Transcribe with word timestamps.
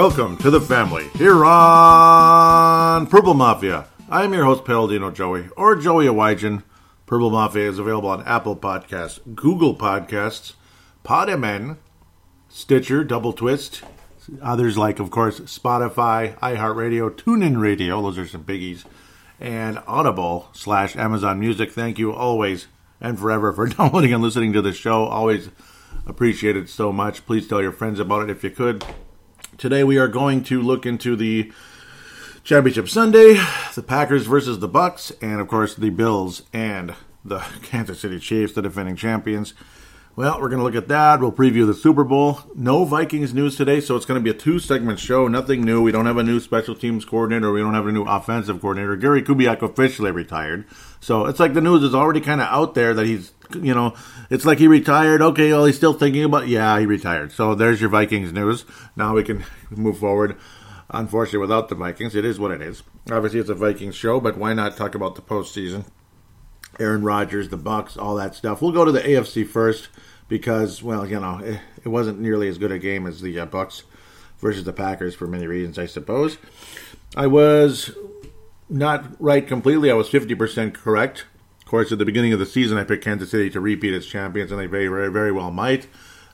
Welcome 0.00 0.38
to 0.38 0.50
the 0.50 0.62
family 0.62 1.08
here 1.08 1.44
on 1.44 3.06
Purple 3.08 3.34
Mafia. 3.34 3.86
I 4.08 4.24
am 4.24 4.32
your 4.32 4.46
host, 4.46 4.64
Paladino 4.64 5.10
Joey, 5.10 5.50
or 5.58 5.76
Joey 5.76 6.06
Awajan. 6.06 6.62
Purple 7.04 7.28
Mafia 7.28 7.68
is 7.68 7.78
available 7.78 8.08
on 8.08 8.22
Apple 8.22 8.56
Podcasts, 8.56 9.20
Google 9.34 9.76
Podcasts, 9.76 10.54
Podman, 11.04 11.76
Stitcher, 12.48 13.04
Double 13.04 13.34
Twist, 13.34 13.82
others 14.40 14.78
like, 14.78 15.00
of 15.00 15.10
course, 15.10 15.40
Spotify, 15.40 16.34
iHeartRadio, 16.38 17.10
TuneIn 17.10 17.60
Radio. 17.60 18.00
Those 18.00 18.16
are 18.16 18.26
some 18.26 18.44
biggies. 18.44 18.86
And 19.38 19.82
Audible 19.86 20.48
slash 20.54 20.96
Amazon 20.96 21.38
Music. 21.38 21.72
Thank 21.72 21.98
you 21.98 22.10
always 22.10 22.68
and 23.02 23.18
forever 23.18 23.52
for 23.52 23.66
downloading 23.68 24.14
and 24.14 24.22
listening 24.22 24.54
to 24.54 24.62
the 24.62 24.72
show. 24.72 25.04
Always 25.04 25.50
appreciate 26.06 26.56
it 26.56 26.70
so 26.70 26.90
much. 26.90 27.26
Please 27.26 27.46
tell 27.46 27.60
your 27.60 27.70
friends 27.70 28.00
about 28.00 28.22
it 28.22 28.30
if 28.30 28.42
you 28.42 28.48
could. 28.48 28.82
Today 29.60 29.84
we 29.84 29.98
are 29.98 30.08
going 30.08 30.42
to 30.44 30.62
look 30.62 30.86
into 30.86 31.14
the 31.14 31.52
Championship 32.44 32.88
Sunday, 32.88 33.38
the 33.74 33.82
Packers 33.82 34.26
versus 34.26 34.58
the 34.58 34.66
Bucks, 34.66 35.12
and 35.20 35.38
of 35.38 35.48
course 35.48 35.74
the 35.74 35.90
Bills 35.90 36.44
and 36.50 36.94
the 37.26 37.40
Kansas 37.62 38.00
City 38.00 38.18
Chiefs, 38.18 38.54
the 38.54 38.62
defending 38.62 38.96
champions. 38.96 39.52
Well, 40.16 40.40
we're 40.40 40.48
going 40.48 40.60
to 40.60 40.64
look 40.64 40.82
at 40.82 40.88
that. 40.88 41.20
We'll 41.20 41.30
preview 41.30 41.66
the 41.66 41.74
Super 41.74 42.04
Bowl. 42.04 42.40
No 42.54 42.86
Vikings 42.86 43.34
news 43.34 43.54
today, 43.54 43.82
so 43.82 43.96
it's 43.96 44.06
going 44.06 44.18
to 44.18 44.24
be 44.24 44.30
a 44.30 44.40
two 44.40 44.58
segment 44.58 44.98
show. 44.98 45.28
Nothing 45.28 45.62
new. 45.62 45.82
We 45.82 45.92
don't 45.92 46.06
have 46.06 46.16
a 46.16 46.22
new 46.22 46.40
special 46.40 46.74
teams 46.74 47.04
coordinator. 47.04 47.52
We 47.52 47.60
don't 47.60 47.74
have 47.74 47.86
a 47.86 47.92
new 47.92 48.04
offensive 48.04 48.62
coordinator. 48.62 48.96
Gary 48.96 49.22
Kubiak 49.22 49.60
officially 49.60 50.10
retired. 50.10 50.64
So 51.00 51.26
it's 51.26 51.38
like 51.38 51.52
the 51.52 51.60
news 51.60 51.82
is 51.82 51.94
already 51.94 52.22
kind 52.22 52.40
of 52.40 52.46
out 52.46 52.74
there 52.74 52.94
that 52.94 53.04
he's, 53.04 53.32
you 53.54 53.74
know, 53.74 53.94
it's 54.30 54.44
like 54.44 54.58
he 54.58 54.68
retired. 54.68 55.22
Okay, 55.22 55.52
well, 55.52 55.64
he's 55.64 55.76
still 55.76 55.92
thinking 55.92 56.24
about, 56.24 56.48
yeah, 56.48 56.78
he 56.78 56.86
retired. 56.86 57.32
So 57.32 57.54
there's 57.54 57.80
your 57.80 57.90
Vikings 57.90 58.32
news. 58.32 58.64
Now 58.96 59.14
we 59.14 59.24
can 59.24 59.44
move 59.70 59.98
forward. 59.98 60.36
Unfortunately, 60.90 61.38
without 61.38 61.68
the 61.68 61.76
Vikings, 61.76 62.14
it 62.14 62.24
is 62.24 62.40
what 62.40 62.50
it 62.50 62.60
is. 62.60 62.82
Obviously, 63.10 63.38
it's 63.38 63.48
a 63.48 63.54
Vikings 63.54 63.94
show, 63.94 64.20
but 64.20 64.36
why 64.36 64.54
not 64.54 64.76
talk 64.76 64.94
about 64.94 65.14
the 65.14 65.22
postseason? 65.22 65.84
Aaron 66.80 67.02
Rodgers, 67.02 67.48
the 67.48 67.56
Bucks, 67.56 67.96
all 67.96 68.16
that 68.16 68.34
stuff. 68.34 68.60
We'll 68.60 68.72
go 68.72 68.84
to 68.84 68.92
the 68.92 69.00
AFC 69.00 69.46
first 69.46 69.88
because, 70.28 70.82
well, 70.82 71.06
you 71.06 71.20
know, 71.20 71.38
it, 71.38 71.60
it 71.84 71.88
wasn't 71.88 72.20
nearly 72.20 72.48
as 72.48 72.58
good 72.58 72.72
a 72.72 72.78
game 72.78 73.06
as 73.06 73.20
the 73.20 73.38
uh, 73.38 73.46
Bucks 73.46 73.84
versus 74.38 74.64
the 74.64 74.72
Packers 74.72 75.14
for 75.14 75.26
many 75.26 75.46
reasons, 75.46 75.78
I 75.78 75.86
suppose. 75.86 76.38
I 77.16 77.26
was 77.26 77.90
not 78.68 79.20
right 79.20 79.46
completely. 79.46 79.90
I 79.90 79.94
was 79.94 80.08
50% 80.08 80.74
correct. 80.74 81.26
Course, 81.70 81.92
at 81.92 81.98
the 81.98 82.04
beginning 82.04 82.32
of 82.32 82.40
the 82.40 82.46
season, 82.46 82.78
I 82.78 82.82
picked 82.82 83.04
Kansas 83.04 83.30
City 83.30 83.48
to 83.50 83.60
repeat 83.60 83.94
as 83.94 84.04
champions, 84.04 84.50
and 84.50 84.60
they 84.60 84.66
very, 84.66 84.88
very, 84.88 85.08
very 85.08 85.30
well 85.30 85.52
might. 85.52 85.86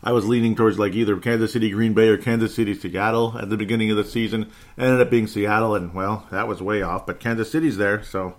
I 0.03 0.13
was 0.13 0.27
leaning 0.27 0.57
towards 0.57 0.79
like 0.79 0.95
either 0.95 1.15
Kansas 1.19 1.53
City, 1.53 1.69
Green 1.69 1.93
Bay, 1.93 2.09
or 2.09 2.17
Kansas 2.17 2.55
City, 2.55 2.73
Seattle 2.73 3.37
at 3.39 3.51
the 3.51 3.59
beginning 3.59 3.91
of 3.91 3.99
the 3.99 4.05
season. 4.05 4.51
Ended 4.79 4.99
up 4.99 5.11
being 5.11 5.27
Seattle, 5.27 5.75
and 5.75 5.93
well, 5.93 6.27
that 6.31 6.49
was 6.49 6.63
way 6.63 6.81
off. 6.81 7.05
But 7.05 7.21
Kansas 7.21 7.53
City's 7.53 7.77
there, 7.77 8.03
so 8.03 8.37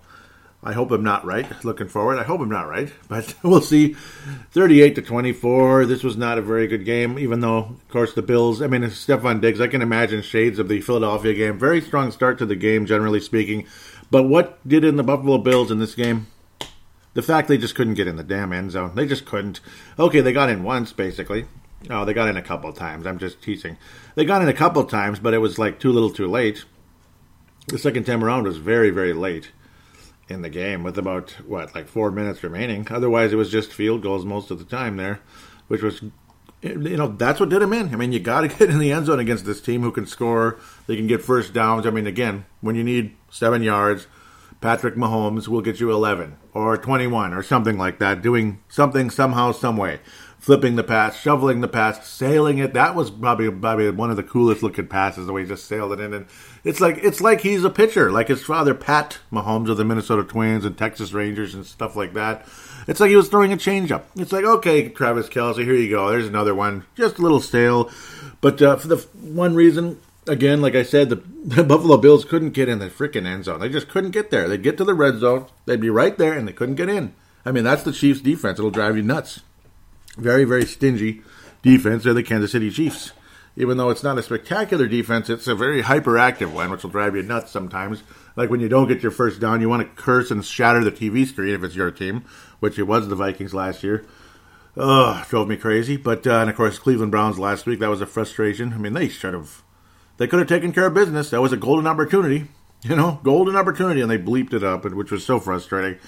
I 0.60 0.72
hope 0.72 0.90
I'm 0.90 1.04
not 1.04 1.24
right. 1.24 1.46
Looking 1.64 1.86
forward, 1.86 2.18
I 2.18 2.24
hope 2.24 2.40
I'm 2.40 2.48
not 2.48 2.68
right, 2.68 2.92
but 3.08 3.32
we'll 3.44 3.60
see. 3.60 3.94
38 4.50 4.96
to 4.96 5.02
24. 5.02 5.86
This 5.86 6.02
was 6.02 6.16
not 6.16 6.36
a 6.36 6.42
very 6.42 6.66
good 6.66 6.84
game, 6.84 7.16
even 7.16 7.38
though, 7.38 7.58
of 7.58 7.88
course, 7.90 8.12
the 8.12 8.22
Bills. 8.22 8.60
I 8.60 8.66
mean, 8.66 8.82
Stefon 8.82 9.40
Diggs. 9.40 9.60
I 9.60 9.68
can 9.68 9.82
imagine 9.82 10.20
shades 10.20 10.58
of 10.58 10.66
the 10.66 10.80
Philadelphia 10.80 11.34
game. 11.34 11.60
Very 11.60 11.80
strong 11.80 12.10
start 12.10 12.38
to 12.38 12.46
the 12.46 12.56
game, 12.56 12.86
generally 12.86 13.20
speaking. 13.20 13.68
But 14.10 14.24
what 14.24 14.58
did 14.66 14.82
in 14.82 14.96
the 14.96 15.04
Buffalo 15.04 15.38
Bills 15.38 15.70
in 15.70 15.78
this 15.78 15.94
game? 15.94 16.26
The 17.14 17.22
fact 17.22 17.48
they 17.48 17.58
just 17.58 17.74
couldn't 17.74 17.94
get 17.94 18.06
in 18.06 18.16
the 18.16 18.22
damn 18.22 18.52
end 18.52 18.70
zone. 18.70 18.94
They 18.94 19.06
just 19.06 19.24
couldn't. 19.24 19.60
Okay, 19.98 20.20
they 20.20 20.32
got 20.32 20.50
in 20.50 20.62
once, 20.62 20.92
basically. 20.92 21.46
Oh, 21.90 22.04
they 22.04 22.12
got 22.12 22.28
in 22.28 22.36
a 22.36 22.42
couple 22.42 22.72
times. 22.72 23.06
I'm 23.06 23.18
just 23.18 23.40
teasing. 23.42 23.76
They 24.14 24.24
got 24.24 24.42
in 24.42 24.48
a 24.48 24.54
couple 24.54 24.84
times, 24.84 25.18
but 25.18 25.34
it 25.34 25.38
was 25.38 25.58
like 25.58 25.78
too 25.78 25.92
little 25.92 26.10
too 26.10 26.28
late. 26.28 26.64
The 27.68 27.78
second 27.78 28.04
time 28.04 28.24
around 28.24 28.44
was 28.44 28.56
very, 28.56 28.90
very 28.90 29.12
late 29.12 29.52
in 30.28 30.42
the 30.42 30.50
game 30.50 30.82
with 30.82 30.98
about 30.98 31.30
what 31.46 31.74
like 31.74 31.88
four 31.88 32.10
minutes 32.10 32.42
remaining. 32.42 32.86
Otherwise, 32.90 33.32
it 33.32 33.36
was 33.36 33.50
just 33.50 33.72
field 33.72 34.02
goals 34.02 34.24
most 34.24 34.50
of 34.50 34.58
the 34.58 34.64
time 34.64 34.96
there, 34.96 35.20
which 35.68 35.82
was 35.82 36.02
you 36.62 36.96
know 36.96 37.08
that's 37.08 37.40
what 37.40 37.48
did 37.48 37.62
him 37.62 37.72
in. 37.72 37.92
I 37.92 37.96
mean, 37.96 38.12
you 38.12 38.20
got 38.20 38.42
to 38.42 38.48
get 38.58 38.70
in 38.70 38.78
the 38.78 38.92
end 38.92 39.06
zone 39.06 39.20
against 39.20 39.44
this 39.44 39.60
team 39.60 39.82
who 39.82 39.92
can 39.92 40.06
score. 40.06 40.58
They 40.86 40.96
can 40.96 41.06
get 41.06 41.22
first 41.22 41.52
downs. 41.52 41.86
I 41.86 41.90
mean, 41.90 42.06
again, 42.06 42.44
when 42.60 42.74
you 42.74 42.84
need 42.84 43.16
seven 43.30 43.62
yards, 43.62 44.06
Patrick 44.60 44.96
Mahomes 44.96 45.48
will 45.48 45.60
get 45.60 45.80
you 45.80 45.90
eleven 45.90 46.36
or 46.52 46.76
twenty-one 46.76 47.32
or 47.32 47.42
something 47.42 47.78
like 47.78 47.98
that, 47.98 48.22
doing 48.22 48.60
something 48.68 49.10
somehow, 49.10 49.52
some 49.52 49.76
way. 49.76 50.00
Flipping 50.38 50.76
the 50.76 50.84
pass, 50.84 51.20
shoveling 51.20 51.62
the 51.62 51.68
pass, 51.68 52.08
sailing 52.08 52.58
it. 52.58 52.72
That 52.72 52.94
was 52.94 53.10
probably 53.10 53.50
probably 53.50 53.90
one 53.90 54.10
of 54.10 54.16
the 54.16 54.22
coolest 54.22 54.62
looking 54.62 54.86
passes. 54.86 55.26
The 55.26 55.32
way 55.32 55.42
he 55.42 55.48
just 55.48 55.66
sailed 55.66 55.92
it 55.92 56.00
in, 56.00 56.14
and 56.14 56.26
it's 56.62 56.80
like 56.80 56.98
it's 57.02 57.20
like 57.20 57.40
he's 57.40 57.64
a 57.64 57.70
pitcher, 57.70 58.12
like 58.12 58.28
his 58.28 58.44
father 58.44 58.72
Pat 58.72 59.18
Mahomes 59.32 59.68
of 59.68 59.76
the 59.76 59.84
Minnesota 59.84 60.22
Twins 60.22 60.64
and 60.64 60.78
Texas 60.78 61.12
Rangers 61.12 61.54
and 61.54 61.66
stuff 61.66 61.96
like 61.96 62.14
that. 62.14 62.46
It's 62.86 63.00
like 63.00 63.10
he 63.10 63.16
was 63.16 63.28
throwing 63.28 63.52
a 63.52 63.56
changeup. 63.56 64.04
It's 64.14 64.30
like 64.30 64.44
okay, 64.44 64.88
Travis 64.88 65.28
Kelce, 65.28 65.64
here 65.64 65.74
you 65.74 65.90
go. 65.90 66.08
There's 66.08 66.28
another 66.28 66.54
one, 66.54 66.86
just 66.94 67.18
a 67.18 67.22
little 67.22 67.40
stale, 67.40 67.90
but 68.40 68.62
uh, 68.62 68.76
for 68.76 68.86
the 68.86 68.96
one 69.20 69.56
reason, 69.56 70.00
again, 70.28 70.60
like 70.60 70.74
I 70.74 70.82
said, 70.82 71.08
the, 71.08 71.16
the 71.44 71.64
Buffalo 71.64 71.96
Bills 71.96 72.24
couldn't 72.24 72.50
get 72.50 72.68
in 72.68 72.78
the 72.78 72.88
freaking 72.88 73.26
end 73.26 73.44
zone. 73.44 73.60
They 73.60 73.68
just 73.68 73.88
couldn't 73.88 74.10
get 74.10 74.30
there. 74.30 74.48
They'd 74.48 74.62
get 74.62 74.76
to 74.78 74.84
the 74.84 74.94
red 74.94 75.18
zone, 75.18 75.46
they'd 75.66 75.80
be 75.80 75.90
right 75.90 76.16
there, 76.16 76.32
and 76.32 76.46
they 76.46 76.52
couldn't 76.52 76.76
get 76.76 76.88
in. 76.88 77.14
I 77.44 77.52
mean, 77.52 77.64
that's 77.64 77.82
the 77.82 77.92
Chiefs' 77.92 78.20
defense. 78.20 78.58
It'll 78.58 78.70
drive 78.70 78.96
you 78.96 79.02
nuts. 79.02 79.40
Very, 80.16 80.44
very 80.44 80.66
stingy 80.66 81.22
defense. 81.62 82.04
They're 82.04 82.14
the 82.14 82.22
Kansas 82.22 82.52
City 82.52 82.70
Chiefs 82.70 83.12
even 83.58 83.76
though 83.76 83.90
it's 83.90 84.04
not 84.04 84.16
a 84.16 84.22
spectacular 84.22 84.86
defense, 84.86 85.28
it's 85.28 85.48
a 85.48 85.54
very 85.54 85.82
hyperactive 85.82 86.52
one, 86.52 86.70
which 86.70 86.84
will 86.84 86.90
drive 86.90 87.16
you 87.16 87.22
nuts 87.24 87.50
sometimes. 87.50 88.04
Like 88.36 88.50
when 88.50 88.60
you 88.60 88.68
don't 88.68 88.86
get 88.86 89.02
your 89.02 89.10
first 89.10 89.40
down, 89.40 89.60
you 89.60 89.68
want 89.68 89.82
to 89.82 90.00
curse 90.00 90.30
and 90.30 90.44
shatter 90.44 90.84
the 90.84 90.92
TV 90.92 91.26
screen 91.26 91.54
if 91.54 91.64
it's 91.64 91.74
your 91.74 91.90
team, 91.90 92.24
which 92.60 92.78
it 92.78 92.84
was 92.84 93.08
the 93.08 93.16
Vikings 93.16 93.52
last 93.52 93.82
year. 93.82 94.04
Ugh, 94.76 95.26
drove 95.26 95.48
me 95.48 95.56
crazy. 95.56 95.96
But 95.96 96.24
uh, 96.24 96.38
and 96.38 96.48
of 96.48 96.54
course, 96.54 96.78
Cleveland 96.78 97.10
Browns 97.10 97.36
last 97.36 97.66
week 97.66 97.80
that 97.80 97.90
was 97.90 98.00
a 98.00 98.06
frustration. 98.06 98.72
I 98.74 98.76
mean, 98.76 98.92
they 98.92 99.08
should 99.08 99.34
have, 99.34 99.64
they 100.18 100.26
could 100.26 100.38
have 100.40 100.48
taken 100.48 100.72
care 100.72 100.86
of 100.86 100.94
business. 100.94 101.30
That 101.30 101.40
was 101.40 101.52
a 101.52 101.56
golden 101.56 101.86
opportunity, 101.86 102.48
you 102.82 102.94
know, 102.94 103.20
golden 103.22 103.56
opportunity, 103.56 104.00
and 104.00 104.10
they 104.10 104.18
bleeped 104.18 104.52
it 104.52 104.62
up, 104.62 104.84
which 104.84 105.10
was 105.10 105.24
so 105.24 105.40
frustrating. 105.40 105.98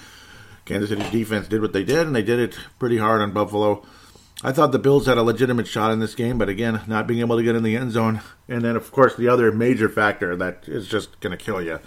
Kansas 0.65 0.89
City's 0.89 1.09
defense 1.09 1.47
did 1.47 1.61
what 1.61 1.73
they 1.73 1.83
did, 1.83 2.05
and 2.05 2.15
they 2.15 2.21
did 2.21 2.39
it 2.39 2.57
pretty 2.77 2.97
hard 2.97 3.21
on 3.21 3.31
Buffalo. 3.31 3.83
I 4.43 4.51
thought 4.51 4.71
the 4.71 4.79
Bills 4.79 5.05
had 5.05 5.17
a 5.17 5.23
legitimate 5.23 5.67
shot 5.67 5.91
in 5.91 5.99
this 5.99 6.15
game, 6.15 6.37
but 6.37 6.49
again, 6.49 6.81
not 6.87 7.07
being 7.07 7.19
able 7.19 7.37
to 7.37 7.43
get 7.43 7.55
in 7.55 7.63
the 7.63 7.75
end 7.75 7.91
zone. 7.91 8.21
And 8.47 8.63
then, 8.63 8.75
of 8.75 8.91
course, 8.91 9.15
the 9.15 9.27
other 9.27 9.51
major 9.51 9.87
factor 9.87 10.35
that 10.35 10.63
is 10.67 10.87
just 10.87 11.19
going 11.19 11.37
to 11.37 11.43
kill 11.43 11.61
you. 11.61 11.79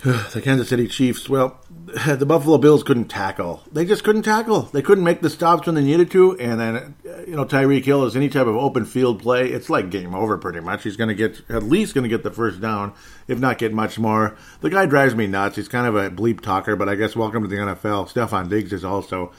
the 0.32 0.40
Kansas 0.42 0.70
City 0.70 0.88
Chiefs, 0.88 1.28
well, 1.28 1.60
the 2.06 2.24
Buffalo 2.24 2.56
Bills 2.56 2.82
couldn't 2.82 3.08
tackle. 3.08 3.62
They 3.70 3.84
just 3.84 4.02
couldn't 4.02 4.22
tackle. 4.22 4.62
They 4.62 4.80
couldn't 4.80 5.04
make 5.04 5.20
the 5.20 5.28
stops 5.28 5.66
when 5.66 5.74
they 5.74 5.82
needed 5.82 6.10
to. 6.12 6.38
And 6.38 6.58
then, 6.58 6.94
you 7.26 7.36
know, 7.36 7.44
Tyreek 7.44 7.84
Hill 7.84 8.06
is 8.06 8.16
any 8.16 8.30
type 8.30 8.46
of 8.46 8.56
open 8.56 8.86
field 8.86 9.20
play. 9.20 9.48
It's 9.48 9.68
like 9.68 9.90
game 9.90 10.14
over 10.14 10.38
pretty 10.38 10.60
much. 10.60 10.84
He's 10.84 10.96
going 10.96 11.08
to 11.08 11.14
get, 11.14 11.42
at 11.50 11.64
least 11.64 11.92
going 11.92 12.04
to 12.04 12.08
get 12.08 12.22
the 12.22 12.30
first 12.30 12.62
down, 12.62 12.94
if 13.28 13.38
not 13.38 13.58
get 13.58 13.74
much 13.74 13.98
more. 13.98 14.38
The 14.62 14.70
guy 14.70 14.86
drives 14.86 15.14
me 15.14 15.26
nuts. 15.26 15.56
He's 15.56 15.68
kind 15.68 15.86
of 15.86 15.94
a 15.94 16.08
bleep 16.08 16.40
talker, 16.40 16.76
but 16.76 16.88
I 16.88 16.94
guess 16.94 17.14
welcome 17.14 17.42
to 17.42 17.48
the 17.48 17.56
NFL. 17.56 18.10
Stefon 18.10 18.48
Diggs 18.48 18.72
is 18.72 18.86
also. 18.86 19.32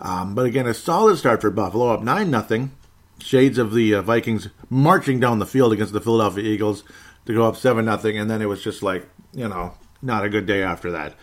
Um, 0.00 0.34
but 0.34 0.46
again, 0.46 0.66
a 0.66 0.74
solid 0.74 1.18
start 1.18 1.40
for 1.42 1.50
Buffalo, 1.50 1.94
up 1.94 2.02
9 2.02 2.28
nothing. 2.28 2.72
Shades 3.20 3.58
of 3.58 3.72
the 3.72 3.94
uh, 3.94 4.02
Vikings 4.02 4.48
marching 4.68 5.20
down 5.20 5.38
the 5.38 5.46
field 5.46 5.72
against 5.72 5.92
the 5.92 6.00
Philadelphia 6.00 6.42
Eagles 6.42 6.82
to 7.26 7.34
go 7.34 7.44
up 7.44 7.56
7 7.56 7.84
nothing, 7.84 8.18
and 8.18 8.28
then 8.28 8.42
it 8.42 8.46
was 8.46 8.64
just 8.64 8.82
like, 8.82 9.08
you 9.32 9.48
know, 9.48 9.74
not 10.02 10.24
a 10.24 10.28
good 10.28 10.46
day 10.46 10.62
after 10.62 10.90
that. 10.92 11.14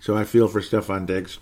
So 0.00 0.16
I 0.16 0.24
feel 0.24 0.48
for 0.48 0.60
Stefon 0.60 1.06
Diggs. 1.06 1.38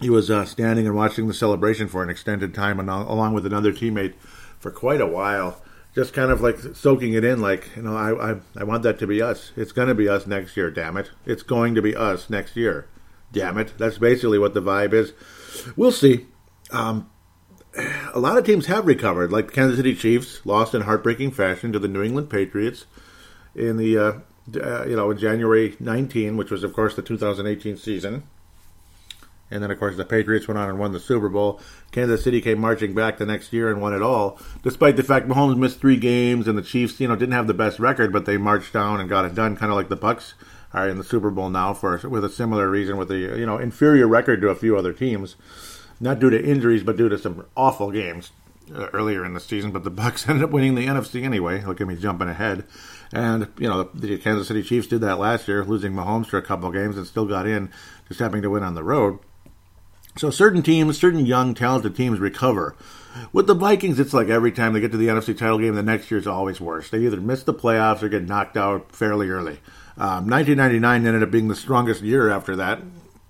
He 0.00 0.10
was 0.10 0.30
uh, 0.30 0.44
standing 0.44 0.86
and 0.86 0.96
watching 0.96 1.26
the 1.26 1.34
celebration 1.34 1.88
for 1.88 2.02
an 2.02 2.10
extended 2.10 2.54
time, 2.54 2.80
and 2.80 2.88
along 2.90 3.34
with 3.34 3.46
another 3.46 3.72
teammate 3.72 4.14
for 4.58 4.70
quite 4.70 5.00
a 5.00 5.06
while, 5.06 5.62
just 5.94 6.12
kind 6.12 6.30
of 6.30 6.40
like 6.40 6.58
soaking 6.74 7.12
it 7.12 7.24
in. 7.24 7.40
Like 7.40 7.70
you 7.76 7.82
know, 7.82 7.96
I 7.96 8.32
I, 8.32 8.36
I 8.56 8.64
want 8.64 8.82
that 8.82 8.98
to 9.00 9.06
be 9.06 9.22
us. 9.22 9.52
It's 9.56 9.72
going 9.72 9.88
to 9.88 9.94
be 9.94 10.08
us 10.08 10.26
next 10.26 10.56
year. 10.56 10.70
Damn 10.70 10.96
it! 10.96 11.10
It's 11.24 11.42
going 11.42 11.74
to 11.74 11.82
be 11.82 11.94
us 11.94 12.30
next 12.30 12.56
year. 12.56 12.88
Damn 13.30 13.58
it! 13.58 13.74
That's 13.78 13.98
basically 13.98 14.38
what 14.38 14.54
the 14.54 14.62
vibe 14.62 14.92
is. 14.92 15.12
We'll 15.76 15.92
see. 15.92 16.26
Um, 16.70 17.10
a 18.12 18.18
lot 18.18 18.36
of 18.36 18.44
teams 18.44 18.66
have 18.66 18.86
recovered, 18.86 19.32
like 19.32 19.46
the 19.46 19.52
Kansas 19.52 19.78
City 19.78 19.94
Chiefs 19.94 20.44
lost 20.44 20.74
in 20.74 20.82
heartbreaking 20.82 21.30
fashion 21.30 21.72
to 21.72 21.78
the 21.78 21.88
New 21.88 22.02
England 22.02 22.28
Patriots 22.28 22.86
in 23.54 23.76
the 23.76 23.98
uh, 23.98 24.12
uh, 24.56 24.84
you 24.84 24.96
know 24.96 25.10
in 25.10 25.18
January 25.18 25.76
19, 25.80 26.36
which 26.36 26.50
was 26.50 26.64
of 26.64 26.72
course 26.72 26.94
the 26.94 27.02
2018 27.02 27.76
season. 27.76 28.24
And 29.50 29.62
then, 29.62 29.70
of 29.70 29.78
course, 29.78 29.98
the 29.98 30.06
Patriots 30.06 30.48
went 30.48 30.56
on 30.56 30.70
and 30.70 30.78
won 30.78 30.92
the 30.92 30.98
Super 30.98 31.28
Bowl. 31.28 31.60
Kansas 31.90 32.24
City 32.24 32.40
came 32.40 32.58
marching 32.58 32.94
back 32.94 33.18
the 33.18 33.26
next 33.26 33.52
year 33.52 33.70
and 33.70 33.82
won 33.82 33.92
it 33.92 34.00
all, 34.00 34.38
despite 34.62 34.96
the 34.96 35.02
fact 35.02 35.28
Mahomes 35.28 35.58
missed 35.58 35.78
three 35.78 35.98
games 35.98 36.48
and 36.48 36.56
the 36.56 36.62
Chiefs, 36.62 36.98
you 36.98 37.06
know, 37.06 37.16
didn't 37.16 37.34
have 37.34 37.46
the 37.46 37.52
best 37.52 37.78
record, 37.78 38.14
but 38.14 38.24
they 38.24 38.38
marched 38.38 38.72
down 38.72 38.98
and 38.98 39.10
got 39.10 39.26
it 39.26 39.34
done, 39.34 39.54
kind 39.54 39.70
of 39.70 39.76
like 39.76 39.90
the 39.90 39.96
Bucks 39.96 40.32
are 40.72 40.88
in 40.88 40.96
the 40.96 41.04
Super 41.04 41.30
Bowl 41.30 41.50
now 41.50 41.74
for 41.74 41.98
with 42.08 42.24
a 42.24 42.30
similar 42.30 42.68
reason, 42.68 42.96
with 42.96 43.10
a 43.10 43.16
you 43.16 43.46
know 43.46 43.58
inferior 43.58 44.08
record 44.08 44.40
to 44.40 44.48
a 44.48 44.54
few 44.54 44.76
other 44.76 44.94
teams, 44.94 45.36
not 46.00 46.18
due 46.18 46.30
to 46.30 46.42
injuries 46.42 46.82
but 46.82 46.96
due 46.96 47.10
to 47.10 47.18
some 47.18 47.44
awful 47.54 47.90
games. 47.90 48.30
Uh, 48.74 48.88
earlier 48.92 49.24
in 49.24 49.34
the 49.34 49.40
season, 49.40 49.70
but 49.70 49.84
the 49.84 49.90
Bucks 49.90 50.26
ended 50.28 50.44
up 50.44 50.50
winning 50.50 50.74
the 50.74 50.86
NFC 50.86 51.22
anyway. 51.24 51.64
Look 51.64 51.80
at 51.80 51.86
me 51.86 51.96
jumping 51.96 52.28
ahead. 52.28 52.64
And 53.12 53.48
you 53.58 53.68
know 53.68 53.84
the, 53.84 54.06
the 54.06 54.18
Kansas 54.18 54.48
City 54.48 54.62
Chiefs 54.62 54.86
did 54.86 55.00
that 55.02 55.18
last 55.18 55.48
year, 55.48 55.64
losing 55.64 55.92
Mahomes 55.92 56.26
for 56.26 56.38
a 56.38 56.42
couple 56.42 56.70
games 56.70 56.96
and 56.96 57.06
still 57.06 57.26
got 57.26 57.46
in, 57.46 57.70
just 58.08 58.20
having 58.20 58.42
to 58.42 58.50
win 58.50 58.62
on 58.62 58.74
the 58.74 58.84
road. 58.84 59.18
So 60.16 60.30
certain 60.30 60.62
teams, 60.62 60.98
certain 60.98 61.24
young, 61.24 61.54
talented 61.54 61.96
teams 61.96 62.18
recover. 62.18 62.76
With 63.32 63.46
the 63.46 63.54
Vikings, 63.54 63.98
it's 63.98 64.14
like 64.14 64.28
every 64.28 64.52
time 64.52 64.72
they 64.72 64.80
get 64.80 64.92
to 64.92 64.98
the 64.98 65.08
NFC 65.08 65.36
title 65.36 65.58
game, 65.58 65.74
the 65.74 65.82
next 65.82 66.10
year 66.10 66.18
is 66.18 66.26
always 66.26 66.60
worse. 66.60 66.88
They 66.88 67.00
either 67.00 67.20
miss 67.20 67.42
the 67.42 67.54
playoffs 67.54 68.02
or 68.02 68.08
get 68.08 68.26
knocked 68.26 68.56
out 68.56 68.94
fairly 68.94 69.28
early. 69.28 69.60
Um, 69.96 70.28
1999 70.28 71.06
ended 71.06 71.22
up 71.22 71.30
being 71.30 71.48
the 71.48 71.54
strongest 71.54 72.02
year 72.02 72.30
after 72.30 72.56
that 72.56 72.80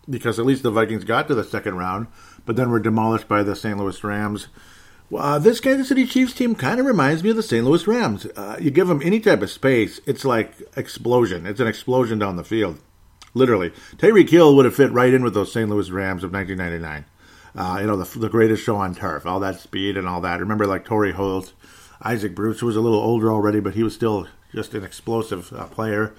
because 0.09 0.39
at 0.39 0.47
least 0.47 0.63
the 0.63 0.71
Vikings 0.71 1.05
got 1.05 1.29
to 1.29 1.35
the 1.35 1.45
second 1.45 1.77
round, 1.77 2.07
but 2.45 2.57
then 2.57 2.71
were 2.71 2.81
demolished 2.81 3.29
by 3.29 3.43
the 3.43 3.57
St. 3.57 3.79
Louis 3.79 4.03
Rams. 4.05 4.49
Uh, 5.15 5.39
this 5.39 5.61
Kansas 5.61 5.89
City 5.89 6.07
Chiefs 6.07 6.33
team 6.33 6.55
kind 6.55 6.81
of 6.81 6.87
reminds 6.87 7.23
me 7.23 7.31
of 7.31 7.37
the 7.37 7.43
St. 7.43 7.65
Louis 7.65 7.87
Rams. 7.87 8.27
Uh, 8.37 8.57
you 8.61 8.71
give 8.71 8.89
them 8.89 9.03
any 9.05 9.21
type 9.21 9.43
of 9.43 9.51
space, 9.51 10.01
it's 10.07 10.25
like 10.25 10.55
explosion. 10.77 11.47
It's 11.47 11.61
an 11.61 11.67
explosion 11.67 12.19
down 12.19 12.37
the 12.37 12.45
field, 12.45 12.79
literally. 13.35 13.73
Tyreek 13.97 14.31
Hill 14.31 14.57
would 14.57 14.65
have 14.65 14.75
fit 14.75 14.91
right 14.93 15.13
in 15.13 15.23
with 15.23 15.35
those 15.35 15.53
St. 15.53 15.69
Louis 15.69 15.91
Rams 15.91 16.25
of 16.25 16.33
1999. 16.33 17.05
Uh, 17.55 17.79
you 17.81 17.87
know, 17.87 17.97
the, 17.97 18.19
the 18.19 18.31
greatest 18.31 18.63
show 18.63 18.77
on 18.77 18.95
turf, 18.95 19.27
all 19.27 19.41
that 19.41 19.61
speed 19.61 19.99
and 19.99 20.09
all 20.09 20.23
that. 20.23 20.41
Remember, 20.41 20.67
like 20.67 20.87
Torry 20.87 21.13
Holt, 21.13 21.53
Isaac 22.01 22.35
Bruce, 22.35 22.63
was 22.63 22.77
a 22.77 22.81
little 22.81 23.01
older 23.01 23.31
already, 23.31 23.61
but 23.61 23.75
he 23.75 23.83
was 23.83 23.95
still 23.95 24.27
just 24.55 24.73
an 24.73 24.83
explosive 24.83 25.53
uh, 25.53 25.67
player. 25.67 26.15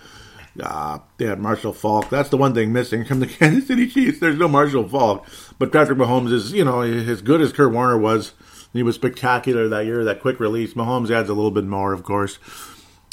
Uh, 0.62 1.00
they 1.18 1.26
had 1.26 1.40
Marshall 1.40 1.74
Faulk. 1.74 2.12
That's 2.12 2.30
the 2.30 2.38
one 2.38 2.54
thing 2.54 2.72
missing 2.72 3.06
from 3.06 3.20
the 3.20 3.28
Kansas 3.28 3.68
City 3.68 3.88
Chiefs. 3.88 4.20
There's 4.20 4.38
no 4.38 4.48
Marshall 4.48 4.88
Faulk. 4.88 5.26
But 5.58 5.72
Patrick 5.72 5.98
Mahomes 5.98 6.32
is, 6.32 6.54
you 6.54 6.64
know, 6.64 6.82
as 6.82 7.24
good 7.24 7.42
as 7.42 7.52
Kurt 7.52 7.72
Warner 7.72 7.98
was. 7.98 8.34
He 8.74 8.84
was 8.84 8.96
spectacular 8.96 9.70
that 9.70 9.86
year, 9.86 10.04
that 10.04 10.22
quick 10.22 10.40
release. 10.40 10.74
Mahomes 10.74 11.12
adds 11.12 11.30
a 11.30 11.34
little 11.34 11.52
bit 11.52 11.66
more, 11.66 11.94
of 11.94 12.04
course. 12.04 12.40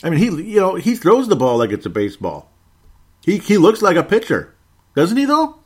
I 0.03 0.09
mean, 0.09 0.19
he, 0.19 0.53
you 0.53 0.61
know, 0.61 0.75
he 0.77 0.97
throws 0.97 1.29
the 1.29 1.37
ball 1.37 1.59
like 1.59 1.71
it's 1.71 1.87
a 1.87 1.91
baseball. 1.91 2.51
He, 3.23 3.37
he 3.39 3.59
looks 3.59 3.83
like 3.83 3.97
a 3.97 4.03
pitcher. 4.03 4.55
Doesn't 4.95 5.19
he, 5.19 5.27
though? 5.27 5.59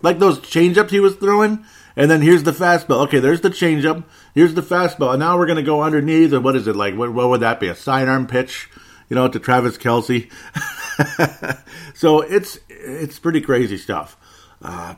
Like 0.00 0.18
those 0.18 0.38
changeups 0.38 0.90
he 0.90 1.00
was 1.00 1.16
throwing. 1.16 1.64
And 1.96 2.10
then 2.10 2.22
here's 2.22 2.42
the 2.42 2.52
fastball. 2.52 3.04
Okay, 3.06 3.20
there's 3.20 3.42
the 3.42 3.50
changeup. 3.50 4.04
Here's 4.34 4.54
the 4.54 4.62
fastball. 4.62 5.10
And 5.10 5.20
now 5.20 5.38
we're 5.38 5.46
to 5.46 5.62
go 5.62 5.82
underneath. 5.82 6.32
And 6.32 6.42
what 6.42 6.56
is 6.56 6.66
it 6.66 6.74
like? 6.76 6.96
What, 6.96 7.12
what 7.12 7.28
would 7.28 7.40
that 7.40 7.60
be? 7.60 7.68
A 7.68 7.74
sidearm 7.74 8.26
pitch? 8.26 8.68
You 9.08 9.16
know, 9.16 9.28
to 9.28 9.38
Travis 9.38 9.76
Kelce. 9.76 10.30
so 11.94 12.20
it's 12.22 12.58
it's 12.68 13.18
pretty 13.18 13.42
crazy 13.42 13.76
stuff. 13.76 14.16
Uh, 14.62 14.94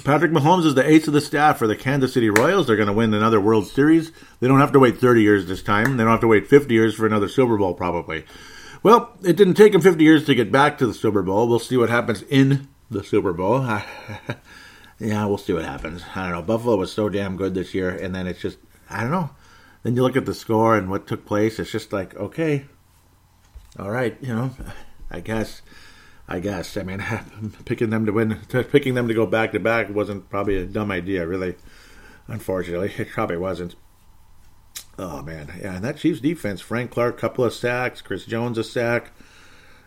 Patrick 0.00 0.32
Mahomes 0.32 0.64
is 0.64 0.74
the 0.74 0.88
ace 0.88 1.06
of 1.06 1.12
the 1.12 1.20
staff 1.20 1.58
for 1.58 1.66
the 1.66 1.76
Kansas 1.76 2.12
City 2.12 2.30
Royals. 2.30 2.66
They're 2.66 2.76
going 2.76 2.86
to 2.86 2.92
win 2.92 3.12
another 3.12 3.40
World 3.40 3.66
Series. 3.66 4.12
They 4.40 4.48
don't 4.48 4.60
have 4.60 4.72
to 4.72 4.78
wait 4.78 4.98
30 4.98 5.22
years 5.22 5.46
this 5.46 5.62
time. 5.62 5.96
They 5.96 6.04
don't 6.04 6.12
have 6.12 6.20
to 6.20 6.28
wait 6.28 6.46
50 6.46 6.72
years 6.72 6.94
for 6.94 7.06
another 7.06 7.28
Super 7.28 7.56
Bowl, 7.56 7.74
probably. 7.74 8.24
Well, 8.82 9.16
it 9.22 9.36
didn't 9.36 9.54
take 9.54 9.72
them 9.72 9.80
50 9.80 10.02
years 10.02 10.24
to 10.26 10.34
get 10.34 10.50
back 10.50 10.78
to 10.78 10.86
the 10.86 10.94
Super 10.94 11.22
Bowl. 11.22 11.48
We'll 11.48 11.58
see 11.58 11.76
what 11.76 11.90
happens 11.90 12.22
in 12.22 12.68
the 12.90 13.04
Super 13.04 13.32
Bowl. 13.32 13.60
yeah, 14.98 15.26
we'll 15.26 15.38
see 15.38 15.52
what 15.52 15.64
happens. 15.64 16.02
I 16.14 16.22
don't 16.24 16.32
know. 16.32 16.42
Buffalo 16.42 16.76
was 16.76 16.92
so 16.92 17.08
damn 17.08 17.36
good 17.36 17.54
this 17.54 17.74
year, 17.74 17.90
and 17.90 18.14
then 18.14 18.26
it's 18.26 18.40
just, 18.40 18.58
I 18.88 19.02
don't 19.02 19.10
know. 19.10 19.30
Then 19.82 19.96
you 19.96 20.02
look 20.02 20.16
at 20.16 20.26
the 20.26 20.34
score 20.34 20.76
and 20.76 20.90
what 20.90 21.06
took 21.06 21.26
place. 21.26 21.58
It's 21.58 21.70
just 21.70 21.92
like, 21.92 22.14
okay, 22.16 22.66
all 23.78 23.90
right, 23.90 24.16
you 24.20 24.34
know, 24.34 24.50
I 25.10 25.20
guess. 25.20 25.62
I 26.30 26.38
guess. 26.38 26.76
I 26.76 26.84
mean, 26.84 27.04
picking 27.64 27.90
them 27.90 28.06
to 28.06 28.12
win, 28.12 28.38
picking 28.48 28.94
them 28.94 29.08
to 29.08 29.14
go 29.14 29.26
back 29.26 29.50
to 29.52 29.58
back 29.58 29.90
wasn't 29.90 30.30
probably 30.30 30.56
a 30.56 30.64
dumb 30.64 30.92
idea, 30.92 31.26
really. 31.26 31.56
Unfortunately, 32.28 32.92
it 32.98 33.10
probably 33.10 33.36
wasn't. 33.36 33.74
Oh 34.96 35.22
man, 35.22 35.52
yeah, 35.60 35.74
and 35.74 35.84
that 35.84 35.96
Chiefs 35.96 36.20
defense: 36.20 36.60
Frank 36.60 36.92
Clark, 36.92 37.18
couple 37.18 37.44
of 37.44 37.52
sacks, 37.52 38.00
Chris 38.00 38.26
Jones 38.26 38.58
a 38.58 38.64
sack, 38.64 39.10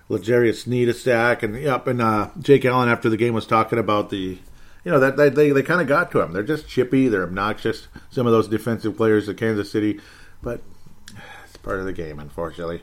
L'Jarius 0.09 0.63
Sneed 0.63 0.89
a 0.89 0.93
sack, 0.93 1.43
and 1.43 1.55
yep, 1.55 1.87
and 1.87 2.01
uh, 2.01 2.29
Jake 2.39 2.65
Allen 2.65 2.89
after 2.89 3.09
the 3.09 3.17
game 3.17 3.33
was 3.33 3.47
talking 3.47 3.79
about 3.79 4.09
the, 4.09 4.39
you 4.83 4.91
know, 4.91 4.99
that, 4.99 5.15
that 5.15 5.35
they 5.35 5.51
they 5.51 5.63
kind 5.63 5.79
of 5.79 5.87
got 5.87 6.11
to 6.11 6.19
him. 6.19 6.33
They're 6.33 6.43
just 6.43 6.67
chippy, 6.67 7.07
they're 7.07 7.23
obnoxious. 7.23 7.87
Some 8.09 8.27
of 8.27 8.33
those 8.33 8.49
defensive 8.49 8.97
players 8.97 9.29
of 9.29 9.37
Kansas 9.37 9.71
City, 9.71 10.01
but 10.41 10.61
it's 11.45 11.57
part 11.57 11.79
of 11.79 11.85
the 11.85 11.93
game, 11.93 12.19
unfortunately. 12.19 12.81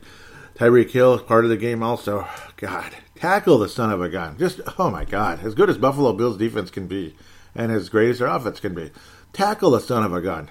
Tyreek 0.55 0.91
Hill, 0.91 1.19
part 1.19 1.43
of 1.43 1.49
the 1.49 1.57
game 1.57 1.83
also. 1.83 2.27
God, 2.57 2.95
tackle 3.21 3.59
the 3.59 3.69
son 3.69 3.91
of 3.91 4.01
a 4.01 4.09
gun. 4.09 4.35
Just, 4.39 4.61
oh 4.79 4.89
my 4.89 5.05
God. 5.05 5.45
As 5.45 5.53
good 5.53 5.69
as 5.69 5.77
Buffalo 5.77 6.11
Bills 6.11 6.37
defense 6.37 6.71
can 6.71 6.87
be, 6.87 7.15
and 7.53 7.71
as 7.71 7.87
great 7.87 8.09
as 8.09 8.19
their 8.19 8.27
offense 8.27 8.59
can 8.59 8.73
be, 8.73 8.89
tackle 9.31 9.71
the 9.71 9.79
son 9.79 10.03
of 10.03 10.11
a 10.11 10.21
gun. 10.21 10.49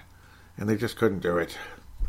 And 0.57 0.69
they 0.69 0.77
just 0.77 0.97
couldn't 0.97 1.19
do 1.19 1.37
it. 1.37 1.59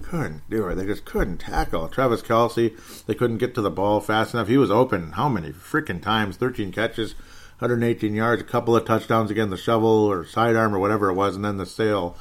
Couldn't 0.04 0.48
do 0.52 0.68
it. 0.68 0.76
They 0.76 0.86
just 0.86 1.04
couldn't 1.04 1.40
tackle. 1.40 1.88
Travis 1.88 2.22
Kelce, 2.22 3.06
they 3.06 3.16
couldn't 3.16 3.40
get 3.40 3.56
to 3.56 3.62
the 3.62 3.72
ball 3.72 4.02
fast 4.02 4.36
enough. 4.36 4.48
He 4.48 4.58
was 4.58 4.70
open 4.70 5.14
how 5.14 5.28
many 5.30 5.52
freaking 5.52 6.02
times? 6.02 6.38
13 6.38 6.72
catches, 6.72 7.14
118 7.58 8.14
yards, 8.14 8.44
a 8.44 8.46
couple 8.46 8.76
of 8.76 8.86
touchdowns 8.86 9.32
again, 9.32 9.50
the 9.50 9.58
shovel 9.58 10.06
or 10.06 10.26
sidearm 10.26 10.76
or 10.76 10.80
whatever 10.80 11.10
it 11.10 11.16
was, 11.16 11.36
and 11.36 11.44
then 11.44 11.58
the 11.58 11.66
sail. 11.66 12.16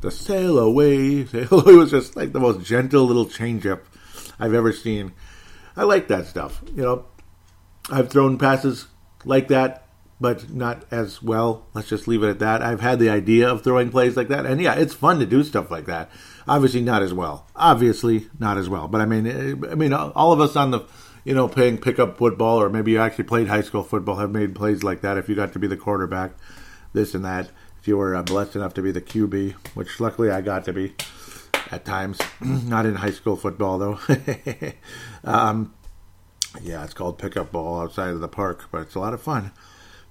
The 0.00 0.10
sail 0.10 0.58
away. 0.58 1.20
it 1.32 1.50
was 1.50 1.92
just 1.92 2.16
like 2.16 2.32
the 2.32 2.40
most 2.40 2.66
gentle 2.66 3.04
little 3.04 3.26
changeup 3.26 3.82
I've 4.40 4.54
ever 4.54 4.72
seen. 4.72 5.12
I 5.76 5.84
like 5.84 6.08
that 6.08 6.26
stuff. 6.26 6.62
You 6.74 6.82
know, 6.82 7.04
I've 7.90 8.10
thrown 8.10 8.38
passes 8.38 8.86
like 9.24 9.48
that, 9.48 9.86
but 10.20 10.50
not 10.50 10.84
as 10.90 11.22
well. 11.22 11.66
Let's 11.74 11.88
just 11.88 12.08
leave 12.08 12.22
it 12.22 12.28
at 12.28 12.38
that. 12.38 12.62
I've 12.62 12.80
had 12.80 12.98
the 12.98 13.10
idea 13.10 13.48
of 13.48 13.62
throwing 13.62 13.90
plays 13.90 14.16
like 14.16 14.28
that, 14.28 14.46
and 14.46 14.60
yeah, 14.60 14.74
it's 14.74 14.94
fun 14.94 15.18
to 15.18 15.26
do 15.26 15.44
stuff 15.44 15.70
like 15.70 15.86
that. 15.86 16.10
Obviously, 16.46 16.80
not 16.82 17.02
as 17.02 17.12
well. 17.12 17.46
Obviously, 17.56 18.28
not 18.38 18.58
as 18.58 18.68
well. 18.68 18.88
But 18.88 19.00
I 19.00 19.06
mean, 19.06 19.26
eh, 19.26 19.70
I 19.70 19.74
mean, 19.74 19.92
all 19.92 20.32
of 20.32 20.40
us 20.40 20.56
on 20.56 20.70
the, 20.70 20.80
you 21.24 21.34
know, 21.34 21.48
playing 21.48 21.78
pickup 21.78 22.18
football, 22.18 22.60
or 22.60 22.68
maybe 22.68 22.92
you 22.92 23.00
actually 23.00 23.24
played 23.24 23.48
high 23.48 23.62
school 23.62 23.82
football, 23.82 24.16
have 24.16 24.30
made 24.30 24.54
plays 24.54 24.82
like 24.82 25.00
that. 25.02 25.16
If 25.16 25.28
you 25.28 25.34
got 25.34 25.52
to 25.54 25.58
be 25.58 25.66
the 25.66 25.76
quarterback, 25.76 26.32
this 26.92 27.14
and 27.14 27.24
that. 27.24 27.50
If 27.80 27.88
you 27.88 27.98
were 27.98 28.14
uh, 28.14 28.22
blessed 28.22 28.56
enough 28.56 28.74
to 28.74 28.82
be 28.82 28.92
the 28.92 29.02
QB, 29.02 29.52
which 29.74 30.00
luckily 30.00 30.30
I 30.30 30.40
got 30.40 30.64
to 30.64 30.72
be 30.72 30.94
at 31.70 31.84
times. 31.84 32.18
Not 32.40 32.86
in 32.86 32.94
high 32.94 33.10
school 33.10 33.36
football 33.36 33.78
though. 33.78 33.98
um, 35.24 35.74
yeah, 36.62 36.84
it's 36.84 36.94
called 36.94 37.18
pickup 37.18 37.52
ball 37.52 37.80
outside 37.80 38.10
of 38.10 38.20
the 38.20 38.28
park, 38.28 38.68
but 38.70 38.82
it's 38.82 38.94
a 38.94 39.00
lot 39.00 39.14
of 39.14 39.22
fun. 39.22 39.52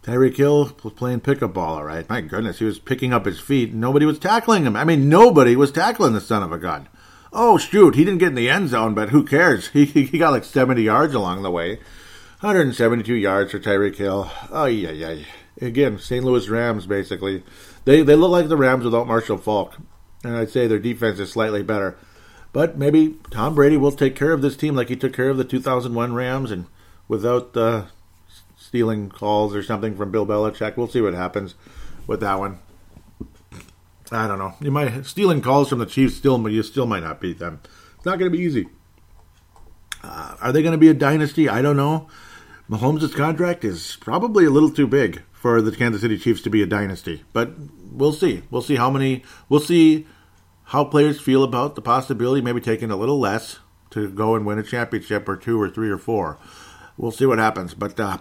Tyreek 0.04 0.36
Hill 0.36 0.76
was 0.84 0.94
playing 0.94 1.22
pickup 1.22 1.54
ball, 1.54 1.76
all 1.76 1.84
right. 1.84 2.10
My 2.10 2.22
goodness, 2.22 2.60
he 2.60 2.66
was 2.66 2.80
picking 2.80 3.14
up 3.14 3.26
his 3.26 3.40
feet. 3.40 3.74
Nobody 3.74 4.06
was 4.06 4.20
tackling 4.20 4.66
him. 4.66 4.76
I 4.76 4.84
mean, 4.84 5.08
nobody 5.08 5.56
was 5.56 5.72
tackling 5.72 6.14
the 6.14 6.22
son 6.22 6.44
of 6.44 6.52
a 6.52 6.58
gun. 6.58 6.90
Oh 7.32 7.58
shoot, 7.58 7.96
he 7.96 8.04
didn't 8.04 8.20
get 8.20 8.30
in 8.30 8.36
the 8.36 8.50
end 8.50 8.70
zone, 8.70 8.94
but 8.94 9.10
who 9.10 9.24
cares? 9.24 9.68
He 9.74 9.86
he 9.86 10.18
got 10.18 10.32
like 10.32 10.44
seventy 10.44 10.84
yards 10.84 11.14
along 11.14 11.44
the 11.44 11.52
way. 11.52 11.80
172 12.42 13.14
yards 13.14 13.52
for 13.52 13.60
Tyreek 13.60 13.96
Hill. 13.96 14.30
Oh 14.52 14.66
yeah, 14.66 14.92
yeah. 14.92 15.24
Again, 15.62 15.98
St. 15.98 16.26
Louis 16.26 16.50
Rams 16.50 16.86
basically. 16.86 17.44
They 17.86 18.04
they 18.04 18.16
look 18.16 18.32
like 18.32 18.50
the 18.50 18.58
Rams 18.58 18.84
without 18.84 19.08
Marshall 19.08 19.38
Faulk 19.38 19.78
and 20.24 20.36
I'd 20.36 20.50
say 20.50 20.68
their 20.68 20.80
defense 20.80 21.20
is 21.20 21.32
slightly 21.32 21.64
better. 21.64 21.98
But 22.54 22.78
maybe 22.78 23.18
Tom 23.32 23.56
Brady 23.56 23.78
will 23.78 23.92
take 23.92 24.16
care 24.16 24.32
of 24.32 24.42
this 24.42 24.56
team 24.56 24.76
like 24.76 24.90
he 24.90 24.96
took 24.96 25.14
care 25.14 25.30
of 25.30 25.38
the 25.38 25.44
2001 25.44 26.14
Rams, 26.14 26.52
and 26.52 26.68
without 27.08 27.58
uh, 27.58 27.86
stealing 28.74 29.10
calls 29.10 29.54
or 29.54 29.62
something 29.62 29.96
from 29.96 30.12
Bill 30.12 30.26
Belichick. 30.26 30.78
We'll 30.78 30.88
see 30.88 31.02
what 31.02 31.14
happens 31.14 31.56
with 32.08 32.22
that 32.22 32.40
one. 32.40 32.60
I 34.12 34.28
don't 34.28 34.40
know. 34.40 34.54
You 34.62 34.72
might 34.72 35.06
stealing 35.06 35.42
calls 35.42 35.70
from 35.70 35.80
the 35.80 35.86
Chiefs 35.86 36.16
still, 36.16 36.38
but 36.38 36.52
you 36.52 36.64
still 36.64 36.86
might 36.86 37.04
not 37.04 37.20
beat 37.20 37.40
them. 37.40 37.60
It's 37.96 38.06
not 38.06 38.20
going 38.20 38.32
to 38.32 38.38
be 38.38 38.44
easy. 38.44 38.68
Uh, 40.04 40.36
are 40.42 40.52
they 40.52 40.62
going 40.62 40.74
to 40.74 40.78
be 40.78 40.90
a 40.90 40.94
dynasty? 40.94 41.48
I 41.50 41.62
don't 41.62 41.78
know. 41.78 42.08
Mahomes' 42.70 43.14
contract 43.14 43.64
is 43.64 43.98
probably 44.00 44.46
a 44.46 44.50
little 44.50 44.72
too 44.72 44.88
big 44.88 45.22
for 45.34 45.62
the 45.62 45.72
Kansas 45.72 46.02
City 46.02 46.18
Chiefs 46.18 46.42
to 46.42 46.50
be 46.50 46.62
a 46.62 46.66
dynasty, 46.66 47.24
but 47.34 47.52
we'll 47.92 48.14
see. 48.14 48.44
We'll 48.50 48.62
see 48.62 48.76
how 48.76 48.90
many. 48.90 49.24
We'll 49.50 49.60
see 49.60 50.08
how 50.66 50.86
players 50.86 51.20
feel 51.20 51.44
about 51.44 51.76
the 51.76 51.82
possibility, 51.82 52.42
maybe 52.42 52.62
taking 52.62 52.92
a 52.92 52.96
little 52.96 53.20
less 53.20 53.60
to 53.92 54.10
go 54.10 54.36
and 54.36 54.46
win 54.46 54.60
a 54.60 54.64
championship 54.64 55.28
or 55.30 55.38
two 55.38 55.62
or 55.62 55.70
three 55.70 55.90
or 55.90 55.98
four. 55.98 56.38
We'll 56.98 57.12
see 57.12 57.26
what 57.26 57.40
happens. 57.40 57.74
But 57.74 58.00
uh, 58.00 58.18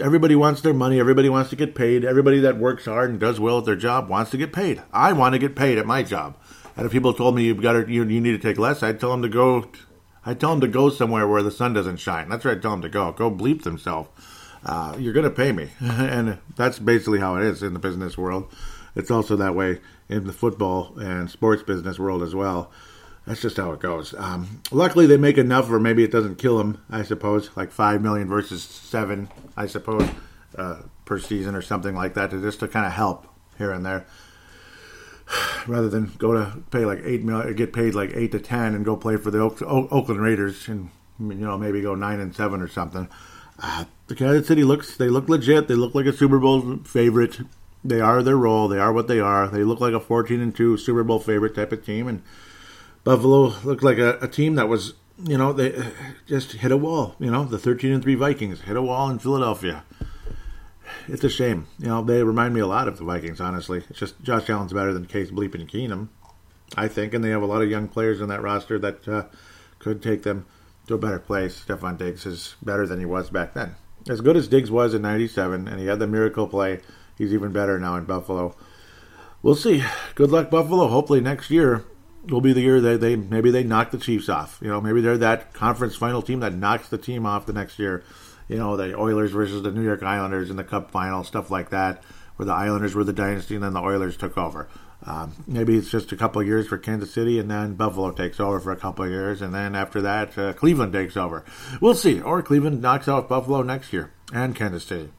everybody 0.00 0.36
wants 0.36 0.60
their 0.60 0.74
money. 0.74 1.00
Everybody 1.00 1.28
wants 1.28 1.50
to 1.50 1.56
get 1.56 1.74
paid. 1.74 2.04
Everybody 2.04 2.40
that 2.40 2.58
works 2.58 2.84
hard 2.84 3.10
and 3.10 3.20
does 3.20 3.40
well 3.40 3.58
at 3.58 3.64
their 3.64 3.76
job 3.76 4.08
wants 4.08 4.30
to 4.32 4.36
get 4.36 4.52
paid. 4.52 4.82
I 4.92 5.12
want 5.12 5.34
to 5.34 5.38
get 5.38 5.56
paid 5.56 5.78
at 5.78 5.86
my 5.86 6.02
job. 6.02 6.36
And 6.76 6.86
if 6.86 6.92
people 6.92 7.12
told 7.12 7.34
me 7.34 7.44
you've 7.44 7.62
got 7.62 7.72
to, 7.72 7.90
you, 7.90 8.04
you 8.04 8.20
need 8.20 8.32
to 8.32 8.38
take 8.38 8.58
less, 8.58 8.82
I'd 8.82 9.00
tell 9.00 9.10
them 9.10 9.22
to 9.22 9.28
go. 9.28 9.68
I'd 10.24 10.38
tell 10.38 10.50
them 10.50 10.60
to 10.60 10.68
go 10.68 10.90
somewhere 10.90 11.26
where 11.26 11.42
the 11.42 11.50
sun 11.50 11.72
doesn't 11.72 11.96
shine. 11.96 12.28
That's 12.28 12.44
where 12.44 12.54
I'd 12.54 12.62
tell 12.62 12.72
them 12.72 12.82
to 12.82 12.88
go. 12.88 13.12
Go 13.12 13.30
bleep 13.30 13.62
themselves. 13.62 14.10
Uh, 14.64 14.94
you're 14.98 15.12
going 15.12 15.24
to 15.24 15.30
pay 15.30 15.52
me, 15.52 15.70
and 15.80 16.38
that's 16.56 16.78
basically 16.78 17.20
how 17.20 17.36
it 17.36 17.44
is 17.44 17.62
in 17.62 17.72
the 17.72 17.78
business 17.78 18.18
world. 18.18 18.52
It's 18.94 19.10
also 19.10 19.36
that 19.36 19.54
way 19.54 19.80
in 20.08 20.26
the 20.26 20.32
football 20.32 20.98
and 20.98 21.30
sports 21.30 21.62
business 21.62 21.98
world 21.98 22.22
as 22.22 22.34
well. 22.34 22.70
That's 23.26 23.42
just 23.42 23.58
how 23.58 23.72
it 23.72 23.80
goes. 23.80 24.14
Um, 24.14 24.62
luckily, 24.70 25.06
they 25.06 25.18
make 25.18 25.36
enough, 25.36 25.70
or 25.70 25.78
maybe 25.78 26.02
it 26.02 26.10
doesn't 26.10 26.36
kill 26.36 26.56
them. 26.56 26.82
I 26.88 27.02
suppose, 27.02 27.50
like 27.56 27.70
five 27.70 28.00
million 28.00 28.26
versus 28.26 28.62
seven, 28.62 29.28
I 29.54 29.66
suppose, 29.66 30.08
uh, 30.56 30.82
per 31.04 31.18
season 31.18 31.54
or 31.54 31.60
something 31.60 31.94
like 31.94 32.14
that, 32.14 32.30
to 32.30 32.40
just 32.40 32.60
to 32.60 32.68
kind 32.68 32.86
of 32.86 32.92
help 32.92 33.26
here 33.58 33.70
and 33.70 33.84
there. 33.84 34.06
rather 35.66 35.88
than 35.88 36.12
go 36.18 36.32
to 36.32 36.62
pay 36.70 36.84
like 36.84 37.00
eight 37.04 37.22
million, 37.22 37.54
get 37.54 37.72
paid 37.72 37.94
like 37.94 38.12
eight 38.14 38.32
to 38.32 38.40
ten, 38.40 38.74
and 38.74 38.84
go 38.84 38.96
play 38.96 39.16
for 39.16 39.30
the 39.30 39.40
Oakland 39.40 40.20
Raiders 40.20 40.68
and 40.68 40.90
you 41.18 41.34
know 41.34 41.58
maybe 41.58 41.80
go 41.80 41.94
nine 41.94 42.20
and 42.20 42.34
seven 42.34 42.60
or 42.60 42.68
something. 42.68 43.08
Uh, 43.60 43.84
the 44.06 44.14
Kansas 44.14 44.46
City 44.46 44.64
looks 44.64 44.96
they 44.96 45.08
look 45.08 45.28
legit. 45.28 45.68
They 45.68 45.74
look 45.74 45.94
like 45.94 46.06
a 46.06 46.12
Super 46.12 46.38
Bowl 46.38 46.78
favorite. 46.84 47.40
They 47.84 48.00
are 48.00 48.22
their 48.22 48.36
role. 48.36 48.68
They 48.68 48.78
are 48.78 48.92
what 48.92 49.08
they 49.08 49.20
are. 49.20 49.48
They 49.48 49.62
look 49.62 49.80
like 49.80 49.94
a 49.94 50.00
fourteen 50.00 50.40
and 50.40 50.54
two 50.54 50.76
Super 50.76 51.04
Bowl 51.04 51.18
favorite 51.18 51.54
type 51.54 51.72
of 51.72 51.84
team. 51.84 52.08
And 52.08 52.22
Buffalo 53.04 53.54
looked 53.64 53.82
like 53.82 53.98
a, 53.98 54.18
a 54.20 54.28
team 54.28 54.56
that 54.56 54.68
was 54.68 54.94
you 55.24 55.38
know 55.38 55.52
they 55.52 55.92
just 56.26 56.52
hit 56.52 56.72
a 56.72 56.76
wall. 56.76 57.16
You 57.18 57.30
know 57.30 57.44
the 57.44 57.58
thirteen 57.58 57.92
and 57.92 58.02
three 58.02 58.14
Vikings 58.14 58.62
hit 58.62 58.76
a 58.76 58.82
wall 58.82 59.08
in 59.10 59.18
Philadelphia. 59.18 59.84
It's 61.06 61.24
a 61.24 61.30
shame. 61.30 61.66
You 61.78 61.88
know 61.88 62.02
they 62.02 62.22
remind 62.22 62.54
me 62.54 62.60
a 62.60 62.66
lot 62.66 62.88
of 62.88 62.98
the 62.98 63.04
Vikings. 63.04 63.40
Honestly, 63.40 63.84
it's 63.88 63.98
just 63.98 64.20
Josh 64.22 64.50
Allen's 64.50 64.72
better 64.72 64.92
than 64.92 65.06
Case 65.06 65.30
Bleep 65.30 65.54
and 65.54 65.68
Keenum, 65.68 66.08
I 66.76 66.88
think, 66.88 67.14
and 67.14 67.24
they 67.24 67.30
have 67.30 67.42
a 67.42 67.46
lot 67.46 67.62
of 67.62 67.70
young 67.70 67.88
players 67.88 68.20
in 68.20 68.28
that 68.28 68.42
roster 68.42 68.78
that 68.78 69.08
uh, 69.08 69.24
could 69.78 70.02
take 70.02 70.22
them 70.22 70.46
to 70.88 70.94
a 70.94 70.98
better 70.98 71.18
place. 71.18 71.64
Stefon 71.64 71.96
Diggs 71.96 72.26
is 72.26 72.56
better 72.62 72.86
than 72.86 72.98
he 72.98 73.06
was 73.06 73.30
back 73.30 73.54
then. 73.54 73.76
As 74.08 74.20
good 74.20 74.36
as 74.36 74.48
Diggs 74.48 74.70
was 74.70 74.94
in 74.94 75.02
97, 75.02 75.68
and 75.68 75.80
he 75.80 75.86
had 75.86 75.98
the 75.98 76.06
miracle 76.06 76.48
play, 76.48 76.80
he's 77.18 77.34
even 77.34 77.52
better 77.52 77.78
now 77.78 77.96
in 77.96 78.04
Buffalo. 78.04 78.56
We'll 79.42 79.54
see. 79.54 79.84
Good 80.14 80.30
luck, 80.30 80.50
Buffalo. 80.50 80.88
Hopefully 80.88 81.20
next 81.20 81.50
year 81.50 81.84
will 82.28 82.40
be 82.40 82.52
the 82.52 82.60
year 82.60 82.80
that 82.80 83.00
they 83.00 83.16
maybe 83.16 83.50
they 83.50 83.62
knock 83.62 83.90
the 83.90 83.98
Chiefs 83.98 84.28
off. 84.28 84.58
You 84.62 84.68
know, 84.68 84.80
maybe 84.80 85.00
they're 85.00 85.18
that 85.18 85.52
conference 85.52 85.96
final 85.96 86.22
team 86.22 86.40
that 86.40 86.54
knocks 86.54 86.88
the 86.88 86.98
team 86.98 87.26
off 87.26 87.46
the 87.46 87.52
next 87.52 87.78
year. 87.78 88.02
You 88.48 88.56
know, 88.56 88.76
the 88.76 88.96
Oilers 88.98 89.32
versus 89.32 89.62
the 89.62 89.70
New 89.70 89.82
York 89.82 90.02
Islanders 90.02 90.50
in 90.50 90.56
the 90.56 90.64
Cup 90.64 90.90
final, 90.90 91.22
stuff 91.22 91.50
like 91.50 91.70
that, 91.70 92.02
where 92.36 92.46
the 92.46 92.52
Islanders 92.52 92.94
were 92.94 93.04
the 93.04 93.12
dynasty 93.12 93.54
and 93.54 93.62
then 93.62 93.74
the 93.74 93.80
Oilers 93.80 94.16
took 94.16 94.38
over. 94.38 94.68
Um, 95.04 95.32
maybe 95.46 95.76
it's 95.76 95.90
just 95.90 96.10
a 96.10 96.16
couple 96.16 96.42
years 96.42 96.66
for 96.66 96.76
Kansas 96.76 97.12
City, 97.12 97.38
and 97.38 97.50
then 97.50 97.74
Buffalo 97.74 98.10
takes 98.10 98.40
over 98.40 98.58
for 98.58 98.72
a 98.72 98.76
couple 98.76 99.08
years, 99.08 99.40
and 99.40 99.54
then 99.54 99.76
after 99.76 100.02
that, 100.02 100.36
uh, 100.36 100.52
Cleveland 100.54 100.92
takes 100.92 101.16
over. 101.16 101.44
We'll 101.80 101.94
see. 101.94 102.20
Or 102.20 102.42
Cleveland 102.42 102.82
knocks 102.82 103.08
out 103.08 103.28
Buffalo 103.28 103.62
next 103.62 103.92
year 103.92 104.12
and 104.32 104.56
Kansas 104.56 104.84
City. 104.84 105.10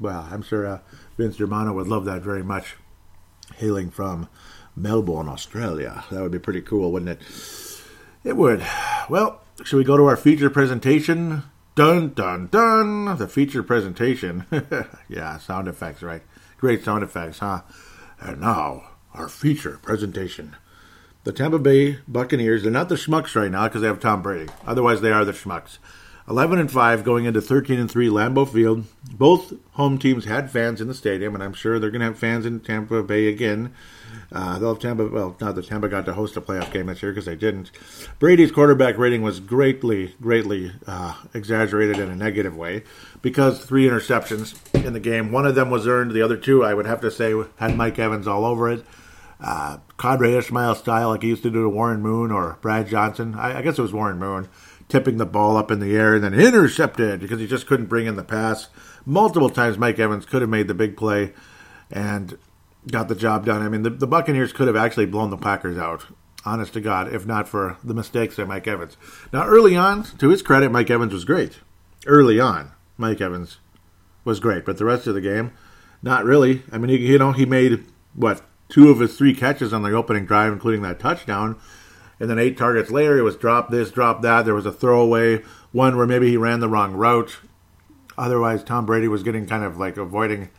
Well, 0.00 0.28
I'm 0.30 0.42
sure 0.42 0.66
uh, 0.66 0.78
Vince 1.20 1.36
Germano 1.36 1.74
would 1.74 1.86
love 1.86 2.06
that 2.06 2.22
very 2.22 2.42
much. 2.42 2.76
Hailing 3.56 3.90
from 3.90 4.26
Melbourne, 4.74 5.28
Australia, 5.28 6.04
that 6.10 6.22
would 6.22 6.32
be 6.32 6.38
pretty 6.38 6.62
cool, 6.62 6.90
wouldn't 6.90 7.10
it? 7.10 7.20
It 8.24 8.38
would. 8.38 8.66
Well, 9.10 9.42
should 9.62 9.76
we 9.76 9.84
go 9.84 9.98
to 9.98 10.06
our 10.06 10.16
feature 10.16 10.48
presentation? 10.48 11.42
Dun 11.74 12.14
dun 12.14 12.46
dun! 12.46 13.18
The 13.18 13.28
feature 13.28 13.62
presentation. 13.62 14.46
yeah, 15.10 15.36
sound 15.36 15.68
effects, 15.68 16.02
right? 16.02 16.22
Great 16.56 16.84
sound 16.84 17.02
effects, 17.02 17.40
huh? 17.40 17.62
And 18.18 18.40
now, 18.40 18.84
our 19.12 19.28
feature 19.28 19.78
presentation. 19.82 20.56
The 21.24 21.32
Tampa 21.32 21.58
Bay 21.58 21.98
Buccaneers, 22.08 22.62
they're 22.62 22.72
not 22.72 22.88
the 22.88 22.94
schmucks 22.94 23.34
right 23.34 23.50
now 23.50 23.64
because 23.64 23.82
they 23.82 23.88
have 23.88 24.00
Tom 24.00 24.22
Brady. 24.22 24.50
Otherwise, 24.66 25.02
they 25.02 25.12
are 25.12 25.26
the 25.26 25.32
schmucks. 25.32 25.76
11 26.30 26.60
and 26.60 26.70
5 26.70 27.02
going 27.02 27.24
into 27.24 27.40
13 27.40 27.80
and 27.80 27.90
3 27.90 28.06
Lambeau 28.06 28.48
Field. 28.48 28.84
Both 29.12 29.52
home 29.72 29.98
teams 29.98 30.26
had 30.26 30.48
fans 30.48 30.80
in 30.80 30.86
the 30.86 30.94
stadium, 30.94 31.34
and 31.34 31.42
I'm 31.42 31.52
sure 31.52 31.80
they're 31.80 31.90
going 31.90 32.02
to 32.02 32.06
have 32.06 32.20
fans 32.20 32.46
in 32.46 32.60
Tampa 32.60 33.02
Bay 33.02 33.26
again. 33.26 33.74
Uh, 34.30 34.56
they'll 34.60 34.74
have 34.74 34.78
Tampa, 34.80 35.08
well, 35.08 35.36
not 35.40 35.56
that 35.56 35.66
Tampa 35.66 35.88
got 35.88 36.04
to 36.04 36.12
host 36.12 36.36
a 36.36 36.40
playoff 36.40 36.72
game 36.72 36.86
this 36.86 37.02
year 37.02 37.10
because 37.10 37.24
they 37.24 37.34
didn't. 37.34 37.72
Brady's 38.20 38.52
quarterback 38.52 38.96
rating 38.96 39.22
was 39.22 39.40
greatly, 39.40 40.14
greatly 40.20 40.70
uh, 40.86 41.16
exaggerated 41.34 41.98
in 41.98 42.08
a 42.08 42.16
negative 42.16 42.56
way 42.56 42.84
because 43.22 43.64
three 43.64 43.88
interceptions 43.88 44.56
in 44.84 44.92
the 44.92 45.00
game. 45.00 45.32
One 45.32 45.46
of 45.46 45.56
them 45.56 45.68
was 45.68 45.88
earned. 45.88 46.12
The 46.12 46.22
other 46.22 46.36
two, 46.36 46.64
I 46.64 46.74
would 46.74 46.86
have 46.86 47.00
to 47.00 47.10
say, 47.10 47.34
had 47.56 47.76
Mike 47.76 47.98
Evans 47.98 48.28
all 48.28 48.44
over 48.44 48.70
it. 48.70 48.86
Uh, 49.40 49.78
Qadry 49.98 50.38
Ismail 50.38 50.76
style, 50.76 51.08
like 51.08 51.22
he 51.22 51.28
used 51.28 51.42
to 51.42 51.50
do 51.50 51.64
to 51.64 51.68
Warren 51.68 52.02
Moon 52.02 52.30
or 52.30 52.58
Brad 52.60 52.86
Johnson. 52.86 53.34
I, 53.34 53.58
I 53.58 53.62
guess 53.62 53.78
it 53.78 53.82
was 53.82 53.92
Warren 53.92 54.18
Moon 54.18 54.48
tipping 54.90 55.16
the 55.16 55.26
ball 55.26 55.56
up 55.56 55.70
in 55.70 55.80
the 55.80 55.96
air 55.96 56.14
and 56.14 56.24
then 56.24 56.34
intercepted 56.34 57.20
because 57.20 57.40
he 57.40 57.46
just 57.46 57.66
couldn't 57.66 57.86
bring 57.86 58.06
in 58.06 58.16
the 58.16 58.24
pass. 58.24 58.68
Multiple 59.06 59.50
times, 59.50 59.78
Mike 59.78 59.98
Evans 59.98 60.26
could 60.26 60.42
have 60.42 60.50
made 60.50 60.68
the 60.68 60.74
big 60.74 60.96
play 60.96 61.32
and 61.90 62.36
got 62.90 63.08
the 63.08 63.14
job 63.14 63.46
done. 63.46 63.62
I 63.62 63.68
mean, 63.68 63.82
the, 63.82 63.90
the 63.90 64.06
Buccaneers 64.06 64.52
could 64.52 64.66
have 64.66 64.76
actually 64.76 65.06
blown 65.06 65.30
the 65.30 65.36
Packers 65.36 65.78
out, 65.78 66.06
honest 66.44 66.72
to 66.74 66.80
God, 66.80 67.12
if 67.12 67.26
not 67.26 67.48
for 67.48 67.78
the 67.82 67.94
mistakes 67.94 68.38
of 68.38 68.48
Mike 68.48 68.66
Evans. 68.66 68.96
Now, 69.32 69.46
early 69.46 69.76
on, 69.76 70.04
to 70.18 70.28
his 70.28 70.42
credit, 70.42 70.70
Mike 70.70 70.90
Evans 70.90 71.12
was 71.12 71.24
great. 71.24 71.58
Early 72.06 72.40
on, 72.40 72.72
Mike 72.96 73.20
Evans 73.20 73.58
was 74.24 74.40
great, 74.40 74.64
but 74.64 74.78
the 74.78 74.84
rest 74.84 75.06
of 75.06 75.14
the 75.14 75.20
game, 75.20 75.52
not 76.02 76.24
really. 76.24 76.62
I 76.72 76.78
mean, 76.78 76.90
you 76.90 77.18
know, 77.18 77.32
he 77.32 77.46
made 77.46 77.84
what 78.14 78.42
two 78.68 78.90
of 78.90 79.00
his 79.00 79.16
three 79.16 79.34
catches 79.34 79.72
on 79.72 79.82
the 79.82 79.92
opening 79.92 80.24
drive, 80.24 80.52
including 80.52 80.82
that 80.82 81.00
touchdown. 81.00 81.58
And 82.20 82.28
then 82.28 82.38
eight 82.38 82.58
targets 82.58 82.90
later, 82.90 83.18
it 83.18 83.22
was 83.22 83.36
drop 83.36 83.70
this, 83.70 83.90
drop 83.90 84.20
that. 84.22 84.44
There 84.44 84.54
was 84.54 84.66
a 84.66 84.72
throwaway, 84.72 85.42
one 85.72 85.96
where 85.96 86.06
maybe 86.06 86.28
he 86.28 86.36
ran 86.36 86.60
the 86.60 86.68
wrong 86.68 86.92
route. 86.92 87.38
Otherwise, 88.18 88.62
Tom 88.62 88.84
Brady 88.84 89.08
was 89.08 89.22
getting 89.22 89.46
kind 89.46 89.64
of 89.64 89.78
like 89.78 89.96
avoiding 89.96 90.50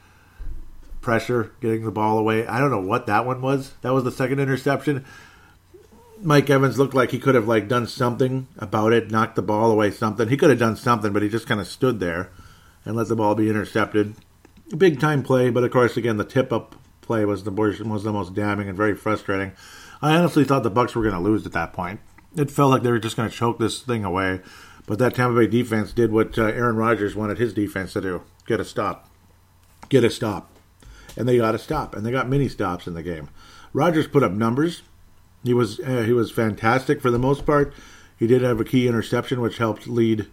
pressure, 1.02 1.52
getting 1.62 1.86
the 1.86 1.92
ball 1.92 2.18
away. 2.18 2.48
I 2.48 2.60
don't 2.60 2.72
know 2.72 2.82
what 2.82 3.06
that 3.06 3.26
one 3.26 3.42
was. 3.42 3.74
That 3.82 3.94
was 3.94 4.04
the 4.04 4.12
second 4.12 4.40
interception. 4.40 5.06
Mike 6.24 6.50
Evans 6.50 6.78
looked 6.78 6.94
like 6.94 7.12
he 7.12 7.20
could 7.20 7.36
have 7.36 7.48
like 7.48 7.68
done 7.68 7.88
something 7.88 8.48
about 8.58 8.94
it, 8.94 9.12
knocked 9.12 9.36
the 9.36 9.42
ball 9.42 9.72
away, 9.72 9.92
something. 9.92 10.30
He 10.30 10.38
could 10.38 10.50
have 10.50 10.60
done 10.60 10.76
something, 10.76 11.14
but 11.14 11.24
he 11.24 11.30
just 11.30 11.48
kind 11.48 11.62
of 11.62 11.68
stood 11.68 12.00
there 12.00 12.32
and 12.86 12.96
let 12.96 13.08
the 13.08 13.16
ball 13.16 13.36
be 13.36 13.50
intercepted. 13.50 14.16
Big 14.76 15.00
time 15.00 15.22
play, 15.24 15.50
but 15.50 15.64
of 15.64 15.72
course, 15.72 15.98
again, 15.98 16.18
the 16.18 16.24
tip 16.24 16.52
up 16.52 16.76
play 17.02 17.26
was 17.26 17.44
the 17.44 17.52
was 17.52 18.04
the 18.04 18.14
most 18.14 18.34
damning 18.34 18.68
and 18.68 18.78
very 18.78 18.96
frustrating. 18.96 19.52
I 20.02 20.16
honestly 20.16 20.44
thought 20.44 20.64
the 20.64 20.70
Bucks 20.70 20.96
were 20.96 21.04
going 21.04 21.14
to 21.14 21.20
lose 21.20 21.46
at 21.46 21.52
that 21.52 21.74
point. 21.74 22.00
It 22.36 22.50
felt 22.50 22.72
like 22.72 22.84
they 22.84 22.92
were 22.92 23.00
just 23.00 23.18
going 23.18 23.30
to 23.30 23.36
choke 23.36 23.60
this 23.60 23.82
thing 23.82 24.04
away. 24.04 24.42
But 24.88 25.00
that 25.00 25.16
Tampa 25.16 25.40
Bay 25.40 25.48
defense 25.48 25.94
did 25.94 26.12
what 26.12 26.38
uh, 26.38 26.46
Aaron 26.46 26.76
Rodgers 26.76 27.16
wanted 27.16 27.38
his 27.38 27.54
defense 27.54 27.94
to 27.94 28.02
do: 28.02 28.24
get 28.48 28.60
a 28.60 28.66
stop, 28.66 29.10
get 29.90 30.04
a 30.04 30.10
stop, 30.10 30.52
and 31.16 31.28
they 31.28 31.38
got 31.38 31.56
a 31.56 31.60
stop, 31.60 31.96
and 31.96 32.06
they 32.06 32.12
got 32.12 32.28
many 32.28 32.50
stops 32.50 32.88
in 32.88 32.94
the 32.94 33.04
game. 33.04 33.30
Rodgers 33.74 34.08
put 34.08 34.24
up 34.24 34.32
numbers. 34.32 34.82
He 35.44 35.54
was 35.54 35.80
uh, 35.80 36.04
he 36.06 36.14
was 36.14 36.32
fantastic 36.32 37.00
for 37.00 37.12
the 37.12 37.20
most 37.20 37.46
part. 37.46 37.74
He 38.18 38.28
did 38.28 38.42
have 38.42 38.60
a 38.60 38.66
key 38.66 38.88
interception, 38.88 39.40
which 39.40 39.58
helped 39.58 39.88
lead 39.88 40.28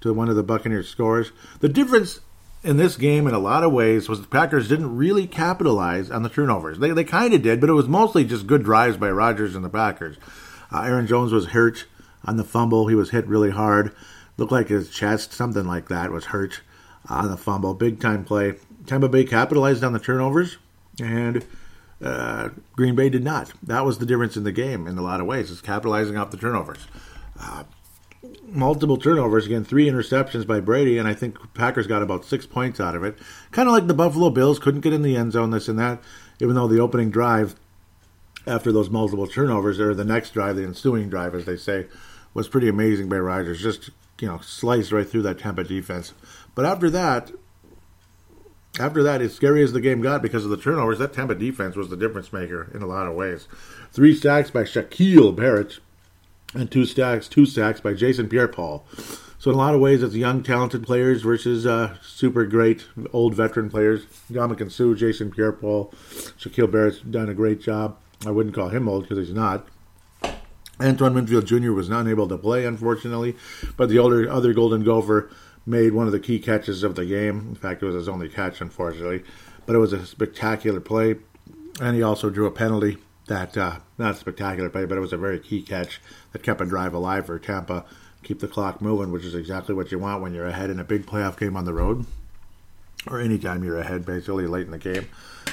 to 0.00 0.14
one 0.14 0.28
of 0.28 0.36
the 0.36 0.42
Buccaneers 0.42 0.88
scores. 0.88 1.32
The 1.60 1.68
difference 1.68 2.20
in 2.62 2.76
this 2.76 2.96
game 2.96 3.26
in 3.26 3.34
a 3.34 3.38
lot 3.38 3.64
of 3.64 3.72
ways 3.72 4.08
was 4.08 4.20
the 4.20 4.26
Packers 4.26 4.68
didn't 4.68 4.96
really 4.96 5.26
capitalize 5.26 6.10
on 6.10 6.22
the 6.22 6.28
turnovers. 6.28 6.78
They, 6.78 6.90
they 6.90 7.04
kind 7.04 7.32
of 7.32 7.42
did, 7.42 7.60
but 7.60 7.70
it 7.70 7.74
was 7.74 7.88
mostly 7.88 8.24
just 8.24 8.46
good 8.46 8.62
drives 8.62 8.96
by 8.96 9.10
Rodgers 9.10 9.54
and 9.54 9.64
the 9.64 9.70
Packers. 9.70 10.16
Uh, 10.72 10.82
Aaron 10.82 11.06
Jones 11.06 11.32
was 11.32 11.48
hurt 11.48 11.86
on 12.24 12.36
the 12.36 12.44
fumble. 12.44 12.88
He 12.88 12.94
was 12.94 13.10
hit 13.10 13.26
really 13.26 13.50
hard. 13.50 13.94
Looked 14.36 14.52
like 14.52 14.68
his 14.68 14.90
chest, 14.90 15.32
something 15.32 15.64
like 15.64 15.88
that, 15.88 16.10
was 16.10 16.26
hurt 16.26 16.60
on 17.08 17.30
the 17.30 17.36
fumble. 17.36 17.74
Big 17.74 18.00
time 18.00 18.24
play. 18.24 18.54
Tampa 18.86 19.08
Bay 19.08 19.24
capitalized 19.24 19.84
on 19.84 19.92
the 19.92 19.98
turnovers, 19.98 20.58
and 21.02 21.44
uh, 22.02 22.50
Green 22.72 22.94
Bay 22.94 23.08
did 23.08 23.24
not. 23.24 23.52
That 23.62 23.84
was 23.84 23.98
the 23.98 24.06
difference 24.06 24.36
in 24.36 24.44
the 24.44 24.52
game 24.52 24.86
in 24.86 24.96
a 24.96 25.02
lot 25.02 25.20
of 25.20 25.26
ways, 25.26 25.50
is 25.50 25.60
capitalizing 25.60 26.16
off 26.16 26.30
the 26.30 26.36
turnovers. 26.36 26.86
Uh, 27.38 27.64
multiple 28.44 28.96
turnovers 28.96 29.46
again, 29.46 29.64
three 29.64 29.88
interceptions 29.88 30.46
by 30.46 30.60
Brady, 30.60 30.98
and 30.98 31.08
I 31.08 31.14
think 31.14 31.36
Packers 31.54 31.86
got 31.86 32.02
about 32.02 32.24
six 32.24 32.46
points 32.46 32.80
out 32.80 32.94
of 32.94 33.04
it. 33.04 33.18
Kind 33.50 33.68
of 33.68 33.74
like 33.74 33.86
the 33.86 33.94
Buffalo 33.94 34.30
Bills 34.30 34.58
couldn't 34.58 34.80
get 34.80 34.92
in 34.92 35.02
the 35.02 35.16
end 35.16 35.32
zone, 35.32 35.50
this 35.50 35.68
and 35.68 35.78
that, 35.78 36.02
even 36.40 36.54
though 36.54 36.68
the 36.68 36.80
opening 36.80 37.10
drive 37.10 37.54
after 38.46 38.72
those 38.72 38.90
multiple 38.90 39.26
turnovers, 39.26 39.78
or 39.78 39.94
the 39.94 40.04
next 40.04 40.30
drive, 40.30 40.56
the 40.56 40.64
ensuing 40.64 41.08
drive, 41.08 41.34
as 41.34 41.44
they 41.44 41.56
say, 41.56 41.86
was 42.34 42.48
pretty 42.48 42.68
amazing 42.68 43.08
by 43.08 43.18
Rodgers. 43.18 43.60
Just 43.60 43.90
you 44.20 44.28
know, 44.28 44.38
sliced 44.38 44.92
right 44.92 45.08
through 45.08 45.22
that 45.22 45.38
Tampa 45.38 45.64
defense. 45.64 46.12
But 46.54 46.66
after 46.66 46.90
that, 46.90 47.32
after 48.78 49.02
that, 49.02 49.20
as 49.20 49.34
scary 49.34 49.62
as 49.62 49.72
the 49.72 49.80
game 49.80 50.00
got 50.00 50.22
because 50.22 50.44
of 50.44 50.50
the 50.50 50.56
turnovers, 50.56 50.98
that 50.98 51.12
Tampa 51.12 51.34
defense 51.34 51.74
was 51.74 51.88
the 51.88 51.96
difference 51.96 52.32
maker 52.32 52.70
in 52.74 52.82
a 52.82 52.86
lot 52.86 53.06
of 53.06 53.14
ways. 53.14 53.48
Three 53.92 54.14
sacks 54.14 54.50
by 54.50 54.62
Shaquille 54.62 55.34
Barrett 55.34 55.78
and 56.54 56.70
two 56.70 56.84
stacks, 56.84 57.28
two 57.28 57.46
sacks 57.46 57.80
by 57.80 57.94
Jason 57.94 58.28
Pierre-Paul. 58.28 58.84
So 59.38 59.50
in 59.50 59.54
a 59.54 59.58
lot 59.58 59.74
of 59.74 59.80
ways, 59.80 60.02
it's 60.02 60.14
young, 60.14 60.42
talented 60.42 60.82
players 60.82 61.22
versus 61.22 61.64
uh, 61.66 61.96
super 62.02 62.44
great 62.44 62.86
old 63.12 63.34
veteran 63.34 63.70
players. 63.70 64.04
Ndamukong 64.30 64.70
Suh, 64.70 64.94
Jason 64.94 65.30
Pierre-Paul, 65.30 65.92
Shaquille 66.38 66.70
Barrett's 66.70 66.98
done 66.98 67.28
a 67.28 67.34
great 67.34 67.60
job. 67.60 67.96
I 68.26 68.32
wouldn't 68.32 68.54
call 68.54 68.68
him 68.68 68.88
old 68.88 69.08
because 69.08 69.26
he's 69.26 69.34
not. 69.34 69.66
Antoine 70.78 71.14
Winfield 71.14 71.46
Jr. 71.46 71.72
was 71.72 71.88
not 71.88 72.06
able 72.06 72.28
to 72.28 72.38
play, 72.38 72.66
unfortunately, 72.66 73.36
but 73.76 73.88
the 73.88 73.98
older 73.98 74.30
other 74.30 74.52
Golden 74.52 74.82
Gopher 74.82 75.30
made 75.66 75.92
one 75.92 76.06
of 76.06 76.12
the 76.12 76.20
key 76.20 76.38
catches 76.38 76.82
of 76.82 76.94
the 76.94 77.04
game. 77.04 77.48
In 77.50 77.54
fact, 77.54 77.82
it 77.82 77.86
was 77.86 77.94
his 77.94 78.08
only 78.08 78.28
catch, 78.28 78.60
unfortunately, 78.60 79.22
but 79.66 79.76
it 79.76 79.78
was 79.78 79.92
a 79.92 80.04
spectacular 80.06 80.80
play, 80.80 81.16
and 81.80 81.96
he 81.96 82.02
also 82.02 82.30
drew 82.30 82.46
a 82.46 82.50
penalty 82.50 82.98
that 83.30 83.56
uh, 83.56 83.78
not 83.96 84.18
spectacular 84.18 84.68
play, 84.68 84.84
but 84.84 84.98
it 84.98 85.00
was 85.00 85.12
a 85.12 85.16
very 85.16 85.38
key 85.38 85.62
catch 85.62 86.00
that 86.32 86.42
kept 86.42 86.60
a 86.60 86.66
drive 86.66 86.92
alive 86.92 87.26
for 87.26 87.38
Tampa. 87.38 87.84
Keep 88.24 88.40
the 88.40 88.48
clock 88.48 88.82
moving, 88.82 89.12
which 89.12 89.24
is 89.24 89.34
exactly 89.34 89.74
what 89.74 89.90
you 89.90 89.98
want 89.98 90.20
when 90.20 90.34
you're 90.34 90.46
ahead 90.46 90.68
in 90.68 90.78
a 90.78 90.84
big 90.84 91.06
playoff 91.06 91.38
game 91.38 91.56
on 91.56 91.64
the 91.64 91.72
road, 91.72 92.04
or 93.06 93.20
anytime 93.20 93.64
you're 93.64 93.78
ahead, 93.78 94.04
basically 94.04 94.46
late 94.46 94.66
in 94.66 94.72
the 94.72 94.78
game. 94.78 95.08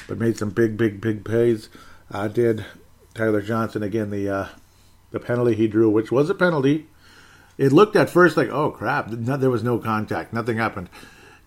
But 0.07 0.17
made 0.17 0.37
some 0.37 0.49
big, 0.49 0.75
big, 0.75 0.99
big 0.99 1.23
plays. 1.23 1.69
uh, 2.11 2.27
did 2.27 2.65
Tyler 3.13 3.41
Johnson 3.41 3.83
again 3.83 4.09
the 4.09 4.29
uh, 4.29 4.47
the 5.11 5.19
penalty 5.19 5.55
he 5.55 5.67
drew, 5.67 5.89
which 5.89 6.11
was 6.11 6.29
a 6.29 6.35
penalty. 6.35 6.87
It 7.57 7.71
looked 7.71 7.95
at 7.95 8.09
first 8.09 8.37
like, 8.37 8.49
oh 8.49 8.71
crap, 8.71 9.07
there 9.09 9.49
was 9.49 9.63
no 9.63 9.79
contact, 9.79 10.33
nothing 10.33 10.57
happened. 10.57 10.89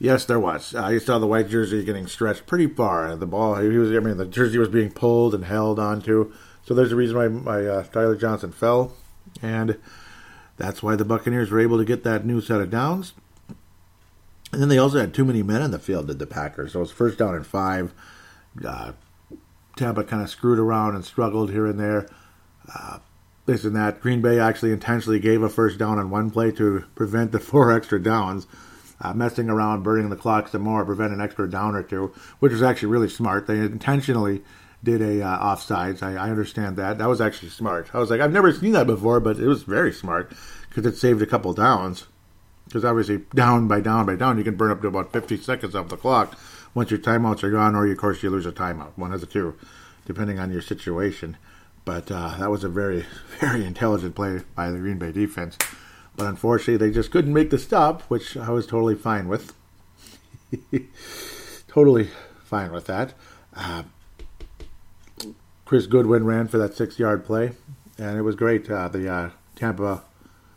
Yes, 0.03 0.25
there 0.25 0.41
was. 0.41 0.75
Uh, 0.75 0.99
saw 0.99 1.19
the 1.19 1.27
white 1.27 1.51
jersey 1.51 1.85
getting 1.85 2.07
stretched 2.07 2.47
pretty 2.47 2.67
far. 2.67 3.15
The 3.17 3.27
ball, 3.27 3.57
he 3.57 3.69
was, 3.69 3.93
I 3.93 4.01
mean, 4.01 4.17
the 4.17 4.25
jersey 4.25 4.57
was 4.57 4.71
being 4.71 4.91
pulled 4.91 5.35
and 5.35 5.45
held 5.45 5.79
onto. 5.79 6.33
So 6.65 6.73
there's 6.73 6.93
a 6.93 6.97
reason 6.97 7.19
why 7.19 7.29
my 7.29 7.67
uh, 7.67 7.83
Tyler 7.85 8.17
Johnson 8.17 8.51
fell, 8.51 8.95
and 9.43 9.79
that's 10.57 10.83
why 10.83 10.97
the 10.97 11.05
Buccaneers 11.05 11.51
were 11.51 11.61
able 11.61 11.77
to 11.77 11.85
get 11.85 12.03
that 12.05 12.25
new 12.25 12.41
set 12.41 12.63
of 12.63 12.71
downs. 12.71 13.13
And 14.53 14.63
then 14.63 14.71
they 14.71 14.79
also 14.79 14.99
had 14.99 15.13
too 15.13 15.27
many 15.27 15.43
men 15.43 15.61
in 15.61 15.71
the 15.71 15.79
field, 15.79 16.07
did 16.07 16.19
the 16.19 16.27
Packers. 16.27 16.73
So 16.73 16.79
it 16.79 16.83
was 16.83 16.93
first 16.93 17.19
down 17.19 17.35
and 17.35 17.47
five. 17.47 17.93
Uh, 18.65 18.93
Tampa 19.77 20.03
kind 20.03 20.23
of 20.23 20.31
screwed 20.31 20.59
around 20.59 20.95
and 20.95 21.05
struggled 21.05 21.51
here 21.51 21.67
and 21.67 21.79
there. 21.79 22.09
Uh, 22.75 23.01
this 23.45 23.65
and 23.65 23.77
that. 23.77 24.01
Green 24.01 24.23
Bay 24.23 24.39
actually 24.39 24.73
intentionally 24.73 25.21
gave 25.21 25.43
a 25.43 25.51
first 25.51 25.79
down 25.79 25.99
on 25.99 26.09
one 26.09 26.31
play 26.31 26.53
to 26.53 26.87
prevent 26.95 27.33
the 27.33 27.41
four 27.41 27.71
extra 27.71 28.03
downs. 28.03 28.47
Uh, 29.03 29.15
messing 29.15 29.49
around, 29.49 29.83
burning 29.83 30.11
the 30.11 30.17
clock 30.17 30.49
some 30.49 30.61
more, 30.61 30.85
prevent 30.85 31.13
an 31.13 31.23
extra 31.23 31.49
down 31.49 31.75
or 31.75 31.83
two, 31.83 32.13
which 32.39 32.53
was 32.53 32.63
actually 32.63 32.89
really 32.89 33.09
smart. 33.09 33.47
They 33.47 33.59
intentionally 33.59 34.43
did 34.83 35.01
a 35.01 35.23
uh, 35.23 35.39
offsides. 35.39 36.03
I, 36.03 36.17
I 36.17 36.31
understand 36.31 36.77
that. 36.77 36.99
That 36.99 37.09
was 37.09 37.21
actually 37.21 37.49
smart. 37.49 37.91
I 37.95 37.99
was 37.99 38.11
like, 38.11 38.21
I've 38.21 38.33
never 38.33 38.53
seen 38.53 38.73
that 38.73 38.87
before, 38.87 39.21
but 39.21 39.39
it 39.39 39.47
was 39.47 39.63
very 39.63 39.93
smart 39.93 40.33
because 40.69 40.87
it 40.87 40.99
saved 40.99 41.23
a 41.23 41.27
couple 41.27 41.53
downs. 41.53 42.07
Because 42.67 42.85
obviously, 42.85 43.19
down 43.35 43.69
by 43.69 43.81
down 43.81 44.07
by 44.07 44.15
down, 44.17 44.39
you 44.39 44.45
can 44.45 44.57
burn 44.57 44.71
up 44.71 44.81
to 44.83 44.89
about 44.89 45.13
50 45.13 45.39
seconds 45.39 45.75
off 45.75 45.89
the 45.89 45.97
clock 45.97 46.39
once 46.73 46.91
your 46.91 47.01
timeouts 47.01 47.43
are 47.43 47.51
gone, 47.51 47.75
or 47.75 47.91
of 47.91 47.99
course 47.99 48.23
you 48.23 48.31
lose 48.31 48.47
a 48.47 48.53
timeout, 48.53 48.93
one 48.97 49.13
of 49.13 49.21
the 49.21 49.27
two, 49.27 49.57
depending 50.07 50.39
on 50.39 50.53
your 50.53 50.63
situation. 50.63 51.37
But 51.85 52.11
uh, 52.13 52.37
that 52.39 52.51
was 52.51 52.63
a 52.63 52.69
very, 52.69 53.07
very 53.41 53.65
intelligent 53.65 54.15
play 54.15 54.41
by 54.55 54.71
the 54.71 54.79
Green 54.79 54.99
Bay 54.99 55.11
defense. 55.11 55.59
But 56.21 56.29
unfortunately, 56.29 56.77
they 56.77 56.93
just 56.93 57.11
couldn't 57.11 57.33
make 57.33 57.49
the 57.49 57.57
stop, 57.57 58.03
which 58.03 58.37
I 58.37 58.51
was 58.51 58.67
totally 58.67 58.95
fine 58.95 59.27
with. 59.27 59.55
totally 61.69 62.11
fine 62.45 62.73
with 62.73 62.85
that. 62.89 63.15
Uh, 63.57 63.85
Chris 65.65 65.87
Godwin 65.87 66.27
ran 66.27 66.47
for 66.47 66.59
that 66.59 66.77
six 66.77 66.99
yard 66.99 67.25
play, 67.25 67.53
and 67.97 68.19
it 68.19 68.21
was 68.21 68.37
great. 68.37 68.71
Uh, 68.71 68.89
the 68.89 69.11
uh, 69.11 69.31
Tampa 69.57 70.03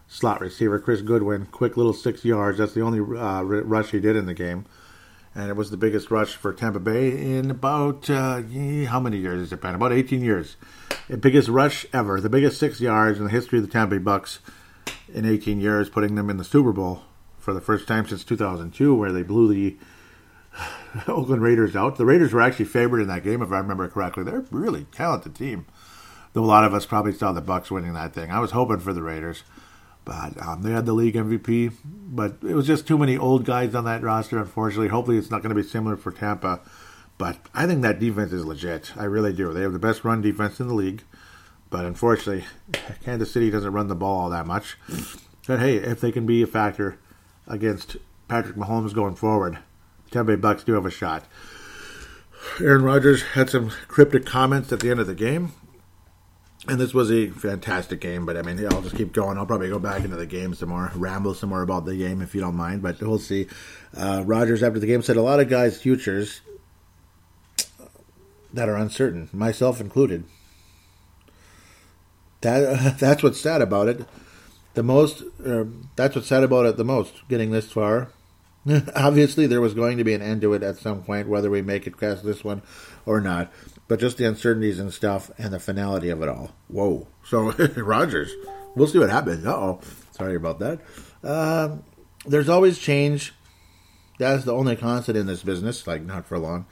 slot 0.10 0.41
receiver, 0.41 0.79
Chris 0.79 1.00
Godwin, 1.00 1.46
quick 1.46 1.77
little 1.77 1.93
six 1.93 2.25
yards. 2.25 2.58
That's 2.58 2.74
the 2.74 2.82
only 2.82 3.00
uh, 3.00 3.43
rush 3.43 3.91
he 3.91 4.01
did 4.01 4.17
in 4.17 4.25
the 4.25 4.34
game 4.34 4.65
and 5.34 5.50
it 5.50 5.55
was 5.55 5.72
the 5.72 5.77
biggest 5.77 6.12
rush 6.12 6.36
for 6.36 6.53
Tampa 6.53 6.79
Bay 6.79 7.10
in 7.10 7.50
about 7.50 8.08
uh, 8.08 8.41
how 8.88 9.00
many 9.00 9.17
years 9.17 9.39
has 9.39 9.51
it 9.51 9.62
been? 9.62 9.74
About 9.74 9.91
18 9.91 10.22
years. 10.22 10.58
The 11.08 11.17
biggest 11.17 11.50
rush 11.50 11.88
ever, 11.91 12.22
the 12.22 12.29
biggest 12.29 12.60
six 12.60 12.79
yards 12.79 13.17
in 13.17 13.24
the 13.24 13.32
history 13.32 13.58
of 13.58 13.65
the 13.65 13.72
Tampa 13.72 13.96
Bay 13.96 14.03
Bucks 14.03 14.38
in 15.13 15.25
18 15.25 15.62
years, 15.62 15.89
putting 15.89 16.15
them 16.15 16.29
in 16.29 16.38
the 16.38 16.43
Super 16.43 16.74
Bowl 16.74 17.03
for 17.38 17.53
the 17.53 17.62
first 17.62 17.88
time 17.88 18.08
since 18.08 18.24
2002, 18.24 18.96
where 18.96 19.12
they 19.12 19.24
blew 19.24 19.48
the 19.53 19.77
Oakland 21.08 21.41
Raiders 21.41 21.75
out. 21.75 21.98
The 21.98 22.05
Raiders 22.05 22.34
were 22.34 22.41
actually 22.41 22.65
favored 22.65 23.01
in 23.01 23.08
that 23.08 23.24
game, 23.24 23.41
if 23.41 23.51
I 23.51 23.58
remember 23.58 23.88
correctly. 23.88 24.24
They're 24.24 24.39
a 24.39 24.46
really 24.51 24.86
talented 24.91 25.36
team. 25.36 25.65
Though 26.34 26.43
a 26.43 26.45
lot 26.45 26.63
of 26.63 26.73
us 26.73 26.86
probably 26.86 27.13
saw 27.13 27.32
the 27.32 27.41
Bucks 27.41 27.69
winning 27.69 27.93
that 27.93 28.13
thing. 28.13 28.32
I 28.32 28.39
was 28.39 28.52
hoping 28.52 28.80
for 28.80 28.93
the 28.93 29.04
Raiders. 29.04 29.43
But 30.06 30.41
um, 30.41 30.63
they 30.63 30.71
had 30.71 30.86
the 30.86 30.93
league 30.93 31.15
MVP, 31.15 31.73
but 31.86 32.38
it 32.41 32.56
was 32.56 32.67
just 32.67 32.86
too 32.86 32.97
many 32.97 33.17
old 33.17 33.45
guys 33.45 33.73
on 33.73 33.86
that 33.86 34.02
roster, 34.04 34.38
unfortunately. 34.38 34.89
Hopefully, 34.89 35.17
it's 35.17 35.32
not 35.32 35.41
going 35.41 35.56
to 35.56 35.62
be 35.62 35.67
similar 35.67 35.95
for 35.95 36.12
Tampa. 36.12 36.60
But 37.17 37.38
I 37.54 37.67
think 37.67 37.84
that 37.84 37.99
defense 37.99 38.34
is 38.34 38.43
legit. 38.43 38.97
I 38.97 39.06
really 39.06 39.32
do. 39.32 39.54
They 39.54 39.62
have 39.62 39.71
the 39.71 39.80
best 39.80 40.04
run 40.04 40.21
defense 40.21 40.60
in 40.60 40.67
the 40.67 40.73
league. 40.73 41.04
But 41.73 41.86
unfortunately, 41.86 42.45
Kansas 43.03 43.31
City 43.31 43.49
doesn't 43.49 43.73
run 43.73 43.88
the 43.88 43.95
ball 43.95 44.25
all 44.25 44.29
that 44.29 44.45
much. 44.45 44.77
But 45.47 45.59
hey, 45.59 45.77
if 45.77 46.01
they 46.01 46.12
can 46.12 46.27
be 46.27 46.43
a 46.43 46.47
factor 46.47 46.99
against 47.47 47.97
Patrick 48.27 48.55
Mahomes 48.55 48.93
going 48.93 49.15
forward, 49.15 49.57
the 50.05 50.12
Tampa 50.12 50.33
Bay 50.33 50.36
Bucks 50.39 50.63
do 50.63 50.73
have 50.73 50.86
a 50.86 50.91
shot. 50.91 51.25
Aaron 52.62 52.83
Rodgers 52.83 53.23
had 53.23 53.49
some 53.49 53.71
cryptic 53.88 54.23
comments 54.23 54.71
at 54.71 54.81
the 54.81 54.91
end 54.91 54.99
of 54.99 55.07
the 55.07 55.15
game. 55.15 55.53
And 56.67 56.79
this 56.79 56.93
was 56.93 57.12
a 57.12 57.29
fantastic 57.29 57.99
game, 57.99 58.27
but 58.27 58.38
I 58.38 58.43
mean, 58.43 58.59
yeah, 58.59 58.69
I'll 58.71 58.83
just 58.83 58.95
keep 58.95 59.12
going. 59.12 59.39
I'll 59.39 59.47
probably 59.47 59.69
go 59.69 59.79
back 59.79 60.03
into 60.03 60.15
the 60.15 60.27
game 60.27 60.53
some 60.53 60.69
more, 60.69 60.91
ramble 60.93 61.33
some 61.33 61.49
more 61.49 61.63
about 61.63 61.86
the 61.86 61.95
game 61.95 62.21
if 62.21 62.36
you 62.36 62.41
don't 62.41 62.55
mind, 62.55 62.83
but 62.83 63.01
we'll 63.01 63.17
see. 63.17 63.47
Uh, 63.97 64.21
Rodgers, 64.23 64.62
after 64.62 64.77
the 64.77 64.86
game, 64.86 65.01
said 65.01 65.17
a 65.17 65.23
lot 65.23 65.39
of 65.39 65.49
guys' 65.49 65.81
futures 65.81 66.41
that 68.53 68.69
are 68.69 68.77
uncertain, 68.77 69.27
myself 69.33 69.81
included. 69.81 70.25
That 72.43 72.97
That's 72.99 73.23
what's 73.23 73.41
sad 73.41 73.62
about 73.62 73.89
it. 73.89 74.06
The 74.75 74.84
most, 74.84 75.21
uh, 75.45 75.65
that's 75.95 76.15
what's 76.15 76.27
sad 76.27 76.43
about 76.43 76.65
it 76.65 76.77
the 76.77 76.84
most, 76.84 77.27
getting 77.29 77.51
this 77.51 77.71
far. 77.71 78.10
Obviously, 78.95 79.45
there 79.45 79.62
was 79.62 79.75
going 79.75 79.99
to 79.99 80.03
be 80.03 80.15
an 80.15 80.21
end 80.23 80.41
to 80.41 80.53
it 80.53 80.63
at 80.63 80.77
some 80.77 81.03
point, 81.03 81.27
whether 81.27 81.51
we 81.51 81.62
make 81.62 81.86
it 81.86 81.99
past 81.99 82.23
this 82.23 82.43
one 82.43 82.63
or 83.06 83.21
not 83.21 83.51
but 83.88 83.99
just 83.99 84.17
the 84.17 84.25
uncertainties 84.25 84.79
and 84.79 84.93
stuff 84.93 85.32
and 85.38 85.53
the 85.53 85.60
finality 85.60 86.10
of 86.10 86.21
it 86.21 86.29
all. 86.29 86.51
Whoa. 86.67 87.08
So, 87.25 87.51
Rodgers, 87.51 88.34
we'll 88.75 88.88
see 88.88 88.99
what 88.99 89.10
happens. 89.10 89.45
oh. 89.45 89.79
Sorry 90.12 90.36
about 90.36 90.60
that. 90.60 90.82
Um, 91.23 91.84
there's 92.25 92.49
always 92.49 92.77
change. 92.77 93.34
That's 94.19 94.43
the 94.43 94.53
only 94.53 94.75
constant 94.75 95.17
in 95.17 95.25
this 95.25 95.41
business, 95.41 95.88
like 95.88 96.01
not 96.01 96.25
for 96.25 96.38
long. 96.38 96.65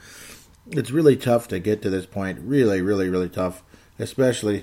It's 0.70 0.90
really 0.90 1.16
tough 1.16 1.48
to 1.48 1.58
get 1.58 1.80
to 1.82 1.90
this 1.90 2.04
point. 2.04 2.38
Really, 2.42 2.82
really, 2.82 3.08
really 3.08 3.30
tough. 3.30 3.62
Especially 3.98 4.62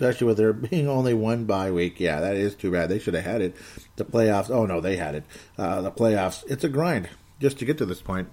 especially 0.00 0.26
with 0.26 0.38
there 0.38 0.52
being 0.70 0.88
only 0.88 1.14
one 1.14 1.44
bye 1.44 1.70
week. 1.70 2.00
Yeah, 2.00 2.20
that 2.20 2.36
is 2.36 2.54
too 2.54 2.70
bad. 2.70 2.88
They 2.88 2.98
should 2.98 3.14
have 3.14 3.24
had 3.24 3.42
it. 3.42 3.56
The 3.96 4.04
playoffs. 4.04 4.50
Oh 4.50 4.66
no, 4.66 4.80
they 4.80 4.96
had 4.96 5.14
it. 5.14 5.24
Uh, 5.58 5.82
the 5.82 5.92
playoffs. 5.92 6.44
It's 6.48 6.64
a 6.64 6.68
grind 6.68 7.08
just 7.38 7.58
to 7.58 7.64
get 7.64 7.78
to 7.78 7.86
this 7.86 8.02
point. 8.02 8.28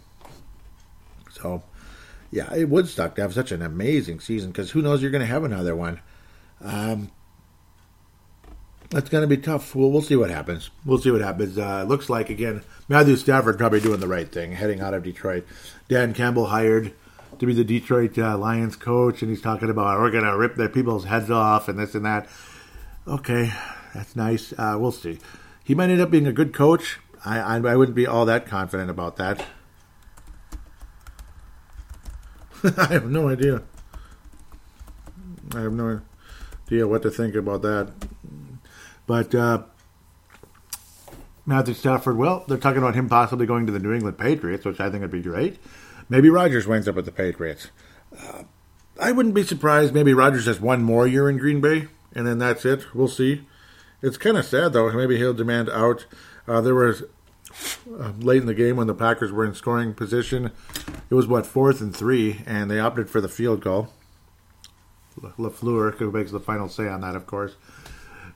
So 1.32 1.64
yeah, 2.32 2.54
it 2.54 2.70
would 2.70 2.88
suck 2.88 3.16
to 3.16 3.22
have 3.22 3.34
such 3.34 3.52
an 3.52 3.62
amazing 3.62 4.20
season 4.22 4.52
because 4.52 4.72
who 4.72 4.82
knows 4.82 5.02
you're 5.02 5.12
going 5.12 5.22
to 5.22 5.28
have 5.28 5.44
another 5.44 5.76
one. 5.76 6.00
Um, 6.62 7.12
that's 8.90 9.10
going 9.10 9.22
to 9.22 9.28
be 9.28 9.42
tough. 9.42 9.76
We'll, 9.76 9.92
we'll 9.92 10.02
see 10.02 10.16
what 10.16 10.30
happens. 10.30 10.70
We'll 10.86 10.98
see 10.98 11.12
what 11.12 11.22
happens. 11.22 11.58
Uh, 11.58 11.84
looks 11.84 12.10
like 12.10 12.30
again 12.30 12.64
Matthew 12.88 13.18
Stafford 13.18 13.58
probably 13.58 13.82
doing 13.82 14.00
the 14.00 14.08
right 14.08 14.32
thing, 14.32 14.54
heading 14.54 14.80
out 14.80 14.94
of 14.94 15.04
Detroit. 15.04 15.46
Dan 15.90 16.14
Campbell 16.14 16.48
hired 16.48 16.94
to 17.40 17.46
be 17.46 17.54
the 17.54 17.64
Detroit 17.64 18.18
uh, 18.18 18.38
Lions 18.38 18.76
coach, 18.76 19.22
and 19.22 19.30
he's 19.30 19.42
talking 19.42 19.70
about 19.70 20.00
we're 20.00 20.12
going 20.12 20.24
to 20.24 20.38
rip 20.38 20.56
their 20.56 20.70
people's 20.70 21.06
heads 21.06 21.30
off 21.30 21.68
and 21.68 21.78
this 21.78 21.96
and 21.96 22.06
that. 22.06 22.28
Okay, 23.08 23.54
that's 23.94 24.16
nice. 24.16 24.54
Uh, 24.58 24.76
we'll 24.80 24.92
see. 24.92 25.20
He 25.64 25.76
might 25.76 25.90
end 25.90 26.02
up 26.02 26.12
being 26.12 26.28
a 26.28 26.34
good 26.34 26.54
coach. 26.54 27.00
I, 27.26 27.40
I 27.40 27.56
I 27.58 27.76
wouldn't 27.76 27.96
be 27.96 28.08
all 28.08 28.26
that 28.26 28.46
confident 28.46 28.90
about 28.90 29.18
that. 29.18 29.46
I 32.78 32.86
have 32.88 33.10
no 33.10 33.30
idea. 33.30 33.64
I 35.56 35.62
have 35.62 35.74
no 35.74 36.02
idea 36.66 36.88
what 36.88 37.02
to 37.04 37.12
think 37.12 37.36
about 37.36 37.62
that. 37.62 37.92
But 39.06 39.34
uh, 39.34 39.64
Matthew 41.46 41.74
Stafford, 41.74 42.18
well, 42.18 42.44
they're 42.48 42.58
talking 42.58 42.80
about 42.80 42.96
him 42.96 43.08
possibly 43.08 43.46
going 43.46 43.66
to 43.68 43.72
the 43.72 43.80
New 43.80 43.94
England 43.94 44.18
Patriots, 44.18 44.66
which 44.66 44.80
I 44.80 44.90
think 44.90 45.02
would 45.02 45.12
be 45.12 45.22
great. 45.22 45.60
Maybe 46.10 46.30
Rodgers 46.30 46.68
winds 46.68 46.88
up 46.88 46.96
with 46.96 47.06
the 47.06 47.12
Patriots. 47.12 47.70
Uh, 48.18 48.44
I 49.00 49.12
wouldn't 49.12 49.36
be 49.36 49.44
surprised. 49.44 49.94
Maybe 49.94 50.14
Rodgers 50.14 50.46
has 50.46 50.60
one 50.60 50.84
more 50.84 51.06
year 51.06 51.30
in 51.30 51.38
Green 51.38 51.62
Bay, 51.62 51.88
and 52.14 52.26
then 52.26 52.40
that's 52.40 52.66
it. 52.66 52.96
We'll 52.96 53.08
see. 53.08 53.46
It's 54.02 54.18
kind 54.18 54.38
of 54.38 54.46
sad, 54.46 54.74
though. 54.74 54.92
Maybe 54.92 55.18
he'll 55.18 55.34
demand 55.34 55.70
out. 55.70 56.06
Uh, 56.48 56.62
there 56.62 56.76
was 56.76 57.04
uh, 58.00 58.14
late 58.20 58.42
in 58.42 58.48
the 58.48 58.54
game 58.54 58.76
when 58.78 58.88
the 58.88 58.94
Packers 58.94 59.32
were 59.32 59.46
in 59.46 59.54
scoring 59.54 59.94
position. 59.94 60.52
It 61.10 61.16
was 61.16 61.28
what 61.28 61.46
fourth 61.46 61.82
and 61.82 61.96
three, 61.96 62.42
and 62.46 62.70
they 62.70 62.80
opted 62.80 63.10
for 63.10 63.22
the 63.22 63.30
field 63.30 63.62
goal. 63.62 63.90
Lafleur, 65.20 65.96
who 65.96 66.12
makes 66.12 66.32
the 66.32 66.40
final 66.40 66.70
say 66.70 66.88
on 66.88 67.02
that, 67.02 67.16
of 67.16 67.26
course, 67.26 67.56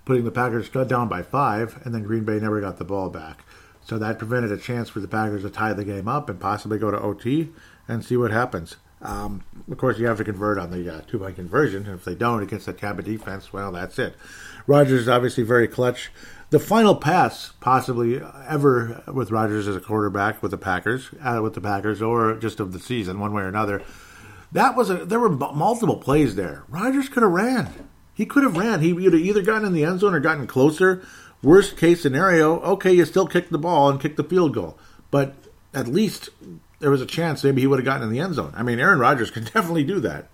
putting 0.06 0.26
the 0.26 0.32
Packers 0.32 0.70
cut 0.70 0.88
down 0.88 1.08
by 1.08 1.22
five, 1.22 1.80
and 1.86 1.94
then 1.94 2.04
Green 2.04 2.24
Bay 2.24 2.40
never 2.40 2.60
got 2.60 2.78
the 2.78 2.86
ball 2.86 3.10
back. 3.10 3.44
So 3.92 3.98
that 3.98 4.20
prevented 4.20 4.54
a 4.54 4.58
chance 4.58 4.88
for 4.88 5.02
the 5.02 5.08
Packers 5.10 5.42
to 5.42 5.50
tie 5.50 5.74
the 5.74 5.84
game 5.84 6.08
up 6.08 6.30
and 6.30 6.40
possibly 6.40 6.80
go 6.80 6.92
to 6.92 6.98
OT 6.98 7.50
and 7.90 8.06
see 8.06 8.16
what 8.16 8.32
happens. 8.32 8.78
Um, 9.02 9.44
of 9.70 9.78
course, 9.78 10.00
you 10.00 10.08
have 10.08 10.18
to 10.20 10.24
convert 10.24 10.58
on 10.58 10.72
the 10.72 10.96
uh, 10.96 11.02
two-point 11.02 11.36
conversion, 11.36 11.86
and 11.86 11.96
if 11.96 12.06
they 12.06 12.16
don't 12.16 12.42
against 12.42 12.68
the 12.68 12.72
Tampa 12.72 13.02
defense, 13.02 13.52
well, 13.52 13.70
that's 13.70 14.00
it. 14.00 14.16
Rodgers 14.66 15.02
is 15.02 15.10
obviously 15.10 15.44
very 15.44 15.68
clutch 15.68 16.10
the 16.52 16.60
final 16.60 16.96
pass 16.96 17.52
possibly 17.60 18.22
ever 18.48 19.04
with 19.14 19.30
Rodgers 19.30 19.68
as 19.68 19.76
a 19.76 19.82
quarterback 19.82 20.42
with 20.42 20.52
the 20.52 20.58
Packers, 20.58 21.10
uh, 21.22 21.42
with 21.44 21.54
the 21.54 21.60
Packers, 21.60 22.02
or 22.02 22.36
just 22.36 22.62
of 22.62 22.72
the 22.72 22.80
season, 22.80 23.20
one 23.20 23.34
way 23.34 23.42
or 23.42 23.50
another. 23.50 23.84
That 24.54 24.78
was 24.78 24.90
a, 24.90 25.04
there 25.04 25.20
were 25.20 25.32
multiple 25.32 25.98
plays 25.98 26.38
there. 26.38 26.64
Rodgers 26.70 27.10
could 27.10 27.24
have 27.24 27.32
ran. 27.34 27.90
He 28.14 28.26
could 28.26 28.44
have 28.44 28.56
ran. 28.56 28.80
He 28.80 28.94
would 28.94 29.12
have 29.12 29.22
either 29.22 29.42
gotten 29.42 29.66
in 29.66 29.74
the 29.74 29.84
end 29.84 30.00
zone 30.00 30.14
or 30.14 30.22
gotten 30.22 30.48
closer. 30.48 31.06
Worst 31.44 31.78
case 31.78 32.02
scenario, 32.02 32.60
okay, 32.62 32.94
you 32.94 33.06
still 33.06 33.28
kick 33.28 33.50
the 33.50 33.58
ball 33.58 33.90
and 33.90 34.00
kick 34.00 34.16
the 34.16 34.24
field 34.24 34.54
goal, 34.54 34.78
but 35.10 35.34
at 35.74 35.88
least 35.88 36.30
there 36.80 36.92
was 36.92 37.02
a 37.02 37.06
chance 37.06 37.44
maybe 37.44 37.62
he 37.62 37.68
would 37.68 37.80
have 37.80 37.86
gotten 37.86 38.04
in 38.04 38.14
the 38.14 38.20
end 38.20 38.36
zone. 38.36 38.54
I 38.56 38.64
mean, 38.64 38.80
Aaron 38.80 39.00
Rodgers 39.00 39.32
can 39.32 39.44
definitely 39.46 39.84
do 39.84 40.00
that. 40.02 40.28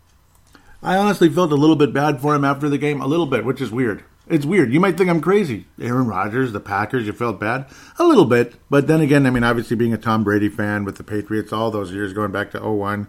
I 0.83 0.97
honestly 0.97 1.29
felt 1.29 1.51
a 1.51 1.55
little 1.55 1.75
bit 1.75 1.93
bad 1.93 2.21
for 2.21 2.35
him 2.35 2.45
after 2.45 2.69
the 2.69 2.77
game, 2.77 3.01
a 3.01 3.07
little 3.07 3.25
bit, 3.25 3.45
which 3.45 3.61
is 3.61 3.71
weird. 3.71 4.03
It's 4.29 4.45
weird. 4.45 4.73
You 4.73 4.79
might 4.79 4.97
think 4.97 5.09
I'm 5.09 5.21
crazy. 5.21 5.65
Aaron 5.79 6.07
Rodgers, 6.07 6.51
the 6.51 6.59
Packers, 6.59 7.07
you 7.07 7.13
felt 7.13 7.39
bad? 7.39 7.65
A 7.97 8.03
little 8.03 8.25
bit. 8.25 8.55
But 8.69 8.87
then 8.87 8.99
again, 8.99 9.25
I 9.25 9.29
mean, 9.29 9.43
obviously 9.43 9.77
being 9.77 9.93
a 9.93 9.97
Tom 9.97 10.23
Brady 10.23 10.49
fan 10.49 10.83
with 10.83 10.97
the 10.97 11.03
Patriots 11.03 11.53
all 11.53 11.71
those 11.71 11.93
years 11.93 12.13
going 12.13 12.31
back 12.31 12.51
to 12.51 12.59
01, 12.59 13.07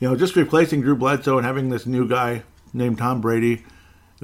you 0.00 0.08
know, 0.08 0.16
just 0.16 0.36
replacing 0.36 0.80
Drew 0.80 0.96
Bledsoe 0.96 1.36
and 1.36 1.46
having 1.46 1.68
this 1.68 1.86
new 1.86 2.08
guy 2.08 2.42
named 2.72 2.98
Tom 2.98 3.20
Brady. 3.20 3.64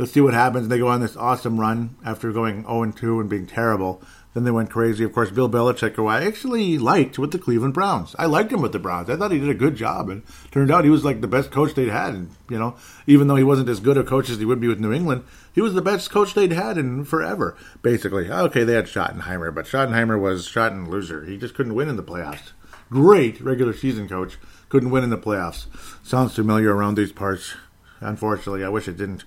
Let's 0.01 0.13
see 0.13 0.23
what 0.23 0.33
happens. 0.33 0.69
They 0.69 0.79
go 0.79 0.89
on 0.89 1.03
this 1.03 1.15
awesome 1.15 1.61
run 1.61 1.95
after 2.03 2.33
going 2.33 2.63
0 2.63 2.91
2 2.93 3.21
and 3.21 3.29
being 3.29 3.47
terrible. 3.47 4.01
Then 4.33 4.45
they 4.45 4.51
went 4.51 4.71
crazy. 4.71 5.05
Of 5.05 5.13
course, 5.13 5.31
Bill 5.31 5.51
Belichick, 5.51 5.95
who 5.95 6.07
I 6.07 6.25
actually 6.25 6.79
liked 6.79 7.19
with 7.19 7.33
the 7.33 7.39
Cleveland 7.39 7.75
Browns. 7.75 8.17
I 8.19 8.25
liked 8.25 8.51
him 8.51 8.63
with 8.63 8.73
the 8.73 8.79
Browns. 8.79 9.11
I 9.11 9.17
thought 9.17 9.31
he 9.31 9.39
did 9.39 9.51
a 9.51 9.55
good 9.55 9.77
job. 9.77 10.09
And 10.09 10.23
turned 10.51 10.71
out 10.71 10.85
he 10.85 10.91
was 10.91 11.05
like 11.05 11.21
the 11.21 11.29
best 11.29 11.51
coach 11.51 11.75
they'd 11.75 11.91
had. 11.91 12.15
And, 12.15 12.31
you 12.49 12.59
know, 12.59 12.77
even 13.07 13.29
though 13.29 13.37
he 13.37 13.45
wasn't 13.45 13.69
as 13.69 13.79
good 13.79 13.99
a 13.99 14.03
coach 14.03 14.31
as 14.31 14.39
he 14.39 14.47
would 14.47 14.59
be 14.59 14.69
with 14.69 14.81
New 14.81 14.91
England, 14.91 15.23
he 15.53 15.61
was 15.61 15.75
the 15.75 15.83
best 15.83 16.11
coach 16.11 16.33
they'd 16.33 16.53
had 16.53 16.79
in 16.79 17.05
forever, 17.05 17.55
basically. 17.83 18.31
Okay, 18.31 18.65
they 18.65 18.73
had 18.73 18.87
Schottenheimer, 18.87 19.55
but 19.55 19.67
Schottenheimer 19.67 20.19
was 20.19 20.49
Schotten 20.49 20.89
loser. 20.89 21.27
He 21.27 21.37
just 21.37 21.55
couldn't 21.55 21.75
win 21.75 21.91
in 21.91 21.97
the 21.97 22.03
playoffs. 22.03 22.53
Great 22.89 23.39
regular 23.43 23.75
season 23.75 24.09
coach. 24.09 24.39
Couldn't 24.71 24.93
win 24.93 25.05
in 25.05 25.11
the 25.11 25.19
playoffs. 25.19 25.67
Sounds 26.03 26.35
familiar 26.35 26.75
around 26.75 26.95
these 26.95 27.13
parts. 27.13 27.55
Unfortunately, 28.01 28.65
I 28.65 28.71
wish 28.71 28.89
it 28.89 28.97
didn't. 28.97 29.25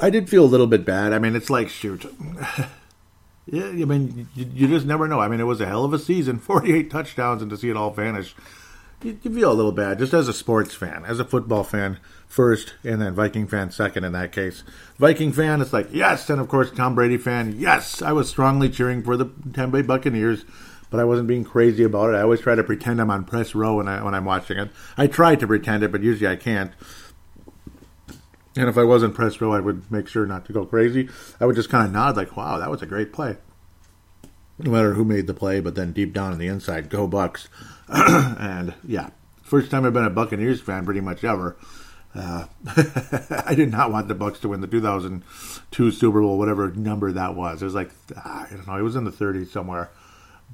I 0.00 0.10
did 0.10 0.28
feel 0.28 0.44
a 0.44 0.46
little 0.46 0.66
bit 0.66 0.84
bad. 0.84 1.12
I 1.12 1.18
mean, 1.18 1.36
it's 1.36 1.50
like, 1.50 1.68
shoot. 1.68 2.06
Yeah, 3.46 3.66
I 3.66 3.84
mean, 3.84 4.28
you, 4.36 4.48
you, 4.54 4.68
just 4.68 4.86
never 4.86 5.08
know. 5.08 5.18
I 5.18 5.26
mean, 5.26 5.40
it 5.40 5.44
was 5.44 5.60
a 5.60 5.66
hell 5.66 5.84
of 5.84 5.92
a 5.92 5.98
season, 5.98 6.38
48 6.40 6.88
touchdowns, 6.88 7.42
and 7.42 7.50
to 7.50 7.56
see 7.56 7.68
it 7.68 7.76
all 7.76 7.90
vanish, 7.90 8.34
you, 9.02 9.18
you, 9.22 9.34
feel 9.34 9.50
a 9.50 9.54
little 9.54 9.72
bad, 9.72 9.98
just 9.98 10.14
as 10.14 10.28
a 10.28 10.32
sports 10.32 10.74
fan, 10.74 11.04
as 11.04 11.18
a 11.18 11.24
football 11.24 11.64
fan 11.64 11.98
first, 12.28 12.74
and 12.84 13.00
then 13.00 13.14
Viking 13.14 13.48
fan 13.48 13.72
second 13.72 14.04
in 14.04 14.12
that 14.12 14.30
case. 14.30 14.62
Viking 14.98 15.32
fan, 15.32 15.60
it's 15.60 15.72
like, 15.72 15.88
yes, 15.90 16.30
and 16.30 16.40
of 16.40 16.48
course, 16.48 16.70
Tom 16.70 16.94
Brady 16.94 17.16
fan, 17.16 17.58
yes, 17.58 18.02
I 18.02 18.12
was 18.12 18.28
strongly 18.28 18.68
cheering 18.68 19.02
for 19.02 19.16
the 19.16 19.32
Tampa 19.52 19.78
Bay 19.78 19.82
Buccaneers, 19.82 20.44
but 20.90 21.00
I 21.00 21.04
wasn't 21.04 21.26
being 21.26 21.44
crazy 21.44 21.82
about 21.82 22.10
it. 22.10 22.16
I 22.16 22.22
always 22.22 22.40
try 22.40 22.54
to 22.54 22.62
pretend 22.62 23.00
I'm 23.00 23.10
on 23.10 23.24
press 23.24 23.54
row 23.54 23.76
when, 23.76 23.88
I, 23.88 24.04
when 24.04 24.14
I'm 24.14 24.26
watching 24.26 24.58
it. 24.58 24.70
I 24.96 25.08
try 25.08 25.34
to 25.34 25.46
pretend 25.46 25.82
it, 25.82 25.90
but 25.90 26.02
usually 26.02 26.30
I 26.30 26.36
can't. 26.36 26.72
And 28.56 28.68
if 28.68 28.76
I 28.76 28.84
wasn't 28.84 29.14
press 29.14 29.40
row, 29.40 29.52
I 29.52 29.60
would 29.60 29.90
make 29.90 30.08
sure 30.08 30.26
not 30.26 30.44
to 30.46 30.52
go 30.52 30.64
crazy. 30.66 31.08
I 31.38 31.46
would 31.46 31.56
just 31.56 31.70
kind 31.70 31.86
of 31.86 31.92
nod, 31.92 32.16
like, 32.16 32.36
wow, 32.36 32.58
that 32.58 32.70
was 32.70 32.82
a 32.82 32.86
great 32.86 33.12
play. 33.12 33.36
No 34.58 34.72
matter 34.72 34.94
who 34.94 35.04
made 35.04 35.26
the 35.26 35.34
play, 35.34 35.60
but 35.60 35.74
then 35.74 35.92
deep 35.92 36.12
down 36.12 36.32
on 36.32 36.38
the 36.38 36.48
inside, 36.48 36.90
go 36.90 37.06
Bucks. 37.06 37.48
and 37.88 38.74
yeah, 38.84 39.10
first 39.42 39.70
time 39.70 39.84
I've 39.84 39.92
been 39.92 40.04
a 40.04 40.10
Buccaneers 40.10 40.60
fan 40.60 40.84
pretty 40.84 41.00
much 41.00 41.24
ever. 41.24 41.56
Uh, 42.14 42.46
I 43.46 43.54
did 43.54 43.70
not 43.70 43.92
want 43.92 44.08
the 44.08 44.14
Bucks 44.14 44.40
to 44.40 44.48
win 44.48 44.60
the 44.60 44.66
2002 44.66 45.90
Super 45.92 46.20
Bowl, 46.20 46.38
whatever 46.38 46.70
number 46.72 47.12
that 47.12 47.36
was. 47.36 47.62
It 47.62 47.64
was 47.64 47.74
like 47.74 47.90
ah, 48.16 48.46
I 48.46 48.50
don't 48.50 48.66
know. 48.66 48.76
It 48.76 48.82
was 48.82 48.96
in 48.96 49.04
the 49.04 49.12
30s 49.12 49.48
somewhere, 49.48 49.90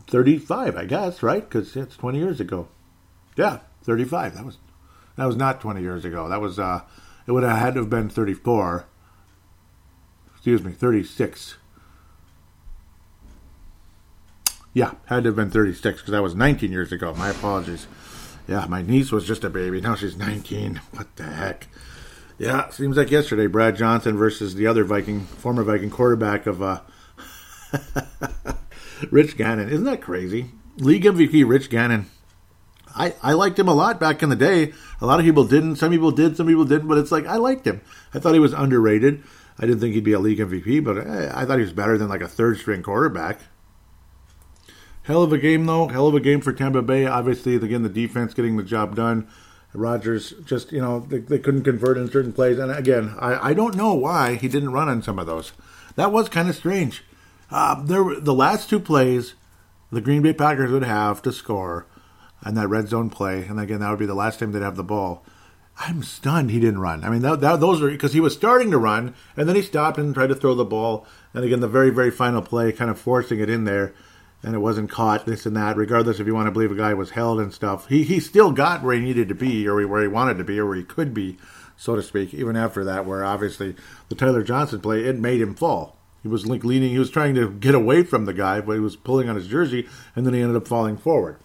35, 0.06 0.76
I 0.76 0.84
guess, 0.84 1.22
right? 1.22 1.42
Because 1.42 1.74
it's 1.74 1.96
20 1.96 2.18
years 2.18 2.40
ago. 2.40 2.68
Yeah, 3.36 3.60
35. 3.84 4.34
That 4.34 4.44
was 4.44 4.58
that 5.16 5.24
was 5.24 5.36
not 5.36 5.60
20 5.60 5.80
years 5.80 6.04
ago. 6.04 6.28
That 6.28 6.42
was 6.42 6.58
uh, 6.58 6.82
it 7.26 7.32
would 7.32 7.42
have 7.42 7.58
had 7.58 7.74
to 7.74 7.80
have 7.80 7.90
been 7.90 8.08
34. 8.08 8.86
Excuse 10.34 10.62
me, 10.62 10.72
36. 10.72 11.56
Yeah, 14.72 14.92
had 15.06 15.24
to 15.24 15.30
have 15.30 15.36
been 15.36 15.50
36 15.50 16.00
because 16.00 16.12
that 16.12 16.22
was 16.22 16.34
19 16.34 16.70
years 16.70 16.92
ago. 16.92 17.14
My 17.14 17.30
apologies. 17.30 17.86
Yeah, 18.46 18.66
my 18.68 18.82
niece 18.82 19.10
was 19.10 19.26
just 19.26 19.42
a 19.42 19.50
baby. 19.50 19.80
Now 19.80 19.94
she's 19.94 20.16
19. 20.16 20.80
What 20.92 21.16
the 21.16 21.24
heck? 21.24 21.66
Yeah, 22.38 22.68
seems 22.68 22.96
like 22.96 23.10
yesterday. 23.10 23.46
Brad 23.46 23.76
Johnson 23.76 24.16
versus 24.16 24.54
the 24.54 24.66
other 24.66 24.84
Viking, 24.84 25.22
former 25.22 25.62
Viking 25.62 25.90
quarterback 25.90 26.46
of 26.46 26.62
uh, 26.62 26.80
Rich 29.10 29.36
Gannon. 29.36 29.70
Isn't 29.70 29.86
that 29.86 30.02
crazy? 30.02 30.50
League 30.76 31.04
MVP 31.04 31.48
Rich 31.48 31.70
Gannon 31.70 32.06
I, 32.96 33.14
I 33.22 33.32
liked 33.34 33.58
him 33.58 33.68
a 33.68 33.74
lot 33.74 34.00
back 34.00 34.22
in 34.22 34.28
the 34.28 34.36
day. 34.36 34.72
A 35.00 35.06
lot 35.06 35.20
of 35.20 35.26
people 35.26 35.44
didn't. 35.44 35.76
Some 35.76 35.90
people 35.90 36.10
did. 36.10 36.36
Some 36.36 36.46
people 36.46 36.64
didn't. 36.64 36.88
But 36.88 36.98
it's 36.98 37.12
like 37.12 37.26
I 37.26 37.36
liked 37.36 37.66
him. 37.66 37.80
I 38.14 38.18
thought 38.18 38.34
he 38.34 38.40
was 38.40 38.52
underrated. 38.52 39.22
I 39.58 39.66
didn't 39.66 39.80
think 39.80 39.94
he'd 39.94 40.04
be 40.04 40.12
a 40.12 40.18
league 40.18 40.38
MVP, 40.38 40.84
but 40.84 40.98
I, 40.98 41.42
I 41.42 41.44
thought 41.46 41.58
he 41.58 41.64
was 41.64 41.72
better 41.72 41.96
than 41.96 42.08
like 42.08 42.20
a 42.20 42.28
third 42.28 42.58
string 42.58 42.82
quarterback. 42.82 43.40
Hell 45.02 45.22
of 45.22 45.32
a 45.32 45.38
game 45.38 45.66
though. 45.66 45.88
Hell 45.88 46.08
of 46.08 46.14
a 46.14 46.20
game 46.20 46.40
for 46.40 46.52
Tampa 46.52 46.82
Bay. 46.82 47.06
Obviously, 47.06 47.54
again 47.54 47.82
the 47.82 47.88
defense 47.88 48.34
getting 48.34 48.56
the 48.56 48.62
job 48.62 48.96
done. 48.96 49.28
Rodgers 49.72 50.32
just 50.44 50.72
you 50.72 50.80
know 50.80 51.00
they, 51.00 51.18
they 51.18 51.38
couldn't 51.38 51.64
convert 51.64 51.98
in 51.98 52.10
certain 52.10 52.32
plays, 52.32 52.58
and 52.58 52.72
again 52.72 53.14
I, 53.18 53.50
I 53.50 53.54
don't 53.54 53.76
know 53.76 53.94
why 53.94 54.34
he 54.36 54.48
didn't 54.48 54.72
run 54.72 54.88
on 54.88 55.02
some 55.02 55.18
of 55.18 55.26
those. 55.26 55.52
That 55.96 56.12
was 56.12 56.28
kind 56.28 56.48
of 56.48 56.56
strange. 56.56 57.04
Uh, 57.50 57.82
there 57.84 58.18
the 58.18 58.34
last 58.34 58.68
two 58.68 58.80
plays 58.80 59.34
the 59.92 60.00
Green 60.00 60.22
Bay 60.22 60.32
Packers 60.32 60.72
would 60.72 60.82
have 60.82 61.22
to 61.22 61.32
score 61.32 61.86
and 62.42 62.56
that 62.56 62.68
red 62.68 62.88
zone 62.88 63.10
play, 63.10 63.44
and 63.44 63.58
again, 63.58 63.80
that 63.80 63.90
would 63.90 63.98
be 63.98 64.06
the 64.06 64.14
last 64.14 64.38
time 64.38 64.52
they'd 64.52 64.62
have 64.62 64.76
the 64.76 64.84
ball. 64.84 65.24
I'm 65.78 66.02
stunned 66.02 66.50
he 66.50 66.60
didn't 66.60 66.80
run. 66.80 67.04
I 67.04 67.10
mean, 67.10 67.22
that, 67.22 67.40
that, 67.40 67.60
those 67.60 67.82
are 67.82 67.90
because 67.90 68.14
he 68.14 68.20
was 68.20 68.32
starting 68.32 68.70
to 68.70 68.78
run, 68.78 69.14
and 69.36 69.48
then 69.48 69.56
he 69.56 69.62
stopped 69.62 69.98
and 69.98 70.14
tried 70.14 70.28
to 70.28 70.34
throw 70.34 70.54
the 70.54 70.64
ball, 70.64 71.06
and 71.34 71.44
again, 71.44 71.60
the 71.60 71.68
very, 71.68 71.90
very 71.90 72.10
final 72.10 72.40
play, 72.40 72.72
kind 72.72 72.90
of 72.90 72.98
forcing 72.98 73.40
it 73.40 73.50
in 73.50 73.64
there, 73.64 73.92
and 74.42 74.54
it 74.54 74.58
wasn't 74.58 74.90
caught. 74.90 75.26
This 75.26 75.44
and 75.44 75.56
that. 75.56 75.76
Regardless, 75.76 76.18
if 76.18 76.26
you 76.26 76.34
want 76.34 76.46
to 76.46 76.52
believe 76.52 76.70
a 76.70 76.76
guy 76.76 76.94
was 76.94 77.10
held 77.10 77.40
and 77.40 77.52
stuff, 77.52 77.88
he 77.88 78.04
he 78.04 78.20
still 78.20 78.52
got 78.52 78.82
where 78.82 78.94
he 78.94 79.00
needed 79.00 79.28
to 79.28 79.34
be, 79.34 79.66
or 79.68 79.86
where 79.86 80.02
he 80.02 80.08
wanted 80.08 80.38
to 80.38 80.44
be, 80.44 80.58
or 80.58 80.66
where 80.66 80.76
he 80.76 80.84
could 80.84 81.12
be, 81.12 81.36
so 81.76 81.94
to 81.94 82.02
speak. 82.02 82.32
Even 82.32 82.56
after 82.56 82.84
that, 82.84 83.04
where 83.04 83.24
obviously 83.24 83.74
the 84.08 84.14
Tyler 84.14 84.42
Johnson 84.42 84.80
play, 84.80 85.04
it 85.04 85.18
made 85.18 85.40
him 85.40 85.54
fall. 85.54 85.96
He 86.22 86.28
was 86.28 86.46
like 86.46 86.64
leaning, 86.64 86.90
he 86.90 86.98
was 86.98 87.10
trying 87.10 87.34
to 87.34 87.50
get 87.50 87.74
away 87.74 88.02
from 88.02 88.24
the 88.24 88.32
guy, 88.32 88.60
but 88.60 88.72
he 88.72 88.80
was 88.80 88.96
pulling 88.96 89.28
on 89.28 89.36
his 89.36 89.46
jersey, 89.46 89.86
and 90.14 90.26
then 90.26 90.34
he 90.34 90.40
ended 90.40 90.56
up 90.56 90.66
falling 90.66 90.96
forward 90.96 91.38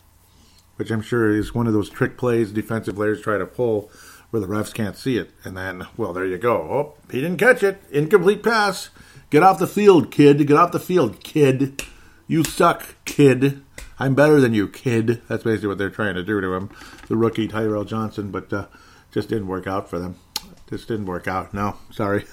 which 0.82 0.90
I'm 0.90 1.04
sure 1.04 1.30
is 1.30 1.54
one 1.54 1.68
of 1.68 1.74
those 1.74 1.92
trick 1.92 2.18
plays 2.18 2.52
defensive 2.52 2.96
players 2.96 3.22
try 3.22 3.38
to 3.38 3.46
pull 3.46 3.92
where 4.32 4.40
the 4.40 4.48
refs 4.48 4.74
can't 4.74 4.98
see 4.98 5.16
it. 5.16 5.30
And 5.44 5.56
then, 5.56 5.86
well, 5.96 6.12
there 6.12 6.26
you 6.26 6.40
go. 6.40 6.56
Oh, 6.56 6.94
he 7.12 7.22
didn't 7.22 7.38
catch 7.38 7.62
it. 7.62 7.84
Incomplete 7.92 8.42
pass. 8.42 8.90
Get 9.30 9.44
off 9.44 9.60
the 9.60 9.68
field, 9.68 10.10
kid. 10.10 10.48
Get 10.48 10.58
off 10.58 10.72
the 10.72 10.80
field, 10.80 11.24
kid. 11.24 11.84
You 12.26 12.44
suck, 12.44 12.96
kid. 13.06 13.62
I'm 14.00 14.16
better 14.16 14.42
than 14.42 14.56
you, 14.56 14.68
kid. 14.68 15.22
That's 15.28 15.44
basically 15.44 15.68
what 15.68 15.78
they're 15.78 15.92
trying 15.92 16.16
to 16.16 16.24
do 16.24 16.42
to 16.42 16.52
him, 16.56 16.72
the 17.08 17.16
rookie 17.16 17.48
Tyrell 17.48 17.84
Johnson, 17.84 18.32
but 18.32 18.52
uh, 18.52 18.66
just 19.12 19.30
didn't 19.30 19.50
work 19.50 19.68
out 19.68 19.88
for 19.88 20.00
them. 20.00 20.16
Just 20.68 20.88
didn't 20.88 21.06
work 21.06 21.28
out. 21.28 21.54
No, 21.54 21.78
sorry. 21.92 22.26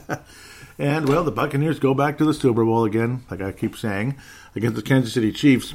and 0.78 1.06
well, 1.06 1.22
the 1.22 1.30
Buccaneers 1.30 1.78
go 1.78 1.92
back 1.92 2.16
to 2.16 2.24
the 2.24 2.32
Super 2.32 2.64
Bowl 2.64 2.86
again, 2.86 3.24
like 3.30 3.42
I 3.42 3.52
keep 3.52 3.76
saying, 3.76 4.16
against 4.56 4.76
the 4.76 4.82
Kansas 4.82 5.12
City 5.12 5.32
Chiefs 5.32 5.74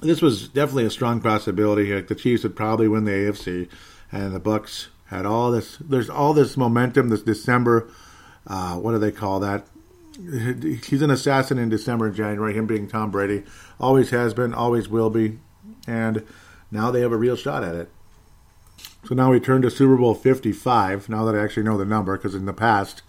this 0.00 0.22
was 0.22 0.48
definitely 0.48 0.86
a 0.86 0.90
strong 0.90 1.20
possibility. 1.20 1.94
Like 1.94 2.08
the 2.08 2.14
Chiefs 2.14 2.42
would 2.42 2.56
probably 2.56 2.88
win 2.88 3.04
the 3.04 3.12
AFC, 3.12 3.68
and 4.12 4.34
the 4.34 4.40
Bucks 4.40 4.88
had 5.06 5.26
all 5.26 5.50
this. 5.50 5.76
There's 5.78 6.10
all 6.10 6.34
this 6.34 6.56
momentum. 6.56 7.08
This 7.08 7.22
December, 7.22 7.90
uh, 8.46 8.76
what 8.76 8.92
do 8.92 8.98
they 8.98 9.12
call 9.12 9.40
that? 9.40 9.66
He's 10.14 11.02
an 11.02 11.10
assassin 11.10 11.58
in 11.58 11.68
December 11.68 12.06
and 12.06 12.14
January. 12.14 12.54
Him 12.54 12.66
being 12.66 12.88
Tom 12.88 13.10
Brady, 13.10 13.44
always 13.78 14.10
has 14.10 14.34
been, 14.34 14.52
always 14.52 14.88
will 14.88 15.10
be, 15.10 15.38
and 15.86 16.24
now 16.70 16.90
they 16.90 17.00
have 17.00 17.12
a 17.12 17.16
real 17.16 17.36
shot 17.36 17.62
at 17.62 17.74
it. 17.74 17.90
So 19.04 19.14
now 19.14 19.30
we 19.30 19.40
turn 19.40 19.62
to 19.62 19.70
Super 19.70 19.96
Bowl 19.96 20.14
55. 20.14 21.08
Now 21.08 21.24
that 21.24 21.34
I 21.34 21.42
actually 21.42 21.62
know 21.62 21.78
the 21.78 21.84
number, 21.84 22.16
because 22.16 22.34
in 22.34 22.46
the 22.46 22.52
past, 22.52 23.02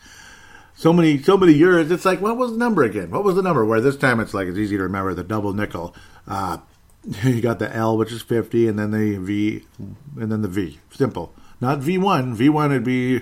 so 0.75 0.93
many 0.93 1.21
so 1.21 1.36
many 1.38 1.54
years, 1.54 1.91
it's 1.91 2.06
like 2.06 2.21
what 2.21 2.38
was 2.38 2.52
the 2.52 2.58
number 2.58 2.84
again? 2.84 3.12
What 3.12 3.23
was 3.23 3.36
the 3.36 3.41
number? 3.41 3.65
Where 3.65 3.82
this 3.82 3.97
time 3.97 4.19
it's 4.19 4.34
like 4.34 4.47
it's 4.47 4.58
easy 4.58 4.78
to 4.78 4.84
remember 4.84 5.13
the 5.13 5.23
double 5.23 5.54
nickel. 5.54 5.93
Uh, 6.28 6.60
you 7.23 7.41
got 7.41 7.59
the 7.59 7.73
L, 7.73 7.97
which 7.97 8.12
is 8.12 8.21
50, 8.21 8.67
and 8.67 8.77
then 8.77 8.91
the 8.91 9.17
V, 9.17 9.65
and 10.19 10.31
then 10.31 10.41
the 10.41 10.47
V. 10.47 10.79
Simple. 10.91 11.33
Not 11.62 11.79
V1. 11.79 12.35
V1 12.35 12.69
would 12.69 12.83
be, 12.83 13.21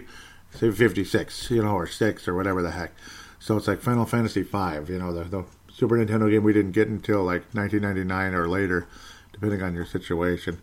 say, 0.51 0.71
56, 0.71 1.51
you 1.51 1.63
know, 1.63 1.73
or 1.73 1.87
6, 1.87 2.27
or 2.27 2.35
whatever 2.35 2.61
the 2.61 2.71
heck. 2.71 2.93
So 3.39 3.55
it's 3.57 3.67
like 3.67 3.81
Final 3.81 4.05
Fantasy 4.05 4.43
5, 4.43 4.89
you 4.89 4.99
know, 4.99 5.13
the, 5.13 5.23
the 5.23 5.45
Super 5.71 5.95
Nintendo 5.95 6.29
game 6.29 6.43
we 6.43 6.53
didn't 6.53 6.71
get 6.71 6.87
until 6.87 7.23
like 7.23 7.43
1999 7.53 8.33
or 8.33 8.47
later, 8.47 8.87
depending 9.31 9.61
on 9.61 9.75
your 9.75 9.85
situation. 9.85 10.59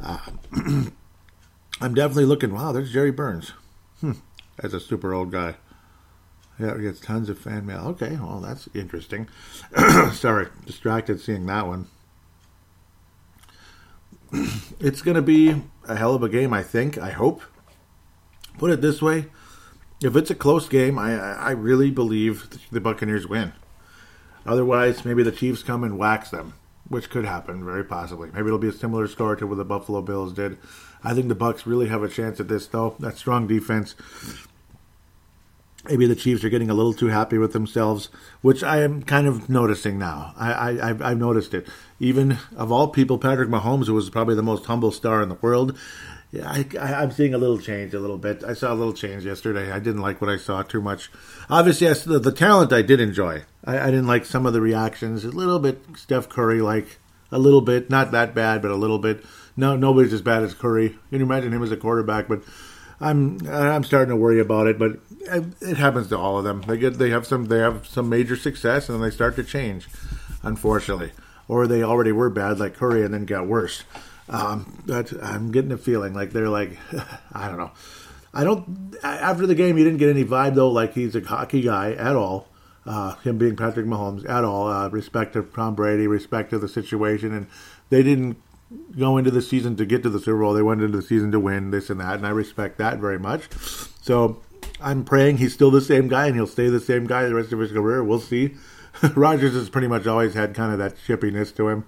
Uh, 0.00 0.18
I'm 1.80 1.94
definitely 1.94 2.26
looking, 2.26 2.52
wow, 2.52 2.72
there's 2.72 2.92
Jerry 2.92 3.10
Burns. 3.10 3.52
Hmm, 4.00 4.12
that's 4.56 4.74
a 4.74 4.80
super 4.80 5.14
old 5.14 5.32
guy. 5.32 5.56
Yeah, 6.58 6.76
he 6.76 6.82
gets 6.82 7.00
tons 7.00 7.28
of 7.28 7.38
fan 7.38 7.66
mail. 7.66 7.86
Okay, 7.88 8.16
well, 8.16 8.40
that's 8.40 8.68
interesting. 8.74 9.28
Sorry, 10.12 10.48
distracted 10.66 11.20
seeing 11.20 11.46
that 11.46 11.66
one 11.66 11.86
it's 14.80 15.02
going 15.02 15.16
to 15.16 15.22
be 15.22 15.62
a 15.88 15.96
hell 15.96 16.14
of 16.14 16.22
a 16.22 16.28
game, 16.28 16.52
I 16.52 16.62
think. 16.62 16.98
I 16.98 17.10
hope. 17.10 17.42
Put 18.58 18.70
it 18.70 18.80
this 18.80 19.00
way 19.00 19.26
if 20.02 20.14
it's 20.14 20.30
a 20.30 20.34
close 20.34 20.68
game, 20.68 20.98
I, 20.98 21.18
I 21.18 21.50
really 21.50 21.90
believe 21.90 22.48
the 22.70 22.80
Buccaneers 22.80 23.26
win. 23.26 23.52
Otherwise, 24.46 25.04
maybe 25.04 25.22
the 25.22 25.32
Chiefs 25.32 25.62
come 25.62 25.82
and 25.82 25.98
wax 25.98 26.30
them. 26.30 26.54
which 26.88 27.10
could 27.10 27.24
happen 27.24 27.64
very 27.64 27.84
possibly. 27.84 28.30
Maybe 28.30 28.46
it'll 28.46 28.58
be 28.58 28.68
a 28.68 28.72
similar 28.72 29.06
score 29.08 29.36
to 29.36 29.46
what 29.46 29.58
the 29.58 29.64
Buffalo 29.64 30.00
Bills 30.00 30.32
did. 30.32 30.56
I 31.04 31.12
think 31.14 31.28
the 31.28 31.34
Bucks 31.34 31.66
really 31.66 31.88
have 31.88 32.02
a 32.02 32.08
chance 32.08 32.40
at 32.40 32.48
this, 32.48 32.66
though. 32.66 32.96
That 32.98 33.18
strong 33.18 33.46
defense. 33.46 33.94
Maybe 35.88 36.06
the 36.06 36.14
Chiefs 36.14 36.44
are 36.44 36.48
getting 36.48 36.70
a 36.70 36.74
little 36.74 36.92
too 36.92 37.06
happy 37.06 37.38
with 37.38 37.52
themselves, 37.52 38.08
which 38.42 38.62
I 38.62 38.82
am 38.82 39.02
kind 39.02 39.26
of 39.26 39.48
noticing 39.48 39.98
now. 39.98 40.34
I, 40.36 40.52
I 40.52 40.88
I've, 40.90 41.02
I've 41.02 41.18
noticed 41.18 41.54
it. 41.54 41.66
Even 41.98 42.38
of 42.56 42.70
all 42.70 42.88
people, 42.88 43.18
Patrick 43.18 43.48
Mahomes, 43.48 43.86
who 43.86 43.94
was 43.94 44.10
probably 44.10 44.34
the 44.34 44.42
most 44.42 44.66
humble 44.66 44.92
star 44.92 45.22
in 45.22 45.28
the 45.28 45.36
world, 45.36 45.76
I, 46.34 46.66
am 46.78 47.10
seeing 47.10 47.32
a 47.32 47.38
little 47.38 47.58
change, 47.58 47.94
a 47.94 48.00
little 48.00 48.18
bit. 48.18 48.44
I 48.44 48.52
saw 48.52 48.72
a 48.72 48.74
little 48.74 48.92
change 48.92 49.24
yesterday. 49.24 49.72
I 49.72 49.78
didn't 49.78 50.02
like 50.02 50.20
what 50.20 50.28
I 50.28 50.36
saw 50.36 50.62
too 50.62 50.82
much. 50.82 51.10
Obviously, 51.48 51.86
yes, 51.86 52.04
the, 52.04 52.18
the 52.18 52.32
talent 52.32 52.72
I 52.72 52.82
did 52.82 53.00
enjoy. 53.00 53.44
I, 53.64 53.78
I 53.78 53.86
didn't 53.86 54.06
like 54.06 54.26
some 54.26 54.44
of 54.44 54.52
the 54.52 54.60
reactions. 54.60 55.24
A 55.24 55.30
little 55.30 55.58
bit 55.58 55.80
Steph 55.96 56.28
Curry 56.28 56.60
like, 56.60 56.98
a 57.30 57.38
little 57.38 57.62
bit, 57.62 57.88
not 57.88 58.10
that 58.12 58.34
bad, 58.34 58.60
but 58.60 58.70
a 58.70 58.76
little 58.76 58.98
bit. 58.98 59.24
No, 59.56 59.74
nobody's 59.74 60.12
as 60.12 60.22
bad 60.22 60.42
as 60.42 60.54
Curry. 60.54 60.84
You 60.84 60.98
can 61.10 61.22
imagine 61.22 61.52
him 61.52 61.62
as 61.62 61.72
a 61.72 61.76
quarterback, 61.76 62.28
but 62.28 62.42
I'm 63.00 63.46
I'm 63.48 63.84
starting 63.84 64.10
to 64.10 64.16
worry 64.16 64.40
about 64.40 64.66
it. 64.66 64.78
But 64.78 64.98
it 65.60 65.76
happens 65.76 66.08
to 66.08 66.18
all 66.18 66.38
of 66.38 66.44
them. 66.44 66.62
They 66.62 66.76
get 66.76 66.98
they 66.98 67.10
have 67.10 67.26
some 67.26 67.46
they 67.46 67.58
have 67.58 67.86
some 67.86 68.08
major 68.08 68.36
success 68.36 68.88
and 68.88 68.96
then 68.96 69.08
they 69.08 69.14
start 69.14 69.36
to 69.36 69.44
change, 69.44 69.88
unfortunately, 70.42 71.12
or 71.46 71.66
they 71.66 71.82
already 71.82 72.12
were 72.12 72.30
bad 72.30 72.58
like 72.58 72.74
Curry 72.74 73.04
and 73.04 73.14
then 73.14 73.24
got 73.24 73.46
worse. 73.46 73.84
Um, 74.28 74.84
I'm 75.22 75.52
getting 75.52 75.72
a 75.72 75.78
feeling 75.78 76.12
like 76.12 76.32
they're 76.32 76.50
like, 76.50 76.76
I 77.32 77.48
don't 77.48 77.58
know. 77.58 77.70
I 78.34 78.44
don't. 78.44 78.96
After 79.02 79.46
the 79.46 79.54
game, 79.54 79.78
you 79.78 79.84
didn't 79.84 79.98
get 79.98 80.10
any 80.10 80.24
vibe 80.24 80.54
though, 80.54 80.70
like 80.70 80.94
he's 80.94 81.16
a 81.16 81.20
hockey 81.20 81.62
guy 81.62 81.92
at 81.92 82.16
all. 82.16 82.48
Uh, 82.84 83.14
him 83.16 83.36
being 83.36 83.54
Patrick 83.54 83.86
Mahomes 83.86 84.28
at 84.28 84.44
all. 84.44 84.68
Uh, 84.68 84.88
respect 84.88 85.34
to 85.34 85.42
Tom 85.42 85.74
Brady, 85.74 86.06
respect 86.06 86.50
to 86.50 86.58
the 86.58 86.68
situation, 86.68 87.34
and 87.34 87.46
they 87.90 88.02
didn't 88.02 88.38
go 88.98 89.16
into 89.16 89.30
the 89.30 89.42
season 89.42 89.76
to 89.76 89.86
get 89.86 90.02
to 90.02 90.10
the 90.10 90.18
Super 90.18 90.40
Bowl. 90.40 90.52
They 90.52 90.62
went 90.62 90.82
into 90.82 90.96
the 90.96 91.02
season 91.02 91.32
to 91.32 91.40
win 91.40 91.70
this 91.70 91.90
and 91.90 92.00
that, 92.00 92.14
and 92.14 92.26
I 92.26 92.30
respect 92.30 92.78
that 92.78 92.98
very 92.98 93.18
much. 93.18 93.48
So 94.02 94.42
I'm 94.80 95.04
praying 95.04 95.38
he's 95.38 95.54
still 95.54 95.70
the 95.70 95.80
same 95.80 96.08
guy 96.08 96.26
and 96.26 96.36
he'll 96.36 96.46
stay 96.46 96.68
the 96.68 96.80
same 96.80 97.06
guy 97.06 97.24
the 97.24 97.34
rest 97.34 97.52
of 97.52 97.58
his 97.58 97.72
career. 97.72 98.04
We'll 98.04 98.20
see. 98.20 98.54
Rodgers 99.14 99.54
has 99.54 99.68
pretty 99.68 99.88
much 99.88 100.06
always 100.06 100.34
had 100.34 100.54
kind 100.54 100.72
of 100.72 100.78
that 100.78 100.96
chippiness 100.96 101.54
to 101.56 101.68
him. 101.68 101.84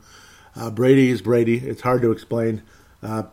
Uh, 0.56 0.70
Brady 0.70 1.10
is 1.10 1.22
Brady. 1.22 1.58
It's 1.58 1.82
hard 1.82 2.02
to 2.02 2.10
explain. 2.10 2.62
Uh, 3.02 3.24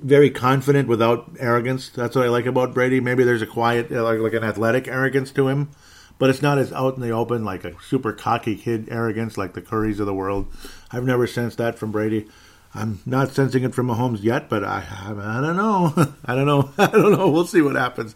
very 0.00 0.30
confident 0.30 0.88
without 0.88 1.30
arrogance. 1.38 1.88
That's 1.88 2.14
what 2.14 2.24
I 2.24 2.28
like 2.28 2.46
about 2.46 2.74
Brady. 2.74 3.00
Maybe 3.00 3.24
there's 3.24 3.42
a 3.42 3.46
quiet, 3.46 3.90
like, 3.90 4.18
like 4.18 4.32
an 4.34 4.44
athletic 4.44 4.86
arrogance 4.86 5.30
to 5.32 5.48
him, 5.48 5.70
but 6.18 6.30
it's 6.30 6.42
not 6.42 6.58
as 6.58 6.72
out 6.72 6.96
in 6.96 7.00
the 7.00 7.10
open 7.10 7.44
like 7.44 7.64
a 7.64 7.80
super 7.82 8.12
cocky 8.12 8.56
kid 8.56 8.88
arrogance 8.90 9.38
like 9.38 9.54
the 9.54 9.62
Currys 9.62 10.00
of 10.00 10.06
the 10.06 10.14
world. 10.14 10.46
I've 10.90 11.04
never 11.04 11.26
sensed 11.26 11.58
that 11.58 11.78
from 11.78 11.92
Brady. 11.92 12.28
I'm 12.74 13.00
not 13.06 13.30
sensing 13.30 13.64
it 13.64 13.74
from 13.74 13.88
Mahomes 13.88 14.22
yet, 14.22 14.50
but 14.50 14.62
I, 14.62 14.84
I, 14.90 15.38
I 15.38 15.40
don't 15.40 15.56
know. 15.56 15.92
I 16.24 16.34
don't 16.34 16.46
know. 16.46 16.70
I 16.78 16.86
don't 16.88 17.12
know. 17.12 17.30
We'll 17.30 17.46
see 17.46 17.62
what 17.62 17.76
happens. 17.76 18.14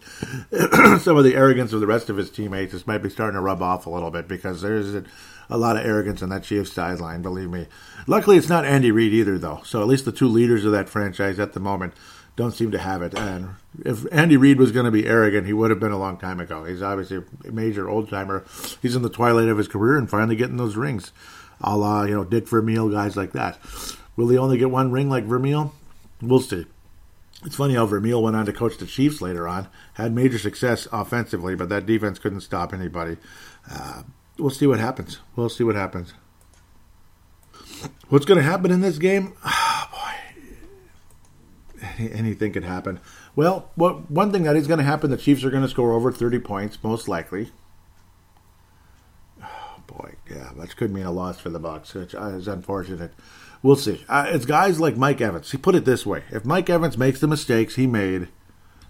Some 1.02 1.16
of 1.16 1.24
the 1.24 1.34
arrogance 1.34 1.72
of 1.72 1.80
the 1.80 1.86
rest 1.86 2.10
of 2.10 2.16
his 2.16 2.30
teammates 2.30 2.72
just 2.72 2.86
might 2.86 3.02
be 3.02 3.08
starting 3.08 3.34
to 3.34 3.40
rub 3.40 3.62
off 3.62 3.86
a 3.86 3.90
little 3.90 4.10
bit 4.10 4.28
because 4.28 4.60
there's 4.60 4.94
a, 4.94 5.04
a 5.48 5.56
lot 5.56 5.76
of 5.76 5.86
arrogance 5.86 6.22
on 6.22 6.28
that 6.28 6.44
Chiefs 6.44 6.72
sideline, 6.72 7.22
believe 7.22 7.50
me. 7.50 7.66
Luckily, 8.06 8.36
it's 8.36 8.48
not 8.48 8.66
Andy 8.66 8.90
Reid 8.90 9.14
either, 9.14 9.38
though. 9.38 9.62
So 9.64 9.80
at 9.80 9.88
least 9.88 10.04
the 10.04 10.12
two 10.12 10.28
leaders 10.28 10.64
of 10.64 10.72
that 10.72 10.88
franchise 10.88 11.38
at 11.38 11.54
the 11.54 11.60
moment 11.60 11.94
don't 12.36 12.52
seem 12.52 12.70
to 12.70 12.78
have 12.78 13.02
it. 13.02 13.14
And 13.14 13.56
if 13.84 14.04
Andy 14.12 14.36
Reid 14.36 14.58
was 14.58 14.72
going 14.72 14.86
to 14.86 14.90
be 14.90 15.06
arrogant, 15.06 15.46
he 15.46 15.52
would 15.52 15.70
have 15.70 15.80
been 15.80 15.92
a 15.92 15.98
long 15.98 16.16
time 16.16 16.40
ago. 16.40 16.64
He's 16.64 16.82
obviously 16.82 17.22
a 17.46 17.52
major 17.52 17.88
old 17.88 18.08
timer. 18.08 18.44
He's 18.80 18.96
in 18.96 19.02
the 19.02 19.10
twilight 19.10 19.48
of 19.48 19.58
his 19.58 19.68
career 19.68 19.96
and 19.96 20.08
finally 20.08 20.36
getting 20.36 20.56
those 20.56 20.76
rings, 20.76 21.12
a 21.60 21.76
la 21.76 22.04
you 22.04 22.14
know 22.14 22.24
Dick 22.24 22.48
Vermeil, 22.48 22.88
guys 22.88 23.16
like 23.16 23.32
that. 23.32 23.58
Will 24.16 24.28
he 24.28 24.38
only 24.38 24.58
get 24.58 24.70
one 24.70 24.90
ring 24.90 25.08
like 25.08 25.24
Vermeil? 25.24 25.74
We'll 26.20 26.40
see. 26.40 26.66
It's 27.44 27.56
funny 27.56 27.74
how 27.74 27.86
Vermeil 27.86 28.22
went 28.22 28.36
on 28.36 28.46
to 28.46 28.52
coach 28.52 28.78
the 28.78 28.86
Chiefs 28.86 29.20
later 29.20 29.48
on, 29.48 29.66
had 29.94 30.12
major 30.12 30.38
success 30.38 30.86
offensively, 30.92 31.56
but 31.56 31.68
that 31.70 31.86
defense 31.86 32.18
couldn't 32.20 32.42
stop 32.42 32.72
anybody. 32.72 33.16
Uh, 33.68 34.04
we'll 34.38 34.50
see 34.50 34.66
what 34.66 34.78
happens. 34.78 35.18
We'll 35.34 35.48
see 35.48 35.64
what 35.64 35.74
happens. 35.74 36.14
What's 38.08 38.26
going 38.26 38.38
to 38.38 38.44
happen 38.44 38.70
in 38.70 38.80
this 38.80 38.98
game? 38.98 39.34
Anything 41.98 42.52
could 42.52 42.64
happen. 42.64 43.00
Well, 43.34 43.70
what 43.74 44.10
one 44.10 44.32
thing 44.32 44.44
that 44.44 44.56
is 44.56 44.66
going 44.66 44.78
to 44.78 44.84
happen: 44.84 45.10
the 45.10 45.16
Chiefs 45.16 45.44
are 45.44 45.50
going 45.50 45.62
to 45.62 45.68
score 45.68 45.92
over 45.92 46.12
thirty 46.12 46.38
points, 46.38 46.78
most 46.82 47.08
likely. 47.08 47.50
Oh, 49.42 49.82
boy, 49.86 50.14
yeah, 50.30 50.50
that 50.56 50.76
could 50.76 50.92
mean 50.92 51.06
a 51.06 51.12
loss 51.12 51.38
for 51.38 51.50
the 51.50 51.58
Bucks, 51.58 51.94
which 51.94 52.14
is 52.14 52.48
unfortunate. 52.48 53.12
We'll 53.62 53.76
see. 53.76 54.04
Uh, 54.08 54.26
it's 54.28 54.44
guys 54.44 54.80
like 54.80 54.96
Mike 54.96 55.20
Evans. 55.20 55.50
He 55.50 55.58
put 55.58 55.74
it 55.74 55.84
this 55.84 56.04
way: 56.04 56.24
if 56.30 56.44
Mike 56.44 56.68
Evans 56.68 56.98
makes 56.98 57.20
the 57.20 57.28
mistakes 57.28 57.76
he 57.76 57.86
made 57.86 58.28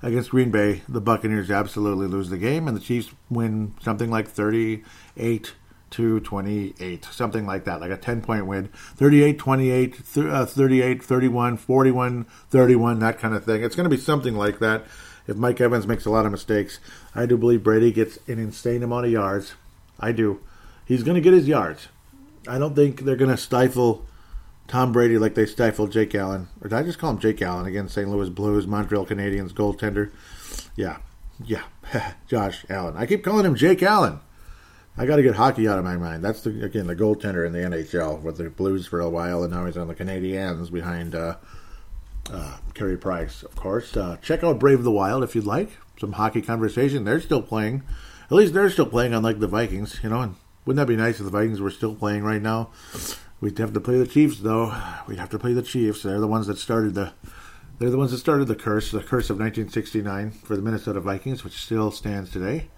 against 0.03 0.31
Green 0.31 0.51
Bay, 0.51 0.83
the 0.89 1.01
Buccaneers 1.01 1.51
absolutely 1.51 2.07
lose 2.07 2.31
the 2.31 2.39
game, 2.39 2.67
and 2.67 2.77
the 2.77 2.81
Chiefs 2.81 3.13
win 3.31 3.75
something 3.81 4.11
like 4.11 4.29
thirty-eight 4.29 5.53
to 5.93 6.21
28, 6.21 7.05
something 7.07 7.47
like 7.47 7.65
that, 7.65 7.81
like 7.81 7.91
a 7.91 7.97
10 7.97 8.23
point 8.23 8.47
win. 8.47 8.69
38 8.97 9.39
28, 9.39 10.01
uh, 10.17 10.47
38 10.47 11.03
31, 11.03 11.57
41 11.57 12.25
31, 12.51 12.99
that 12.99 13.19
kind 13.19 13.35
of 13.35 13.45
thing. 13.45 13.63
It's 13.63 13.77
going 13.77 13.89
to 13.89 13.95
be 13.95 14.01
something 14.01 14.35
like 14.35 14.59
that 14.59 14.85
if 15.27 15.37
Mike 15.37 15.61
Evans 15.61 15.87
makes 15.87 16.05
a 16.05 16.11
lot 16.11 16.27
of 16.27 16.33
mistakes. 16.33 16.79
I 17.15 17.27
do 17.27 17.37
believe 17.37 17.63
Brady 17.63 17.93
gets 17.93 18.19
an 18.27 18.39
insane 18.39 18.83
amount 18.83 19.07
of 19.07 19.13
yards. 19.13 19.55
I 20.01 20.13
do. 20.13 20.41
He's 20.85 21.03
going 21.03 21.15
to 21.15 21.21
get 21.21 21.33
his 21.33 21.49
yards. 21.49 21.89
I 22.49 22.59
don't 22.59 22.75
think 22.75 23.03
they're 23.03 23.17
going 23.17 23.31
to 23.31 23.37
stifle 23.37 24.05
Tom 24.67 24.93
Brady 24.93 25.19
like 25.19 25.35
they 25.35 25.47
stifled 25.47 25.93
Jake 25.93 26.15
Allen. 26.15 26.49
Or 26.61 26.69
did 26.69 26.77
I 26.77 26.83
just 26.83 26.99
call 26.99 27.11
him 27.11 27.19
Jake 27.19 27.41
Allen 27.43 27.67
again? 27.67 27.89
St. 27.89 28.09
Louis 28.09 28.31
Blues, 28.31 28.67
Montreal 28.67 29.07
Canadiens 29.07 29.53
goaltender. 29.53 30.11
Yeah, 30.75 30.99
yeah, 31.45 31.63
Josh 32.27 32.65
Allen. 32.69 32.97
I 32.97 33.07
keep 33.07 33.23
calling 33.23 33.47
him 33.47 33.55
Jake 33.55 33.83
Allen. 33.83 34.21
I 34.97 35.07
got 35.07 35.17
to 35.17 35.23
get 35.23 35.37
hockey 35.37 35.67
out 35.69 35.79
of 35.79 35.85
my 35.85 35.97
mind. 35.97 36.23
That's 36.23 36.43
the 36.43 36.65
again 36.65 36.87
the 36.87 36.97
goaltender 36.97 37.47
in 37.47 37.53
the 37.53 37.61
NHL 37.61 38.21
with 38.21 38.37
the 38.37 38.51
Blues 38.51 38.87
for 38.87 39.01
a 39.01 39.09
while, 39.09 39.43
and 39.43 39.53
now 39.53 39.65
he's 39.65 39.77
on 39.77 39.89
the 39.89 39.95
Canadiens 39.95 40.71
behind 40.71 41.15
uh, 41.15 41.37
uh, 42.31 42.59
Carey 42.75 42.99
Price, 42.99 43.43
of 43.43 43.57
course. 43.57 43.97
Uh, 43.97 44.19
check 44.21 44.45
out 44.45 44.59
Brave 44.59 44.83
the 44.83 44.91
Wild 44.91 45.25
if 45.25 45.35
you'd 45.35 45.47
like 45.47 45.71
some 45.99 46.13
hockey 46.13 46.43
conversation. 46.43 47.05
They're 47.05 47.21
still 47.21 47.43
playing. 47.43 47.83
At 48.25 48.33
least 48.33 48.53
they're 48.53 48.71
still 48.71 48.87
playing, 48.87 49.15
unlike 49.15 49.41
the 49.41 49.49
Vikings. 49.49 50.01
You 50.03 50.11
know, 50.11 50.21
and 50.21 50.37
wouldn't 50.65 50.87
that 50.87 50.93
be 50.93 50.97
nice 50.97 51.19
if 51.19 51.25
the 51.25 51.31
Vikings 51.31 51.61
were 51.61 51.71
still 51.71 51.95
playing 51.95 52.23
right 52.23 52.43
now? 52.43 52.71
We'd 53.41 53.59
have 53.59 53.73
to 53.73 53.81
play 53.81 53.99
the 53.99 54.07
Chiefs, 54.07 54.41
though. 54.41 54.77
We'd 55.09 55.19
have 55.19 55.31
to 55.31 55.39
play 55.39 55.53
the 55.53 55.63
Chiefs. 55.63 56.03
They're 56.03 56.21
the 56.21 56.29
ones 56.29 56.47
that 56.49 56.59
started 56.59 56.95
the. 56.95 57.13
They're 57.79 57.91
the 57.91 57.99
ones 57.99 58.13
that 58.13 58.19
started 58.19 58.47
the 58.47 58.55
curse, 58.55 58.91
the 58.91 59.01
curse 59.01 59.31
of 59.31 59.39
1969 59.39 60.31
for 60.31 60.55
the 60.55 60.63
Minnesota 60.63 61.01
Vikings, 61.01 61.43
which 61.43 61.55
still 61.55 61.91
stands 61.91 62.31
today. 62.31 62.69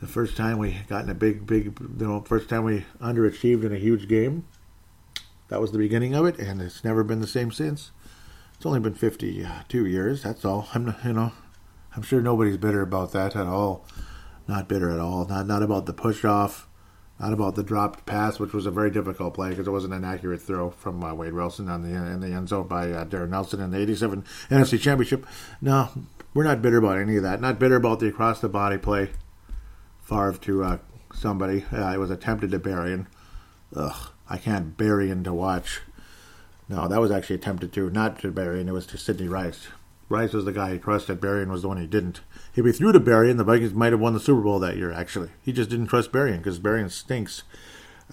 The 0.00 0.06
first 0.06 0.36
time 0.36 0.58
we 0.58 0.78
got 0.88 1.04
in 1.04 1.10
a 1.10 1.14
big, 1.14 1.46
big, 1.46 1.78
you 1.80 2.06
know, 2.06 2.20
first 2.20 2.48
time 2.48 2.64
we 2.64 2.84
underachieved 3.00 3.64
in 3.64 3.72
a 3.72 3.78
huge 3.78 4.08
game. 4.08 4.46
That 5.48 5.60
was 5.60 5.72
the 5.72 5.78
beginning 5.78 6.14
of 6.14 6.26
it, 6.26 6.38
and 6.38 6.60
it's 6.60 6.84
never 6.84 7.02
been 7.02 7.20
the 7.20 7.26
same 7.26 7.50
since. 7.50 7.90
It's 8.54 8.66
only 8.66 8.80
been 8.80 8.94
52 8.94 9.86
years. 9.86 10.22
That's 10.22 10.44
all. 10.44 10.68
I'm, 10.74 10.94
you 11.04 11.12
know, 11.12 11.32
I'm 11.96 12.02
sure 12.02 12.20
nobody's 12.20 12.58
bitter 12.58 12.82
about 12.82 13.12
that 13.12 13.34
at 13.34 13.46
all. 13.46 13.86
Not 14.46 14.68
bitter 14.68 14.90
at 14.90 15.00
all. 15.00 15.26
Not 15.26 15.46
not 15.46 15.62
about 15.62 15.86
the 15.86 15.92
push 15.92 16.24
off 16.24 16.68
not 17.20 17.32
about 17.32 17.56
the 17.56 17.62
dropped 17.62 18.06
pass, 18.06 18.38
which 18.38 18.52
was 18.52 18.66
a 18.66 18.70
very 18.70 18.90
difficult 18.90 19.34
play 19.34 19.50
because 19.50 19.66
it 19.66 19.72
wasn't 19.72 19.92
an 19.92 20.04
accurate 20.04 20.40
throw 20.40 20.70
from 20.70 21.02
uh, 21.02 21.12
Wade 21.14 21.32
Wilson 21.32 21.68
on 21.68 21.82
the 21.82 21.88
in 21.88 22.20
the 22.20 22.28
end 22.28 22.48
zone 22.48 22.68
by 22.68 22.90
uh, 22.92 23.04
Darrin 23.04 23.30
Nelson 23.30 23.60
in 23.60 23.70
the 23.70 23.78
'87 23.78 24.24
NFC 24.50 24.80
Championship. 24.80 25.26
No, 25.60 25.88
we're 26.32 26.44
not 26.44 26.62
bitter 26.62 26.78
about 26.78 26.98
any 26.98 27.16
of 27.16 27.24
that. 27.24 27.40
Not 27.40 27.58
bitter 27.58 27.76
about 27.76 27.98
the 28.00 28.06
across 28.06 28.40
the 28.40 28.48
body 28.48 28.78
play, 28.78 29.10
Favre 30.08 30.38
to 30.42 30.64
uh, 30.64 30.78
somebody. 31.12 31.64
Uh, 31.72 31.92
it 31.92 31.98
was 31.98 32.10
attempted 32.10 32.50
to 32.50 32.58
Berrian. 32.58 33.06
Ugh, 33.76 34.10
I 34.28 34.38
can't 34.38 34.76
Berrien 34.76 35.22
to 35.24 35.34
watch. 35.34 35.82
No, 36.68 36.88
that 36.88 37.00
was 37.00 37.10
actually 37.10 37.36
attempted 37.36 37.72
to, 37.74 37.90
not 37.90 38.18
to 38.20 38.30
bury 38.30 38.62
Berrian. 38.62 38.68
It 38.68 38.72
was 38.72 38.86
to 38.86 38.98
Sidney 38.98 39.28
Rice. 39.28 39.68
Rice 40.08 40.32
was 40.32 40.46
the 40.46 40.52
guy 40.52 40.72
he 40.72 40.78
trusted. 40.78 41.20
Berrian 41.20 41.48
was 41.48 41.62
the 41.62 41.68
one 41.68 41.78
he 41.78 41.86
didn't. 41.86 42.20
If 42.56 42.64
he 42.64 42.72
threw 42.72 42.92
to 42.92 43.00
Berrian, 43.00 43.36
the 43.36 43.44
Vikings 43.44 43.74
might 43.74 43.92
have 43.92 44.00
won 44.00 44.14
the 44.14 44.20
Super 44.20 44.40
Bowl 44.40 44.58
that 44.58 44.78
year, 44.78 44.90
actually. 44.90 45.28
He 45.42 45.52
just 45.52 45.68
didn't 45.68 45.88
trust 45.88 46.12
Berrian 46.12 46.38
because 46.38 46.58
Berrian 46.58 46.90
stinks. 46.90 47.42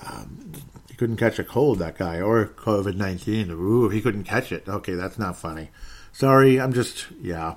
Um, 0.06 0.52
he 0.90 0.96
couldn't 0.96 1.18
catch 1.18 1.40
a 1.40 1.44
cold, 1.46 1.80
that 1.80 1.98
guy, 1.98 2.20
or 2.20 2.46
COVID 2.46 2.96
19. 2.96 3.52
Ooh, 3.52 3.88
he 3.88 4.02
couldn't 4.02 4.26
catch 4.26 4.52
it. 4.52 4.68
Okay, 4.68 4.96
that's 4.96 5.18
not 5.18 5.38
funny. 5.38 5.70
Sorry, 6.12 6.60
I'm 6.60 6.74
just, 6.74 7.08
yeah. 7.22 7.56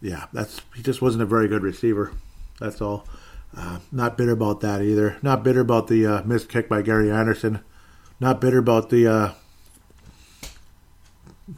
Yeah, 0.00 0.26
that's 0.32 0.62
he 0.74 0.82
just 0.82 1.02
wasn't 1.02 1.22
a 1.22 1.26
very 1.26 1.46
good 1.46 1.62
receiver. 1.62 2.12
That's 2.58 2.80
all. 2.80 3.06
Uh, 3.56 3.78
not 3.90 4.16
bitter 4.16 4.32
about 4.32 4.60
that 4.60 4.82
either. 4.82 5.16
Not 5.22 5.42
bitter 5.42 5.60
about 5.60 5.88
the 5.88 6.06
uh, 6.06 6.22
missed 6.22 6.48
kick 6.48 6.68
by 6.68 6.82
Gary 6.82 7.10
Anderson. 7.10 7.60
Not 8.20 8.40
bitter 8.40 8.58
about 8.58 8.90
the 8.90 9.06
uh, 9.06 9.32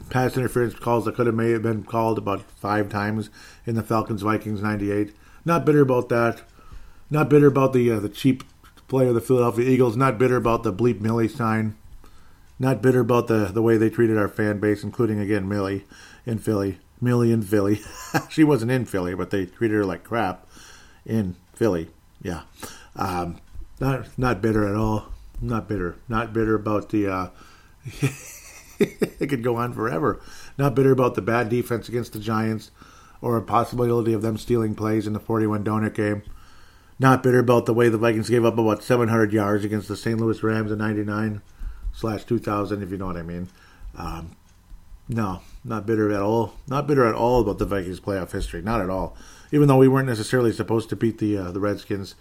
pass 0.09 0.35
interference 0.35 0.73
calls 0.75 1.05
that 1.05 1.15
could 1.15 1.27
have 1.27 1.35
may 1.35 1.51
have 1.51 1.61
been 1.61 1.83
called 1.83 2.17
about 2.17 2.41
five 2.41 2.89
times 2.89 3.29
in 3.65 3.75
the 3.75 3.83
Falcons 3.83 4.21
Vikings 4.21 4.61
'98. 4.61 5.13
Not 5.45 5.65
bitter 5.65 5.81
about 5.81 6.09
that. 6.09 6.41
Not 7.09 7.29
bitter 7.29 7.47
about 7.47 7.73
the 7.73 7.91
uh, 7.91 7.99
the 7.99 8.09
cheap 8.09 8.43
play 8.87 9.07
of 9.07 9.13
the 9.13 9.21
Philadelphia 9.21 9.69
Eagles. 9.69 9.95
Not 9.95 10.17
bitter 10.17 10.37
about 10.37 10.63
the 10.63 10.73
bleep 10.73 10.99
Millie 10.99 11.27
sign. 11.27 11.75
Not 12.59 12.81
bitter 12.81 12.99
about 12.99 13.27
the, 13.27 13.45
the 13.45 13.61
way 13.61 13.77
they 13.77 13.89
treated 13.89 14.17
our 14.17 14.27
fan 14.27 14.59
base, 14.59 14.83
including, 14.83 15.19
again, 15.19 15.49
Millie 15.49 15.85
in 16.25 16.37
Philly. 16.37 16.77
Millie 17.01 17.31
in 17.31 17.41
Philly. 17.41 17.81
she 18.29 18.43
wasn't 18.43 18.71
in 18.71 18.85
Philly, 18.85 19.15
but 19.15 19.31
they 19.31 19.45
treated 19.45 19.75
her 19.75 19.85
like 19.85 20.03
crap 20.03 20.47
in 21.05 21.35
Philly. 21.53 21.89
Yeah. 22.21 22.43
Um, 22.95 23.39
not 23.79 24.17
not 24.17 24.41
bitter 24.41 24.67
at 24.67 24.75
all. 24.75 25.07
Not 25.41 25.67
bitter. 25.67 25.97
Not 26.07 26.33
bitter 26.33 26.55
about 26.55 26.89
the. 26.89 27.07
Uh, 27.07 27.29
it 28.79 29.27
could 29.27 29.43
go 29.43 29.57
on 29.57 29.73
forever. 29.73 30.21
Not 30.57 30.75
bitter 30.75 30.91
about 30.91 31.15
the 31.15 31.21
bad 31.21 31.49
defense 31.49 31.89
against 31.89 32.13
the 32.13 32.19
Giants 32.19 32.71
or 33.21 33.37
a 33.37 33.41
possibility 33.41 34.13
of 34.13 34.21
them 34.21 34.37
stealing 34.37 34.75
plays 34.75 35.07
in 35.07 35.13
the 35.13 35.19
41 35.19 35.63
donut 35.63 35.93
game. 35.93 36.23
Not 36.99 37.23
bitter 37.23 37.39
about 37.39 37.65
the 37.65 37.73
way 37.73 37.89
the 37.89 37.97
Vikings 37.97 38.29
gave 38.29 38.45
up 38.45 38.57
about 38.57 38.83
700 38.83 39.33
yards 39.33 39.65
against 39.65 39.87
the 39.87 39.97
St. 39.97 40.19
Louis 40.19 40.41
Rams 40.43 40.71
in 40.71 40.77
99 40.77 41.41
slash 41.93 42.23
2000, 42.23 42.83
if 42.83 42.91
you 42.91 42.97
know 42.97 43.07
what 43.07 43.17
I 43.17 43.23
mean. 43.23 43.49
Um, 43.97 44.35
no, 45.07 45.41
not 45.63 45.85
bitter 45.85 46.11
at 46.11 46.21
all. 46.21 46.53
Not 46.67 46.87
bitter 46.87 47.05
at 47.05 47.15
all 47.15 47.41
about 47.41 47.57
the 47.59 47.65
Vikings 47.65 47.99
playoff 47.99 48.31
history. 48.31 48.61
Not 48.61 48.81
at 48.81 48.89
all. 48.89 49.15
Even 49.53 49.67
though 49.67 49.77
we 49.77 49.87
weren't 49.87 50.09
necessarily 50.09 50.51
supposed 50.51 50.89
to 50.89 50.95
beat 50.95 51.19
the 51.19 51.37
uh, 51.37 51.51
the 51.51 51.59
Redskins 51.61 52.15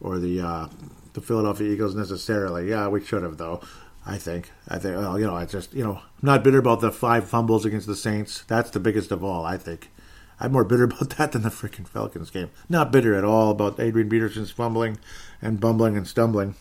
or 0.00 0.18
the 0.18 0.40
uh, 0.40 0.68
the 1.14 1.20
Philadelphia 1.20 1.72
Eagles 1.72 1.94
necessarily. 1.94 2.68
Yeah, 2.68 2.88
we 2.88 3.02
should 3.02 3.22
have 3.22 3.38
though. 3.38 3.60
I 4.04 4.18
think. 4.18 4.52
I 4.68 4.78
think. 4.78 4.96
Well, 4.96 5.18
you 5.18 5.26
know, 5.26 5.34
I 5.34 5.46
just 5.46 5.74
you 5.74 5.82
know, 5.82 5.96
I'm 5.96 6.02
not 6.22 6.44
bitter 6.44 6.58
about 6.58 6.80
the 6.80 6.92
five 6.92 7.28
fumbles 7.28 7.64
against 7.64 7.86
the 7.86 7.96
Saints. 7.96 8.44
That's 8.46 8.70
the 8.70 8.78
biggest 8.78 9.10
of 9.10 9.24
all. 9.24 9.44
I 9.44 9.56
think. 9.56 9.90
I'm 10.38 10.52
more 10.52 10.64
bitter 10.64 10.84
about 10.90 11.10
that 11.10 11.32
than 11.32 11.42
the 11.42 11.48
freaking 11.48 11.88
Falcons 11.88 12.30
game. 12.30 12.50
Not 12.68 12.92
bitter 12.92 13.14
at 13.14 13.24
all 13.24 13.50
about 13.50 13.80
Adrian 13.80 14.10
Peterson's 14.10 14.50
fumbling 14.50 14.98
and 15.40 15.58
bumbling 15.58 15.96
and 15.96 16.06
stumbling. 16.06 16.56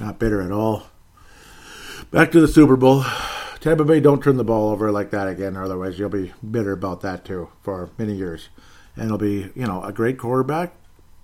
Not 0.00 0.18
bitter 0.18 0.42
at 0.42 0.50
all. 0.50 0.88
Back 2.10 2.32
to 2.32 2.40
the 2.40 2.48
Super 2.48 2.76
Bowl. 2.76 3.04
Tampa 3.60 3.84
Bay 3.84 4.00
don't 4.00 4.22
turn 4.22 4.38
the 4.38 4.44
ball 4.44 4.70
over 4.70 4.90
like 4.90 5.10
that 5.10 5.28
again, 5.28 5.54
otherwise 5.54 5.98
you'll 5.98 6.08
be 6.08 6.32
bitter 6.50 6.72
about 6.72 7.02
that 7.02 7.26
too 7.26 7.50
for 7.62 7.90
many 7.98 8.14
years. 8.14 8.48
And 9.00 9.06
it'll 9.06 9.16
be, 9.16 9.50
you 9.54 9.66
know, 9.66 9.82
a 9.82 9.94
great 9.94 10.18
quarterback 10.18 10.74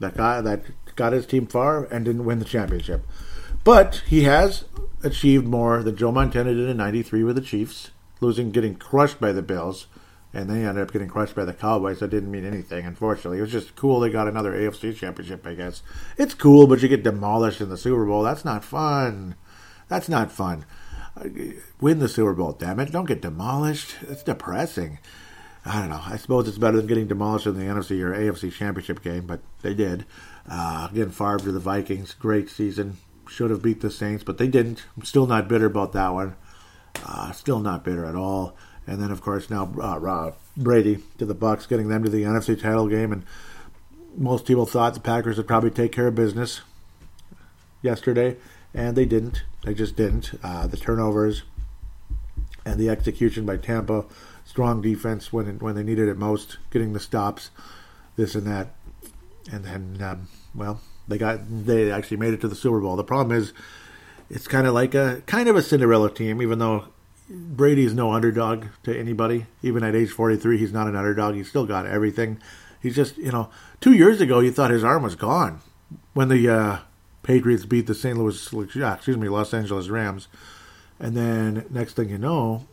that 0.00 0.16
guy 0.16 0.40
that 0.40 0.62
got 0.96 1.12
his 1.12 1.26
team 1.26 1.46
far 1.46 1.84
and 1.84 2.06
didn't 2.06 2.24
win 2.24 2.38
the 2.38 2.46
championship. 2.46 3.06
But 3.64 4.02
he 4.06 4.22
has 4.22 4.64
achieved 5.02 5.46
more 5.46 5.82
than 5.82 5.94
Joe 5.94 6.10
Montana 6.10 6.54
did 6.54 6.70
in 6.70 6.76
'93 6.78 7.22
with 7.22 7.36
the 7.36 7.42
Chiefs, 7.42 7.90
losing, 8.20 8.50
getting 8.50 8.76
crushed 8.76 9.20
by 9.20 9.32
the 9.32 9.42
Bills, 9.42 9.88
and 10.32 10.48
they 10.48 10.64
ended 10.64 10.84
up 10.84 10.92
getting 10.92 11.08
crushed 11.08 11.34
by 11.34 11.44
the 11.44 11.52
Cowboys. 11.52 12.00
That 12.00 12.10
didn't 12.10 12.30
mean 12.30 12.46
anything, 12.46 12.86
unfortunately. 12.86 13.38
It 13.38 13.42
was 13.42 13.52
just 13.52 13.76
cool 13.76 14.00
they 14.00 14.08
got 14.08 14.26
another 14.26 14.52
AFC 14.52 14.96
championship. 14.96 15.46
I 15.46 15.54
guess 15.54 15.82
it's 16.16 16.34
cool, 16.34 16.66
but 16.66 16.80
you 16.80 16.88
get 16.88 17.02
demolished 17.02 17.60
in 17.60 17.68
the 17.68 17.76
Super 17.76 18.06
Bowl. 18.06 18.22
That's 18.22 18.44
not 18.44 18.64
fun. 18.64 19.34
That's 19.88 20.08
not 20.08 20.32
fun. 20.32 20.64
Uh, 21.16 21.28
win 21.80 21.98
the 21.98 22.08
Super 22.08 22.34
Bowl, 22.34 22.52
damn 22.52 22.80
it! 22.80 22.92
Don't 22.92 23.06
get 23.06 23.22
demolished. 23.22 23.96
It's 24.02 24.22
depressing. 24.22 24.98
I 25.66 25.80
don't 25.80 25.90
know. 25.90 26.00
I 26.04 26.16
suppose 26.16 26.46
it's 26.46 26.58
better 26.58 26.76
than 26.76 26.86
getting 26.86 27.08
demolished 27.08 27.46
in 27.46 27.58
the 27.58 27.64
NFC 27.64 28.00
or 28.00 28.12
AFC 28.12 28.52
championship 28.52 29.02
game, 29.02 29.26
but 29.26 29.40
they 29.62 29.74
did. 29.74 30.06
Uh, 30.48 30.86
again, 30.90 31.10
Favre 31.10 31.38
to 31.38 31.52
the 31.52 31.58
Vikings. 31.58 32.14
Great 32.14 32.48
season. 32.48 32.98
Should 33.28 33.50
have 33.50 33.62
beat 33.62 33.80
the 33.80 33.90
Saints, 33.90 34.22
but 34.22 34.38
they 34.38 34.46
didn't. 34.46 34.84
I'm 34.96 35.04
still 35.04 35.26
not 35.26 35.48
bitter 35.48 35.66
about 35.66 35.92
that 35.92 36.14
one. 36.14 36.36
Uh, 37.04 37.32
still 37.32 37.58
not 37.58 37.84
bitter 37.84 38.04
at 38.04 38.14
all. 38.14 38.56
And 38.86 39.02
then, 39.02 39.10
of 39.10 39.20
course, 39.20 39.50
now 39.50 39.74
uh, 39.82 40.32
Brady 40.56 41.02
to 41.18 41.26
the 41.26 41.34
Bucks, 41.34 41.66
getting 41.66 41.88
them 41.88 42.04
to 42.04 42.10
the 42.10 42.22
NFC 42.22 42.60
title 42.60 42.86
game. 42.86 43.12
And 43.12 43.24
most 44.16 44.46
people 44.46 44.66
thought 44.66 44.94
the 44.94 45.00
Packers 45.00 45.36
would 45.36 45.48
probably 45.48 45.70
take 45.70 45.90
care 45.90 46.06
of 46.06 46.14
business 46.14 46.60
yesterday, 47.82 48.36
and 48.72 48.96
they 48.96 49.04
didn't. 49.04 49.42
They 49.64 49.74
just 49.74 49.96
didn't. 49.96 50.38
Uh, 50.44 50.68
the 50.68 50.76
turnovers 50.76 51.42
and 52.64 52.78
the 52.78 52.88
execution 52.88 53.44
by 53.44 53.56
Tampa 53.56 54.04
strong 54.46 54.80
defense 54.80 55.32
when 55.32 55.58
when 55.58 55.74
they 55.74 55.82
needed 55.82 56.08
it 56.08 56.16
most, 56.16 56.58
getting 56.70 56.92
the 56.92 57.00
stops, 57.00 57.50
this 58.16 58.34
and 58.34 58.46
that, 58.46 58.68
and 59.52 59.64
then 59.64 59.98
um, 60.02 60.28
well, 60.54 60.80
they 61.08 61.18
got 61.18 61.40
they 61.48 61.90
actually 61.90 62.16
made 62.16 62.32
it 62.32 62.40
to 62.40 62.48
the 62.48 62.54
Super 62.54 62.80
Bowl. 62.80 62.96
The 62.96 63.04
problem 63.04 63.36
is, 63.36 63.52
it's 64.30 64.48
kind 64.48 64.66
of 64.66 64.74
like 64.74 64.94
a 64.94 65.22
kind 65.26 65.48
of 65.48 65.56
a 65.56 65.62
Cinderella 65.62 66.10
team, 66.10 66.40
even 66.40 66.58
though 66.58 66.86
Brady's 67.28 67.92
no 67.92 68.12
underdog 68.12 68.66
to 68.84 68.98
anybody. 68.98 69.46
Even 69.62 69.82
at 69.82 69.94
age 69.94 70.10
43, 70.10 70.58
he's 70.58 70.72
not 70.72 70.86
an 70.86 70.96
underdog. 70.96 71.34
He's 71.34 71.48
still 71.48 71.66
got 71.66 71.86
everything. 71.86 72.40
He's 72.80 72.94
just, 72.94 73.16
you 73.16 73.32
know, 73.32 73.50
two 73.80 73.92
years 73.92 74.20
ago, 74.20 74.40
you 74.40 74.52
thought 74.52 74.70
his 74.70 74.84
arm 74.84 75.02
was 75.02 75.16
gone 75.16 75.60
when 76.14 76.28
the 76.28 76.48
uh, 76.48 76.78
Patriots 77.22 77.64
beat 77.64 77.86
the 77.86 77.94
St. 77.94 78.16
Louis, 78.16 78.36
excuse 78.36 79.16
me, 79.16 79.28
Los 79.28 79.52
Angeles 79.52 79.88
Rams. 79.88 80.28
And 81.00 81.16
then 81.16 81.66
next 81.68 81.94
thing 81.94 82.08
you 82.08 82.18
know, 82.18 82.66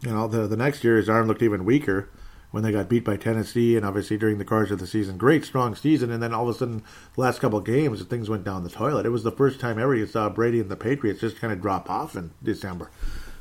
you 0.00 0.10
know, 0.10 0.28
the 0.28 0.56
next 0.56 0.84
year 0.84 0.96
his 0.96 1.08
arm 1.08 1.26
looked 1.26 1.42
even 1.42 1.64
weaker 1.64 2.08
when 2.50 2.62
they 2.62 2.72
got 2.72 2.88
beat 2.88 3.04
by 3.04 3.16
Tennessee, 3.16 3.76
and 3.76 3.84
obviously 3.84 4.16
during 4.16 4.38
the 4.38 4.44
course 4.44 4.70
of 4.70 4.78
the 4.78 4.86
season, 4.86 5.18
great 5.18 5.44
strong 5.44 5.74
season, 5.74 6.10
and 6.10 6.22
then 6.22 6.32
all 6.32 6.48
of 6.48 6.54
a 6.54 6.58
sudden, 6.58 6.82
the 7.14 7.20
last 7.20 7.40
couple 7.40 7.58
of 7.58 7.64
games, 7.64 8.02
things 8.04 8.30
went 8.30 8.44
down 8.44 8.62
the 8.62 8.70
toilet. 8.70 9.04
It 9.04 9.10
was 9.10 9.22
the 9.22 9.30
first 9.30 9.60
time 9.60 9.78
ever 9.78 9.94
you 9.94 10.06
saw 10.06 10.30
Brady 10.30 10.60
and 10.60 10.70
the 10.70 10.76
Patriots 10.76 11.20
just 11.20 11.38
kind 11.38 11.52
of 11.52 11.60
drop 11.60 11.90
off 11.90 12.16
in 12.16 12.30
December. 12.42 12.90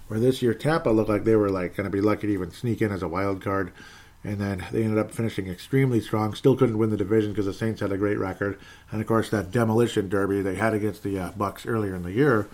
Where 0.07 0.19
this 0.19 0.41
year 0.41 0.53
Tampa 0.53 0.89
looked 0.89 1.09
like 1.09 1.23
they 1.23 1.35
were 1.35 1.49
like 1.49 1.75
going 1.75 1.85
to 1.85 1.89
be 1.89 2.01
lucky 2.01 2.27
to 2.27 2.33
even 2.33 2.51
sneak 2.51 2.81
in 2.81 2.91
as 2.91 3.03
a 3.03 3.07
wild 3.07 3.41
card, 3.41 3.71
and 4.23 4.39
then 4.39 4.65
they 4.71 4.83
ended 4.83 4.97
up 4.97 5.11
finishing 5.11 5.47
extremely 5.47 6.01
strong. 6.01 6.33
Still 6.33 6.55
couldn't 6.55 6.77
win 6.77 6.89
the 6.89 6.97
division 6.97 7.31
because 7.31 7.45
the 7.45 7.53
Saints 7.53 7.81
had 7.81 7.91
a 7.91 7.97
great 7.97 8.17
record, 8.17 8.59
and 8.91 8.99
of 8.99 9.07
course 9.07 9.29
that 9.29 9.51
demolition 9.51 10.09
derby 10.09 10.41
they 10.41 10.55
had 10.55 10.73
against 10.73 11.03
the 11.03 11.19
uh, 11.19 11.31
Bucs 11.31 11.65
earlier 11.65 11.95
in 11.95 12.03
the 12.03 12.11
year 12.11 12.49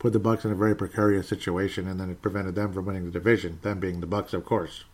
put 0.00 0.12
the 0.12 0.18
Bucks 0.18 0.44
in 0.44 0.50
a 0.50 0.56
very 0.56 0.74
precarious 0.74 1.28
situation, 1.28 1.86
and 1.86 2.00
then 2.00 2.10
it 2.10 2.22
prevented 2.22 2.56
them 2.56 2.72
from 2.72 2.86
winning 2.86 3.04
the 3.04 3.10
division. 3.12 3.60
Them 3.62 3.78
being 3.78 4.00
the 4.00 4.06
Bucks, 4.06 4.32
of 4.32 4.44
course. 4.44 4.84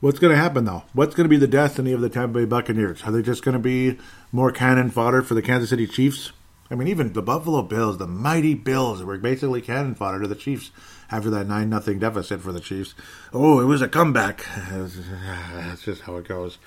What's 0.00 0.18
going 0.18 0.34
to 0.34 0.40
happen 0.40 0.66
though? 0.66 0.82
What's 0.92 1.14
going 1.14 1.24
to 1.24 1.30
be 1.30 1.38
the 1.38 1.46
destiny 1.46 1.92
of 1.92 2.02
the 2.02 2.10
Tampa 2.10 2.40
Bay 2.40 2.44
Buccaneers? 2.44 3.04
Are 3.04 3.12
they 3.12 3.22
just 3.22 3.42
going 3.42 3.54
to 3.54 3.58
be 3.58 3.96
more 4.30 4.52
cannon 4.52 4.90
fodder 4.90 5.22
for 5.22 5.32
the 5.32 5.40
Kansas 5.40 5.70
City 5.70 5.86
Chiefs? 5.86 6.32
I 6.70 6.74
mean, 6.74 6.88
even 6.88 7.12
the 7.12 7.22
Buffalo 7.22 7.62
Bills, 7.62 7.96
the 7.96 8.06
mighty 8.06 8.54
Bills, 8.54 9.02
were 9.02 9.16
basically 9.16 9.62
cannon 9.62 9.94
fodder 9.94 10.20
to 10.20 10.28
the 10.28 10.34
Chiefs 10.34 10.70
after 11.10 11.30
that 11.30 11.46
nine 11.46 11.70
nothing 11.70 11.98
deficit 11.98 12.40
for 12.40 12.52
the 12.52 12.60
Chiefs. 12.60 12.94
Oh, 13.32 13.60
it 13.60 13.64
was 13.64 13.80
a 13.80 13.88
comeback. 13.88 14.44
That's 14.70 15.82
just 15.82 16.02
how 16.02 16.16
it 16.16 16.28
goes. 16.28 16.58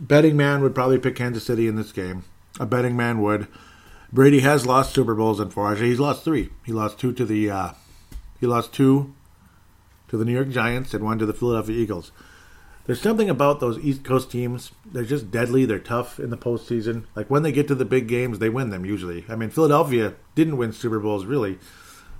Betting 0.00 0.36
man 0.36 0.62
would 0.62 0.74
probably 0.74 0.98
pick 0.98 1.16
Kansas 1.16 1.44
City 1.44 1.66
in 1.66 1.76
this 1.76 1.92
game. 1.92 2.24
A 2.58 2.64
betting 2.64 2.96
man 2.96 3.20
would. 3.20 3.48
Brady 4.12 4.40
has 4.40 4.66
lost 4.66 4.92
Super 4.92 5.14
Bowls, 5.14 5.38
unfortunately. 5.38 5.90
He's 5.90 6.00
lost 6.00 6.24
three. 6.24 6.50
He 6.66 6.72
lost 6.72 6.98
two 6.98 7.12
to 7.12 7.24
the 7.24 7.50
uh, 7.50 7.70
he 8.40 8.46
lost 8.46 8.72
two 8.72 9.14
to 10.08 10.16
the 10.16 10.24
New 10.24 10.32
York 10.32 10.50
Giants 10.50 10.92
and 10.94 11.04
one 11.04 11.18
to 11.18 11.26
the 11.26 11.32
Philadelphia 11.32 11.76
Eagles. 11.76 12.10
There's 12.86 13.00
something 13.00 13.30
about 13.30 13.60
those 13.60 13.78
East 13.78 14.02
Coast 14.02 14.32
teams. 14.32 14.72
They're 14.84 15.04
just 15.04 15.30
deadly. 15.30 15.64
They're 15.64 15.78
tough 15.78 16.18
in 16.18 16.30
the 16.30 16.36
postseason. 16.36 17.04
Like 17.14 17.30
when 17.30 17.44
they 17.44 17.52
get 17.52 17.68
to 17.68 17.76
the 17.76 17.84
big 17.84 18.08
games, 18.08 18.40
they 18.40 18.48
win 18.48 18.70
them 18.70 18.84
usually. 18.84 19.24
I 19.28 19.36
mean, 19.36 19.50
Philadelphia 19.50 20.14
didn't 20.34 20.56
win 20.56 20.72
Super 20.72 20.98
Bowls 20.98 21.24
really, 21.24 21.60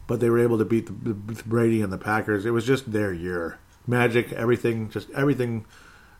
but 0.06 0.20
they 0.20 0.30
were 0.30 0.38
able 0.38 0.58
to 0.58 0.64
beat 0.64 0.86
the, 0.86 1.12
the 1.12 1.42
Brady 1.42 1.82
and 1.82 1.92
the 1.92 1.98
Packers. 1.98 2.46
It 2.46 2.52
was 2.52 2.64
just 2.64 2.92
their 2.92 3.12
year. 3.12 3.58
Magic, 3.86 4.32
everything, 4.32 4.90
just 4.90 5.10
everything 5.10 5.64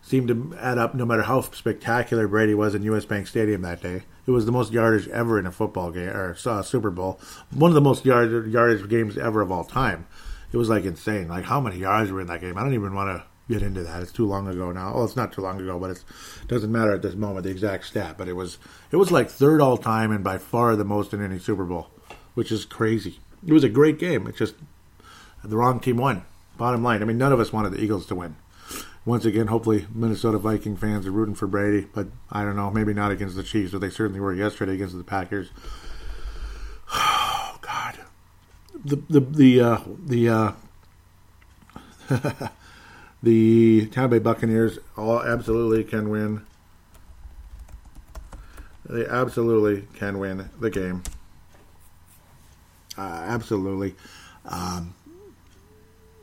seemed 0.02 0.26
to 0.28 0.56
add 0.58 0.78
up. 0.78 0.96
No 0.96 1.06
matter 1.06 1.22
how 1.22 1.42
spectacular 1.42 2.26
Brady 2.26 2.54
was 2.54 2.74
in 2.74 2.82
U.S. 2.84 3.04
Bank 3.04 3.28
Stadium 3.28 3.62
that 3.62 3.80
day, 3.80 4.02
it 4.30 4.32
was 4.32 4.46
the 4.46 4.52
most 4.52 4.72
yardage 4.72 5.08
ever 5.08 5.40
in 5.40 5.46
a 5.46 5.50
football 5.50 5.90
game 5.90 6.08
or 6.08 6.36
uh, 6.46 6.62
Super 6.62 6.90
Bowl. 6.90 7.18
One 7.52 7.72
of 7.72 7.74
the 7.74 7.80
most 7.80 8.04
yard, 8.04 8.46
yardage 8.52 8.88
games 8.88 9.18
ever 9.18 9.40
of 9.40 9.50
all 9.50 9.64
time. 9.64 10.06
It 10.52 10.56
was 10.56 10.68
like 10.68 10.84
insane. 10.84 11.26
Like 11.26 11.44
how 11.44 11.60
many 11.60 11.78
yards 11.78 12.12
were 12.12 12.20
in 12.20 12.28
that 12.28 12.40
game? 12.40 12.56
I 12.56 12.62
don't 12.62 12.74
even 12.74 12.94
want 12.94 13.08
to 13.08 13.24
get 13.52 13.60
into 13.60 13.82
that. 13.82 14.02
It's 14.02 14.12
too 14.12 14.26
long 14.26 14.46
ago 14.46 14.70
now. 14.70 14.94
Well, 14.94 15.04
it's 15.04 15.16
not 15.16 15.32
too 15.32 15.40
long 15.40 15.60
ago, 15.60 15.80
but 15.80 15.90
it 15.90 16.04
doesn't 16.46 16.70
matter 16.70 16.94
at 16.94 17.02
this 17.02 17.16
moment 17.16 17.42
the 17.42 17.50
exact 17.50 17.86
stat. 17.86 18.14
But 18.16 18.28
it 18.28 18.34
was 18.34 18.58
it 18.92 18.96
was 18.98 19.10
like 19.10 19.28
third 19.28 19.60
all 19.60 19.76
time 19.76 20.12
and 20.12 20.22
by 20.22 20.38
far 20.38 20.76
the 20.76 20.84
most 20.84 21.12
in 21.12 21.24
any 21.24 21.40
Super 21.40 21.64
Bowl, 21.64 21.90
which 22.34 22.52
is 22.52 22.64
crazy. 22.64 23.18
It 23.44 23.52
was 23.52 23.64
a 23.64 23.68
great 23.68 23.98
game. 23.98 24.28
It's 24.28 24.38
just 24.38 24.54
the 25.42 25.56
wrong 25.56 25.80
team 25.80 25.96
won. 25.96 26.22
Bottom 26.56 26.84
line, 26.84 27.02
I 27.02 27.04
mean, 27.04 27.18
none 27.18 27.32
of 27.32 27.40
us 27.40 27.52
wanted 27.52 27.72
the 27.72 27.80
Eagles 27.80 28.06
to 28.06 28.14
win 28.14 28.36
once 29.04 29.24
again, 29.24 29.46
hopefully 29.46 29.86
Minnesota 29.94 30.38
Viking 30.38 30.76
fans 30.76 31.06
are 31.06 31.10
rooting 31.10 31.34
for 31.34 31.46
Brady, 31.46 31.86
but 31.94 32.08
I 32.30 32.44
don't 32.44 32.56
know, 32.56 32.70
maybe 32.70 32.92
not 32.92 33.10
against 33.10 33.36
the 33.36 33.42
Chiefs, 33.42 33.72
but 33.72 33.80
they 33.80 33.90
certainly 33.90 34.20
were 34.20 34.34
yesterday 34.34 34.74
against 34.74 34.96
the 34.96 35.04
Packers. 35.04 35.50
Oh 36.92 37.58
God, 37.62 37.98
the 38.84 38.96
the 39.08 39.20
the 39.20 39.60
uh, 39.60 39.78
the 40.06 40.28
uh, 40.28 40.52
the 43.22 43.86
Tampa 43.86 44.16
Bay 44.16 44.18
Buccaneers 44.18 44.78
all 44.96 45.22
absolutely 45.22 45.84
can 45.84 46.08
win. 46.10 46.44
They 48.84 49.06
absolutely 49.06 49.86
can 49.94 50.18
win 50.18 50.50
the 50.58 50.70
game. 50.70 51.04
Uh, 52.98 53.22
absolutely. 53.28 53.94
Um, 54.46 54.94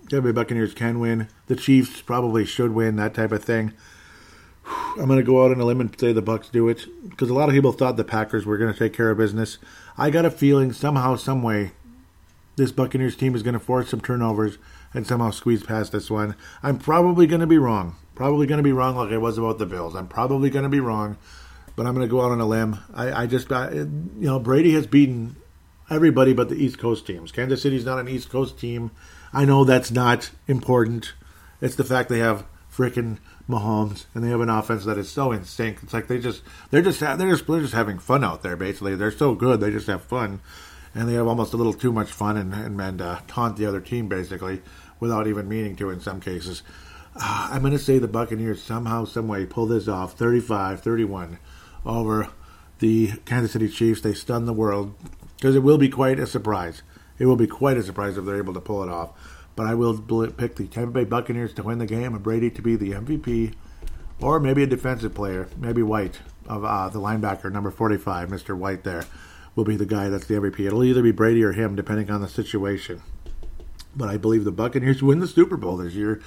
Tampa 0.10 0.28
Bay 0.28 0.32
Buccaneers 0.32 0.74
can 0.74 1.00
win. 1.00 1.28
The 1.48 1.56
Chiefs 1.56 2.02
probably 2.02 2.46
should 2.46 2.74
win, 2.74 2.96
that 2.96 3.14
type 3.14 3.32
of 3.32 3.44
thing. 3.44 3.74
I'm 4.98 5.08
going 5.08 5.20
to 5.20 5.24
go 5.24 5.44
out 5.44 5.52
on 5.52 5.62
a 5.62 5.66
limb 5.66 5.82
and 5.82 6.00
say 6.00 6.12
the 6.12 6.22
Bucks 6.22 6.50
do 6.50 6.68
it 6.68 6.86
because 7.10 7.30
a 7.30 7.34
lot 7.34 7.50
of 7.50 7.56
people 7.56 7.72
thought 7.72 7.98
the 7.98 8.04
Packers 8.04 8.46
were 8.46 8.58
going 8.58 8.74
to 8.74 8.78
take 8.78 8.94
care 8.94 9.10
of 9.10 9.18
business. 9.18 9.58
I 9.98 10.10
got 10.10 10.26
a 10.26 10.32
feeling 10.32 10.74
somehow, 10.74 11.16
some 11.16 11.42
way, 11.42 11.72
this 12.56 12.72
Buccaneers 12.72 13.16
team 13.16 13.36
is 13.36 13.44
going 13.44 13.54
to 13.54 13.60
force 13.60 13.90
some 13.90 14.02
turnovers 14.02 14.58
and 14.94 15.06
somehow 15.06 15.32
squeeze 15.32 15.64
past 15.64 15.92
this 15.92 16.10
one. 16.10 16.36
I'm 16.64 16.80
probably 16.80 17.28
going 17.28 17.42
to 17.42 17.48
be 17.48 17.58
wrong. 17.58 17.96
Probably 18.16 18.48
going 18.48 18.58
to 18.58 18.64
be 18.64 18.72
wrong, 18.72 18.96
like 18.96 19.12
I 19.12 19.18
was 19.18 19.38
about 19.38 19.60
the 19.60 19.66
Bills. 19.66 19.96
I'm 19.96 20.08
probably 20.08 20.50
going 20.50 20.64
to 20.64 20.70
be 20.70 20.80
wrong, 20.80 21.18
but 21.76 21.86
I'm 21.86 21.94
going 21.94 22.08
to 22.08 22.12
go 22.12 22.22
out 22.22 22.32
on 22.32 22.42
a 22.42 22.48
limb. 22.48 22.80
I, 22.94 23.24
I 23.24 23.28
just, 23.28 23.52
I, 23.52 23.72
you 23.72 24.16
know, 24.20 24.40
Brady 24.40 24.74
has 24.74 24.88
beaten 24.88 25.36
everybody 25.90 26.34
but 26.34 26.50
the 26.50 26.56
East 26.56 26.80
Coast 26.80 27.06
teams. 27.06 27.32
Kansas 27.32 27.62
City's 27.62 27.86
not 27.86 28.00
an 28.00 28.10
East 28.10 28.30
Coast 28.30 28.60
team. 28.60 28.92
I 29.34 29.46
know 29.46 29.64
that's 29.64 29.92
not 29.92 30.32
important. 30.48 31.14
It's 31.62 31.76
the 31.76 31.84
fact 31.84 32.10
they 32.10 32.20
have 32.20 32.46
freaking 32.72 33.18
Mahomes 33.50 34.06
and 34.14 34.24
they 34.24 34.30
have 34.30 34.42
an 34.42 34.50
offense 34.50 34.86
that 34.86 34.98
is 34.98 35.10
so 35.10 35.32
in 35.32 35.44
sync. 35.44 35.80
It's 35.84 35.94
like 35.94 36.08
they 36.08 36.20
just 36.20 36.44
they're 36.70 36.82
just 36.82 37.00
they're 37.00 37.16
just 37.16 37.48
they're 37.48 37.62
just 37.62 37.74
having 37.74 38.00
fun 38.00 38.24
out 38.24 38.44
there. 38.44 38.56
Basically, 38.56 38.96
they're 38.96 39.12
so 39.12 39.36
good 39.36 39.60
they 39.60 39.72
just 39.72 39.88
have 39.88 40.04
fun, 40.04 40.42
and 40.94 41.08
they 41.08 41.14
have 41.14 41.28
almost 41.28 41.54
a 41.54 41.58
little 41.58 41.74
too 41.74 41.92
much 41.92 42.12
fun 42.12 42.38
and 42.38 42.54
and, 42.54 42.80
and 42.80 43.02
uh, 43.02 43.20
taunt 43.28 43.58
the 43.58 43.66
other 43.66 43.82
team 43.82 44.08
basically 44.08 44.62
without 45.00 45.28
even 45.28 45.48
meaning 45.48 45.76
to 45.78 45.90
in 45.90 46.02
some 46.02 46.20
cases. 46.20 46.64
Uh, 47.16 47.50
I'm 47.52 47.62
going 47.62 47.74
to 47.74 47.80
say 47.80 47.98
the 47.98 48.08
Buccaneers 48.08 48.62
somehow, 48.62 49.06
some 49.06 49.28
way 49.28 49.46
pull 49.46 49.66
this 49.66 49.88
off 49.88 50.18
35-31 50.18 51.38
over 51.84 52.30
the 52.78 53.14
Kansas 53.26 53.54
City 53.54 53.70
Chiefs. 53.70 54.02
They 54.02 54.14
stun 54.14 54.46
the 54.46 54.54
world 54.54 54.94
because 55.36 55.56
it 55.56 55.64
will 55.64 55.80
be 55.80 55.90
quite 55.90 56.20
a 56.20 56.28
surprise. 56.28 56.84
It 57.20 57.26
will 57.26 57.36
be 57.36 57.48
quite 57.48 57.78
a 57.78 57.84
surprise 57.84 58.18
if 58.18 58.26
they're 58.26 58.38
able 58.38 58.54
to 58.54 58.62
pull 58.62 58.84
it 58.84 58.90
off. 58.90 59.12
But 59.56 59.66
I 59.66 59.74
will 59.74 59.98
pick 59.98 60.56
the 60.56 60.68
Tampa 60.68 60.92
Bay 60.92 61.04
Buccaneers 61.04 61.54
to 61.56 61.64
win 61.64 61.80
the 61.80 61.86
game 61.86 62.14
and 62.14 62.24
Brady 62.24 62.52
to 62.52 62.62
be 62.62 62.76
the 62.76 62.92
MVP, 62.92 63.54
or 64.22 64.40
maybe 64.40 64.64
a 64.64 64.68
defensive 64.68 65.16
player, 65.16 65.48
maybe 65.58 65.82
White 65.82 66.20
of 66.48 66.64
uh, 66.64 66.90
the 66.90 67.00
linebacker 67.00 67.52
number 67.52 67.72
45, 67.72 68.30
Mr. 68.30 68.56
White. 68.56 68.84
There 68.84 69.04
will 69.56 69.66
be 69.66 69.76
the 69.76 69.86
guy 69.86 70.10
that's 70.10 70.28
the 70.28 70.36
MVP. 70.36 70.66
It'll 70.66 70.84
either 70.84 71.02
be 71.02 71.12
Brady 71.12 71.44
or 71.44 71.54
him, 71.54 71.76
depending 71.76 72.12
on 72.12 72.22
the 72.22 72.30
situation. 72.30 73.02
But 73.96 74.10
I 74.10 74.18
believe 74.18 74.44
the 74.44 74.52
Buccaneers 74.52 75.02
win 75.02 75.20
the 75.20 75.28
Super 75.28 75.58
Bowl 75.58 75.78
this 75.78 75.94
year. 75.94 76.22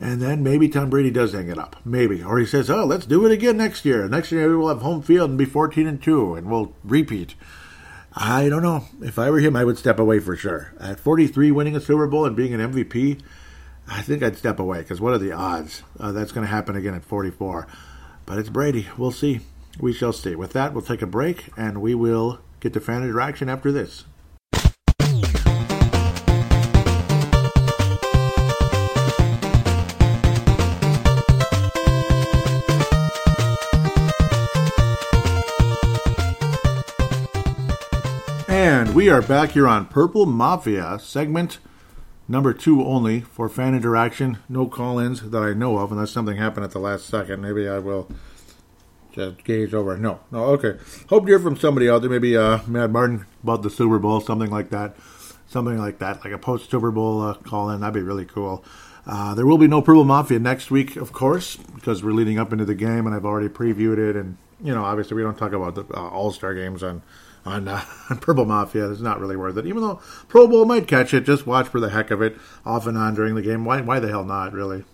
And 0.00 0.22
then 0.22 0.42
maybe 0.42 0.68
Tom 0.68 0.90
Brady 0.90 1.10
does 1.10 1.32
hang 1.32 1.48
it 1.48 1.58
up. 1.58 1.76
Maybe. 1.84 2.22
Or 2.22 2.38
he 2.38 2.46
says, 2.46 2.70
oh, 2.70 2.84
let's 2.84 3.04
do 3.04 3.26
it 3.26 3.32
again 3.32 3.56
next 3.56 3.84
year. 3.84 4.08
Next 4.08 4.30
year 4.30 4.56
we'll 4.56 4.68
have 4.68 4.82
home 4.82 5.02
field 5.02 5.30
and 5.30 5.38
be 5.38 5.44
14 5.44 5.86
and 5.86 6.00
2 6.00 6.34
and 6.36 6.48
we'll 6.48 6.72
repeat. 6.84 7.34
I 8.14 8.48
don't 8.48 8.62
know. 8.62 8.84
If 9.02 9.18
I 9.18 9.30
were 9.30 9.40
him, 9.40 9.54
I 9.54 9.64
would 9.64 9.78
step 9.78 9.98
away 9.98 10.18
for 10.18 10.34
sure. 10.34 10.72
At 10.80 10.98
43, 10.98 11.50
winning 11.52 11.76
a 11.76 11.80
Super 11.80 12.06
Bowl 12.06 12.24
and 12.24 12.34
being 12.34 12.54
an 12.54 12.72
MVP, 12.72 13.20
I 13.86 14.02
think 14.02 14.22
I'd 14.22 14.36
step 14.36 14.58
away 14.58 14.78
because 14.78 15.00
what 15.00 15.14
are 15.14 15.18
the 15.18 15.32
odds 15.32 15.82
uh, 15.98 16.12
that's 16.12 16.32
going 16.32 16.46
to 16.46 16.50
happen 16.50 16.76
again 16.76 16.94
at 16.94 17.04
44? 17.04 17.66
But 18.26 18.38
it's 18.38 18.48
Brady. 18.48 18.88
We'll 18.96 19.12
see. 19.12 19.40
We 19.78 19.92
shall 19.92 20.12
see. 20.12 20.34
With 20.34 20.52
that, 20.52 20.72
we'll 20.72 20.82
take 20.82 21.02
a 21.02 21.06
break 21.06 21.50
and 21.56 21.80
we 21.80 21.94
will 21.94 22.40
get 22.60 22.72
to 22.74 22.80
fan 22.80 23.02
interaction 23.02 23.48
after 23.48 23.70
this. 23.70 24.04
We 39.08 39.14
are 39.14 39.22
back 39.22 39.52
here 39.52 39.66
on 39.66 39.86
Purple 39.86 40.26
Mafia, 40.26 40.98
segment 41.00 41.60
number 42.28 42.52
two 42.52 42.84
only 42.84 43.20
for 43.20 43.48
fan 43.48 43.74
interaction. 43.74 44.36
No 44.50 44.66
call 44.66 44.98
ins 44.98 45.22
that 45.30 45.42
I 45.42 45.54
know 45.54 45.78
of, 45.78 45.90
unless 45.90 46.10
something 46.10 46.36
happened 46.36 46.64
at 46.64 46.72
the 46.72 46.78
last 46.78 47.06
second. 47.06 47.40
Maybe 47.40 47.66
I 47.66 47.78
will 47.78 48.10
just 49.10 49.42
gauge 49.44 49.72
over. 49.72 49.96
No, 49.96 50.20
no, 50.30 50.44
okay. 50.48 50.74
Hope 51.08 51.22
to 51.22 51.28
hear 51.30 51.38
from 51.38 51.56
somebody 51.56 51.88
out 51.88 52.02
there. 52.02 52.10
Maybe 52.10 52.36
uh, 52.36 52.58
Mad 52.66 52.92
Martin 52.92 53.24
about 53.42 53.62
the 53.62 53.70
Super 53.70 53.98
Bowl, 53.98 54.20
something 54.20 54.50
like 54.50 54.68
that. 54.68 54.94
Something 55.46 55.78
like 55.78 56.00
that, 56.00 56.22
like 56.22 56.34
a 56.34 56.38
post 56.38 56.70
Super 56.70 56.90
Bowl 56.90 57.22
uh, 57.22 57.32
call 57.32 57.70
in. 57.70 57.80
That'd 57.80 57.94
be 57.94 58.02
really 58.02 58.26
cool. 58.26 58.62
Uh, 59.06 59.34
there 59.34 59.46
will 59.46 59.56
be 59.56 59.68
no 59.68 59.80
Purple 59.80 60.04
Mafia 60.04 60.38
next 60.38 60.70
week, 60.70 60.96
of 60.96 61.14
course, 61.14 61.56
because 61.56 62.04
we're 62.04 62.12
leading 62.12 62.38
up 62.38 62.52
into 62.52 62.66
the 62.66 62.74
game, 62.74 63.06
and 63.06 63.16
I've 63.16 63.24
already 63.24 63.48
previewed 63.48 63.96
it. 63.96 64.16
And 64.16 64.36
you 64.62 64.74
know, 64.74 64.84
obviously, 64.84 65.16
we 65.16 65.22
don't 65.22 65.38
talk 65.38 65.52
about 65.54 65.76
the 65.76 65.86
uh, 65.96 66.10
All 66.10 66.30
Star 66.30 66.52
games 66.52 66.82
on 66.82 67.00
on, 67.44 67.68
uh, 67.68 67.84
on 68.10 68.18
Purple 68.20 68.44
Mafia. 68.44 68.90
It's 68.90 69.00
not 69.00 69.20
really 69.20 69.36
worth 69.36 69.56
it. 69.56 69.66
Even 69.66 69.82
though 69.82 70.00
Pro 70.28 70.46
Bowl 70.46 70.64
might 70.64 70.86
catch 70.86 71.14
it, 71.14 71.24
just 71.24 71.46
watch 71.46 71.68
for 71.68 71.80
the 71.80 71.90
heck 71.90 72.10
of 72.10 72.22
it, 72.22 72.36
off 72.64 72.86
and 72.86 72.96
on 72.96 73.14
during 73.14 73.34
the 73.34 73.42
game. 73.42 73.64
Why, 73.64 73.80
why 73.80 74.00
the 74.00 74.08
hell 74.08 74.24
not, 74.24 74.52
really? 74.52 74.84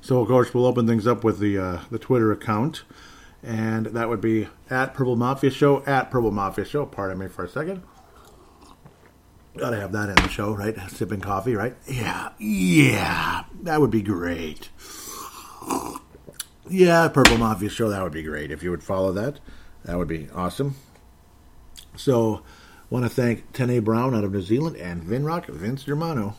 So, 0.00 0.20
of 0.20 0.28
course, 0.28 0.52
we'll 0.52 0.66
open 0.66 0.86
things 0.86 1.06
up 1.06 1.24
with 1.24 1.38
the 1.38 1.58
uh, 1.58 1.78
the 1.90 1.98
Twitter 1.98 2.30
account, 2.30 2.82
and 3.42 3.86
that 3.86 4.10
would 4.10 4.20
be 4.20 4.48
at 4.68 4.92
Purple 4.92 5.16
Mafia 5.16 5.50
Show, 5.50 5.82
at 5.86 6.10
Purple 6.10 6.30
Mafia 6.30 6.66
Show. 6.66 6.84
Pardon 6.84 7.18
me 7.18 7.28
for 7.28 7.42
a 7.44 7.48
second. 7.48 7.82
Gotta 9.56 9.76
have 9.76 9.92
that 9.92 10.08
in 10.08 10.16
the 10.16 10.28
show, 10.28 10.52
right? 10.52 10.76
Sipping 10.90 11.20
coffee, 11.20 11.54
right? 11.54 11.74
Yeah, 11.86 12.30
yeah, 12.38 13.44
that 13.62 13.80
would 13.80 13.92
be 13.92 14.02
great. 14.02 14.68
Yeah, 16.68 17.08
Purple 17.08 17.38
Mafia 17.38 17.68
Show, 17.68 17.88
that 17.88 18.02
would 18.02 18.12
be 18.12 18.22
great. 18.22 18.50
If 18.50 18.62
you 18.62 18.70
would 18.70 18.82
follow 18.82 19.12
that, 19.12 19.38
that 19.84 19.96
would 19.96 20.08
be 20.08 20.28
awesome. 20.34 20.74
So, 21.96 22.42
want 22.90 23.04
to 23.04 23.08
thank 23.08 23.52
Tene 23.52 23.80
Brown 23.82 24.16
out 24.16 24.24
of 24.24 24.32
New 24.32 24.42
Zealand 24.42 24.76
and 24.76 25.04
Vinrock 25.04 25.46
Vince 25.46 25.84
Germano 25.84 26.34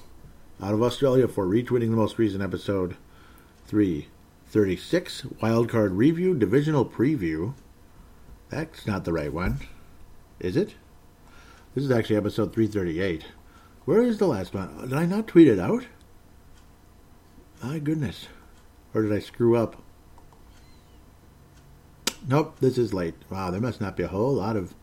out 0.62 0.74
of 0.74 0.84
Australia 0.84 1.30
for 1.30 1.46
retweeting 1.46 1.92
the 1.92 1.96
most 1.96 2.18
recent 2.18 2.44
episode 2.44 2.98
336 3.68 5.22
Wildcard 5.42 5.92
Review 5.94 6.36
Divisional 6.36 6.86
Preview. 6.86 7.54
That's 8.50 8.86
not 8.86 9.06
the 9.06 9.14
right 9.14 9.32
one, 9.32 9.60
is 10.42 10.58
it? 10.58 10.76
This 11.74 11.86
is 11.86 11.92
actually 11.92 12.18
episode 12.18 12.54
338. 12.54 13.26
Where 13.86 14.02
is 14.02 14.18
the 14.18 14.28
last 14.28 14.54
one? 14.54 14.90
Did 14.90 14.94
I 14.94 15.06
not 15.06 15.28
tweet 15.28 15.48
it 15.48 15.60
out? 15.60 15.88
My 17.64 17.80
goodness. 17.80 18.28
Or 18.94 19.04
did 19.04 19.14
I 19.14 19.20
screw 19.20 19.56
up? 19.56 19.82
Nope, 22.28 22.58
this 22.60 22.78
is 22.78 22.94
late. 22.94 23.16
Wow, 23.30 23.52
there 23.52 23.62
must 23.62 23.80
not 23.80 23.96
be 23.96 24.04
a 24.04 24.10
whole 24.10 24.34
lot 24.34 24.58
of 24.58 24.74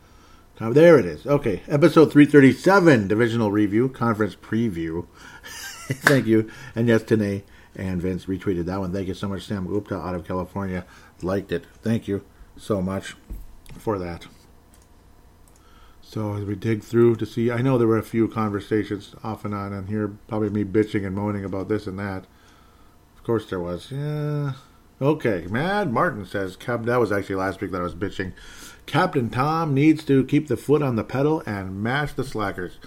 Oh, 0.61 0.73
there 0.73 0.99
it 0.99 1.07
is. 1.07 1.27
Okay, 1.27 1.63
episode 1.67 2.13
337, 2.13 3.09
divisional 3.09 3.51
review, 3.51 3.89
conference 3.89 4.37
preview. 4.37 5.07
Thank 5.45 6.27
you. 6.27 6.51
And 6.75 6.89
yes, 6.89 7.03
Tane 7.03 7.43
and 7.75 8.01
Vince 8.01 8.27
retweeted 8.27 8.67
that 8.67 8.79
one. 8.79 8.93
Thank 8.93 9.09
you 9.09 9.15
so 9.15 9.29
much, 9.29 9.45
Sam 9.45 9.67
Gupta 9.67 9.97
out 9.97 10.15
of 10.15 10.27
California. 10.27 10.85
Liked 11.23 11.53
it. 11.53 11.65
Thank 11.83 12.07
you 12.07 12.25
so 12.57 12.83
much 12.83 13.17
for 13.79 13.99
that. 13.99 14.27
So 16.03 16.35
as 16.35 16.45
we 16.45 16.55
dig 16.55 16.83
through 16.83 17.17
to 17.17 17.27
see, 17.27 17.51
I 17.51 17.63
know 17.63 17.79
there 17.79 17.89
were 17.89 17.97
a 17.97 18.03
few 18.03 18.29
conversations 18.29 19.15
off 19.25 19.47
and 19.47 19.55
on, 19.55 19.73
and 19.73 19.89
here 19.89 20.09
probably 20.29 20.51
me 20.51 20.65
bitching 20.65 21.07
and 21.07 21.17
moaning 21.17 21.45
about 21.45 21.69
this 21.69 21.87
and 21.87 21.99
that. 21.99 22.27
Of 23.17 23.25
course 23.25 23.49
there 23.49 23.61
was. 23.61 23.91
Yeah. 23.91 24.53
Okay, 25.03 25.49
Mad 25.51 25.93
Martin 25.93 26.25
says, 26.25 26.57
that 26.57 27.01
was 27.01 27.11
actually 27.11 27.35
last 27.35 27.61
week 27.61 27.73
that 27.73 27.81
I 27.81 27.85
was 27.85 27.95
bitching. 27.97 28.35
Captain 28.87 29.31
Tom 29.31 29.75
needs 29.75 30.05
to 30.05 30.25
keep 30.25 30.47
the 30.47 30.57
foot 30.57 30.81
on 30.81 30.95
the 30.95 31.03
pedal 31.03 31.43
and 31.45 31.83
mash 31.83 32.13
the 32.13 32.23
slackers. 32.23 32.79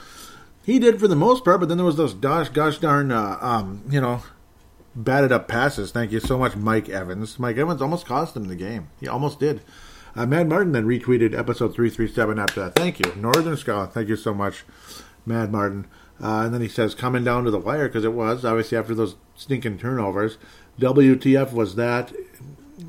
He 0.65 0.79
did 0.79 0.97
for 0.97 1.09
the 1.09 1.15
most 1.17 1.43
part, 1.43 1.59
but 1.59 1.67
then 1.67 1.77
there 1.77 1.85
was 1.85 1.97
those 1.97 2.13
gosh, 2.13 2.47
gosh 2.47 2.77
darn, 2.77 3.11
uh, 3.11 3.37
um, 3.41 3.83
you 3.89 3.99
know, 3.99 4.23
batted 4.95 5.33
up 5.33 5.49
passes. 5.49 5.91
Thank 5.91 6.13
you 6.13 6.21
so 6.21 6.37
much, 6.37 6.55
Mike 6.55 6.87
Evans. 6.87 7.37
Mike 7.37 7.57
Evans 7.57 7.81
almost 7.81 8.05
cost 8.05 8.37
him 8.37 8.45
the 8.45 8.55
game. 8.55 8.87
He 9.01 9.09
almost 9.09 9.37
did. 9.37 9.59
Uh, 10.15 10.25
Mad 10.25 10.47
Martin 10.47 10.71
then 10.71 10.85
retweeted 10.85 11.37
episode 11.37 11.75
337 11.75 12.39
after 12.39 12.61
that. 12.61 12.75
Thank 12.75 12.99
you. 12.99 13.13
Northern 13.17 13.57
Scotland. 13.57 13.91
Thank 13.91 14.07
you 14.07 14.15
so 14.15 14.33
much, 14.33 14.63
Mad 15.25 15.51
Martin. 15.51 15.85
Uh, 16.23 16.43
and 16.45 16.53
then 16.53 16.61
he 16.61 16.69
says, 16.69 16.95
coming 16.95 17.25
down 17.25 17.43
to 17.43 17.51
the 17.51 17.59
wire, 17.59 17.89
because 17.89 18.05
it 18.05 18.13
was, 18.13 18.45
obviously, 18.45 18.77
after 18.77 18.95
those 18.95 19.15
stinking 19.35 19.77
turnovers. 19.77 20.37
WTF 20.79 21.53
was 21.53 21.75
that? 21.75 22.13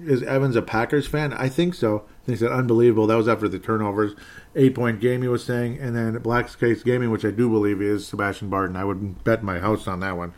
Is 0.03 0.23
Evans 0.23 0.57
a 0.57 0.63
Packers 0.63 1.07
fan? 1.07 1.33
I 1.33 1.49
think 1.49 1.75
so. 1.75 2.05
He 2.27 2.35
said, 2.35 2.51
unbelievable. 2.51 3.07
That 3.07 3.17
was 3.17 3.29
after 3.29 3.49
the 3.49 3.59
turnovers. 3.59 4.15
Eight 4.55 4.75
point 4.75 5.01
game, 5.01 5.23
he 5.23 5.29
was 5.29 5.45
saying. 5.45 5.79
And 5.79 5.95
then 5.95 6.19
Black 6.19 6.49
Space 6.49 6.83
Gaming, 6.83 7.11
which 7.11 7.25
I 7.25 7.31
do 7.31 7.49
believe 7.49 7.81
is 7.81 8.07
Sebastian 8.07 8.49
Barton. 8.49 8.77
I 8.77 8.85
would 8.85 9.23
bet 9.23 9.43
my 9.43 9.61
house 9.61 9.87
on 9.87 10.01
that 10.01 10.17
one 10.17 10.33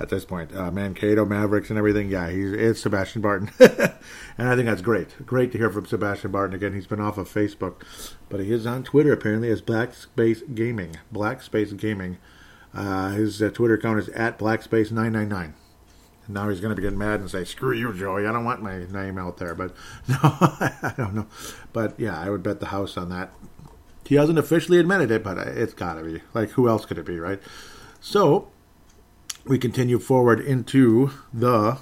at 0.00 0.08
this 0.08 0.24
point. 0.24 0.54
Uh, 0.54 0.70
Mankato, 0.70 1.24
Mavericks, 1.24 1.70
and 1.70 1.78
everything. 1.78 2.08
Yeah, 2.08 2.30
he's 2.30 2.52
it's 2.52 2.80
Sebastian 2.80 3.20
Barton. 3.20 3.50
and 3.60 4.48
I 4.48 4.56
think 4.56 4.66
that's 4.66 4.82
great. 4.82 5.26
Great 5.26 5.52
to 5.52 5.58
hear 5.58 5.70
from 5.70 5.86
Sebastian 5.86 6.30
Barton 6.30 6.56
again. 6.56 6.74
He's 6.74 6.86
been 6.86 7.00
off 7.00 7.18
of 7.18 7.28
Facebook, 7.28 7.82
but 8.28 8.40
he 8.40 8.52
is 8.52 8.66
on 8.66 8.82
Twitter 8.82 9.12
apparently 9.12 9.50
as 9.50 9.60
Black 9.60 9.92
Space 9.94 10.42
Gaming. 10.54 10.96
Black 11.12 11.42
Space 11.42 11.72
Gaming. 11.72 12.18
Uh, 12.72 13.10
his 13.10 13.40
uh, 13.40 13.50
Twitter 13.50 13.74
account 13.74 14.00
is 14.00 14.08
at 14.10 14.38
BlackSpace999. 14.38 15.52
And 16.26 16.34
now 16.34 16.48
he's 16.48 16.60
going 16.60 16.70
to 16.70 16.76
be 16.76 16.82
getting 16.82 16.98
mad 16.98 17.20
and 17.20 17.30
say, 17.30 17.44
"Screw 17.44 17.72
you, 17.72 17.92
Joey! 17.92 18.26
I 18.26 18.32
don't 18.32 18.44
want 18.44 18.62
my 18.62 18.84
name 18.86 19.18
out 19.18 19.38
there." 19.38 19.54
But 19.54 19.74
no, 20.08 20.16
I 20.22 20.94
don't 20.96 21.14
know. 21.14 21.26
But 21.72 21.98
yeah, 21.98 22.18
I 22.18 22.30
would 22.30 22.42
bet 22.42 22.60
the 22.60 22.66
house 22.66 22.96
on 22.96 23.08
that. 23.10 23.32
He 24.06 24.16
hasn't 24.16 24.38
officially 24.38 24.78
admitted 24.78 25.10
it, 25.10 25.22
but 25.22 25.38
uh, 25.38 25.44
it's 25.46 25.74
got 25.74 25.94
to 25.94 26.02
be. 26.02 26.20
Like, 26.34 26.50
who 26.50 26.68
else 26.68 26.84
could 26.84 26.98
it 26.98 27.06
be, 27.06 27.18
right? 27.18 27.40
So 28.00 28.48
we 29.46 29.58
continue 29.58 29.98
forward 29.98 30.40
into 30.40 31.10
the 31.32 31.78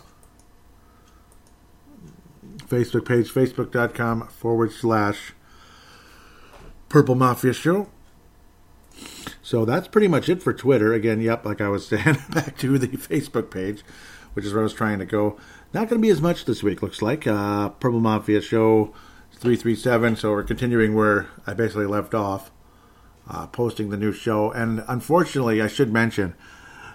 Facebook 2.66 3.06
page, 3.06 3.30
facebook.com 3.30 4.28
forward 4.28 4.72
slash 4.72 5.34
Purple 6.88 7.14
Mafia 7.14 7.52
Show. 7.52 7.88
So 9.42 9.64
that's 9.64 9.88
pretty 9.88 10.08
much 10.08 10.28
it 10.28 10.42
for 10.42 10.52
Twitter. 10.52 10.92
Again, 10.92 11.20
yep, 11.20 11.44
like 11.44 11.60
I 11.60 11.68
was 11.68 11.86
saying, 11.88 12.16
back 12.30 12.56
to 12.58 12.78
the 12.78 12.88
Facebook 12.88 13.50
page, 13.50 13.82
which 14.34 14.44
is 14.44 14.52
where 14.52 14.62
I 14.62 14.64
was 14.64 14.72
trying 14.72 14.98
to 14.98 15.06
go. 15.06 15.38
Not 15.72 15.88
going 15.88 16.00
to 16.00 16.06
be 16.06 16.10
as 16.10 16.20
much 16.20 16.44
this 16.44 16.62
week, 16.62 16.82
looks 16.82 17.02
like. 17.02 17.26
Uh, 17.26 17.70
Purple 17.70 18.00
Mafia 18.00 18.40
Show 18.40 18.92
337. 19.32 20.16
So 20.16 20.30
we're 20.30 20.42
continuing 20.42 20.94
where 20.94 21.28
I 21.46 21.54
basically 21.54 21.86
left 21.86 22.14
off, 22.14 22.50
uh, 23.28 23.46
posting 23.46 23.90
the 23.90 23.96
new 23.96 24.12
show. 24.12 24.50
And 24.50 24.84
unfortunately, 24.86 25.60
I 25.60 25.68
should 25.68 25.92
mention, 25.92 26.34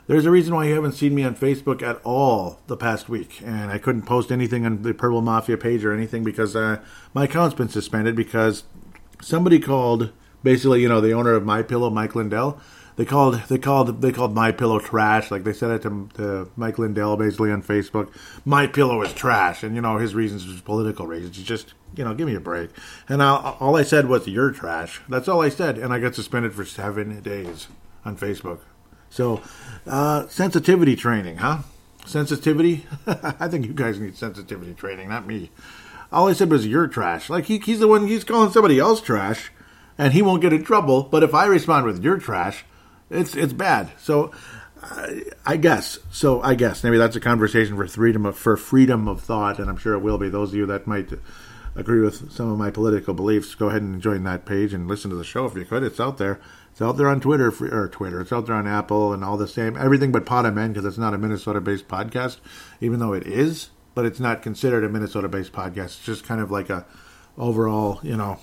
there's 0.07 0.25
a 0.25 0.31
reason 0.31 0.55
why 0.55 0.65
you 0.65 0.75
haven't 0.75 0.93
seen 0.93 1.13
me 1.13 1.23
on 1.23 1.35
Facebook 1.35 1.81
at 1.81 1.99
all 2.03 2.59
the 2.67 2.77
past 2.77 3.09
week. 3.09 3.41
And 3.43 3.71
I 3.71 3.77
couldn't 3.77 4.03
post 4.03 4.31
anything 4.31 4.65
on 4.65 4.83
the 4.83 4.93
Purple 4.93 5.21
Mafia 5.21 5.57
page 5.57 5.83
or 5.83 5.93
anything 5.93 6.23
because 6.23 6.55
uh, 6.55 6.81
my 7.13 7.25
account's 7.25 7.55
been 7.55 7.69
suspended 7.69 8.15
because 8.15 8.63
somebody 9.21 9.59
called 9.59 10.11
basically, 10.43 10.81
you 10.81 10.87
know, 10.87 11.01
the 11.01 11.13
owner 11.13 11.33
of 11.33 11.43
My 11.43 11.61
Pillow, 11.61 11.89
Mike 11.89 12.15
Lindell. 12.15 12.59
They 12.97 13.05
called 13.05 13.35
they 13.47 13.57
called 13.57 14.01
they 14.01 14.11
called 14.11 14.33
My 14.33 14.51
Pillow 14.51 14.79
trash. 14.79 15.31
Like 15.31 15.43
they 15.43 15.53
said 15.53 15.71
it 15.71 15.81
to, 15.83 16.09
to 16.15 16.51
Mike 16.55 16.77
Lindell 16.77 17.15
basically 17.15 17.51
on 17.51 17.63
Facebook. 17.63 18.11
My 18.43 18.67
Pillow 18.67 19.01
is 19.03 19.13
trash, 19.13 19.63
and 19.63 19.75
you 19.75 19.81
know 19.81 19.97
his 19.97 20.13
reasons 20.13 20.45
was 20.45 20.61
political 20.61 21.07
reasons. 21.07 21.37
It's 21.37 21.47
just 21.47 21.73
you 21.95 22.03
know, 22.03 22.13
give 22.13 22.27
me 22.27 22.35
a 22.35 22.39
break. 22.39 22.69
And 23.07 23.23
I, 23.23 23.55
all 23.59 23.75
I 23.75 23.83
said 23.83 24.07
was 24.07 24.27
you're 24.27 24.51
trash. 24.51 25.01
That's 25.07 25.27
all 25.27 25.41
I 25.41 25.49
said, 25.49 25.77
and 25.77 25.93
I 25.93 25.99
got 25.99 26.15
suspended 26.15 26.53
for 26.53 26.65
seven 26.65 27.21
days 27.21 27.67
on 28.05 28.17
Facebook. 28.17 28.59
So, 29.09 29.41
uh, 29.85 30.27
sensitivity 30.27 30.95
training, 30.95 31.37
huh? 31.37 31.59
Sensitivity? 32.05 32.85
I 33.07 33.47
think 33.47 33.65
you 33.65 33.73
guys 33.73 33.99
need 33.99 34.15
sensitivity 34.15 34.73
training, 34.73 35.09
not 35.09 35.25
me. 35.25 35.49
All 36.11 36.27
I 36.27 36.33
said 36.33 36.51
was 36.51 36.67
you're 36.67 36.87
trash. 36.87 37.29
Like 37.29 37.45
he, 37.45 37.57
he's 37.59 37.79
the 37.79 37.87
one 37.87 38.07
he's 38.07 38.23
calling 38.23 38.51
somebody 38.51 38.79
else 38.79 39.01
trash 39.01 39.51
and 39.97 40.13
he 40.13 40.21
won't 40.21 40.41
get 40.41 40.53
in 40.53 40.63
trouble. 40.63 41.03
But 41.03 41.23
if 41.23 41.33
I 41.33 41.45
respond 41.45 41.85
with 41.85 42.03
"you're 42.03 42.19
trash," 42.19 42.63
it's 43.09 43.35
it's 43.35 43.53
bad. 43.53 43.91
So 43.99 44.31
I, 44.81 45.23
I 45.45 45.57
guess 45.57 45.99
so. 46.11 46.41
I 46.41 46.55
guess 46.55 46.83
maybe 46.83 46.97
that's 46.97 47.15
a 47.15 47.21
conversation 47.21 47.75
for 47.75 47.87
freedom 47.87 48.25
of, 48.25 48.37
for 48.37 48.57
freedom 48.57 49.07
of 49.07 49.21
thought, 49.21 49.59
and 49.59 49.69
I'm 49.69 49.77
sure 49.77 49.93
it 49.93 49.99
will 49.99 50.17
be. 50.17 50.29
Those 50.29 50.49
of 50.49 50.55
you 50.55 50.65
that 50.67 50.87
might 50.87 51.11
agree 51.75 52.01
with 52.01 52.31
some 52.31 52.51
of 52.51 52.57
my 52.57 52.71
political 52.71 53.13
beliefs, 53.13 53.55
go 53.55 53.69
ahead 53.69 53.81
and 53.81 54.01
join 54.01 54.23
that 54.23 54.45
page 54.45 54.73
and 54.73 54.87
listen 54.87 55.11
to 55.11 55.15
the 55.15 55.23
show 55.23 55.45
if 55.45 55.55
you 55.55 55.65
could. 55.65 55.83
It's 55.83 55.99
out 55.99 56.17
there. 56.17 56.39
It's 56.71 56.81
out 56.81 56.97
there 56.97 57.07
on 57.07 57.21
Twitter 57.21 57.51
or 57.71 57.87
Twitter. 57.87 58.21
It's 58.21 58.31
out 58.31 58.45
there 58.45 58.55
on 58.55 58.67
Apple 58.67 59.13
and 59.13 59.23
all 59.23 59.37
the 59.37 59.47
same 59.47 59.77
everything 59.77 60.11
but 60.11 60.25
Pod 60.25 60.53
because 60.53 60.85
it's 60.85 60.97
not 60.97 61.13
a 61.13 61.17
Minnesota-based 61.17 61.87
podcast, 61.87 62.37
even 62.81 62.99
though 62.99 63.13
it 63.13 63.25
is. 63.25 63.69
But 63.95 64.05
it's 64.05 64.19
not 64.19 64.43
considered 64.43 64.83
a 64.83 64.89
Minnesota-based 64.89 65.51
podcast. 65.51 65.85
It's 65.85 66.05
just 66.05 66.23
kind 66.23 66.39
of 66.39 66.51
like 66.51 66.69
a 66.69 66.85
overall, 67.35 67.99
you 68.03 68.15
know, 68.15 68.39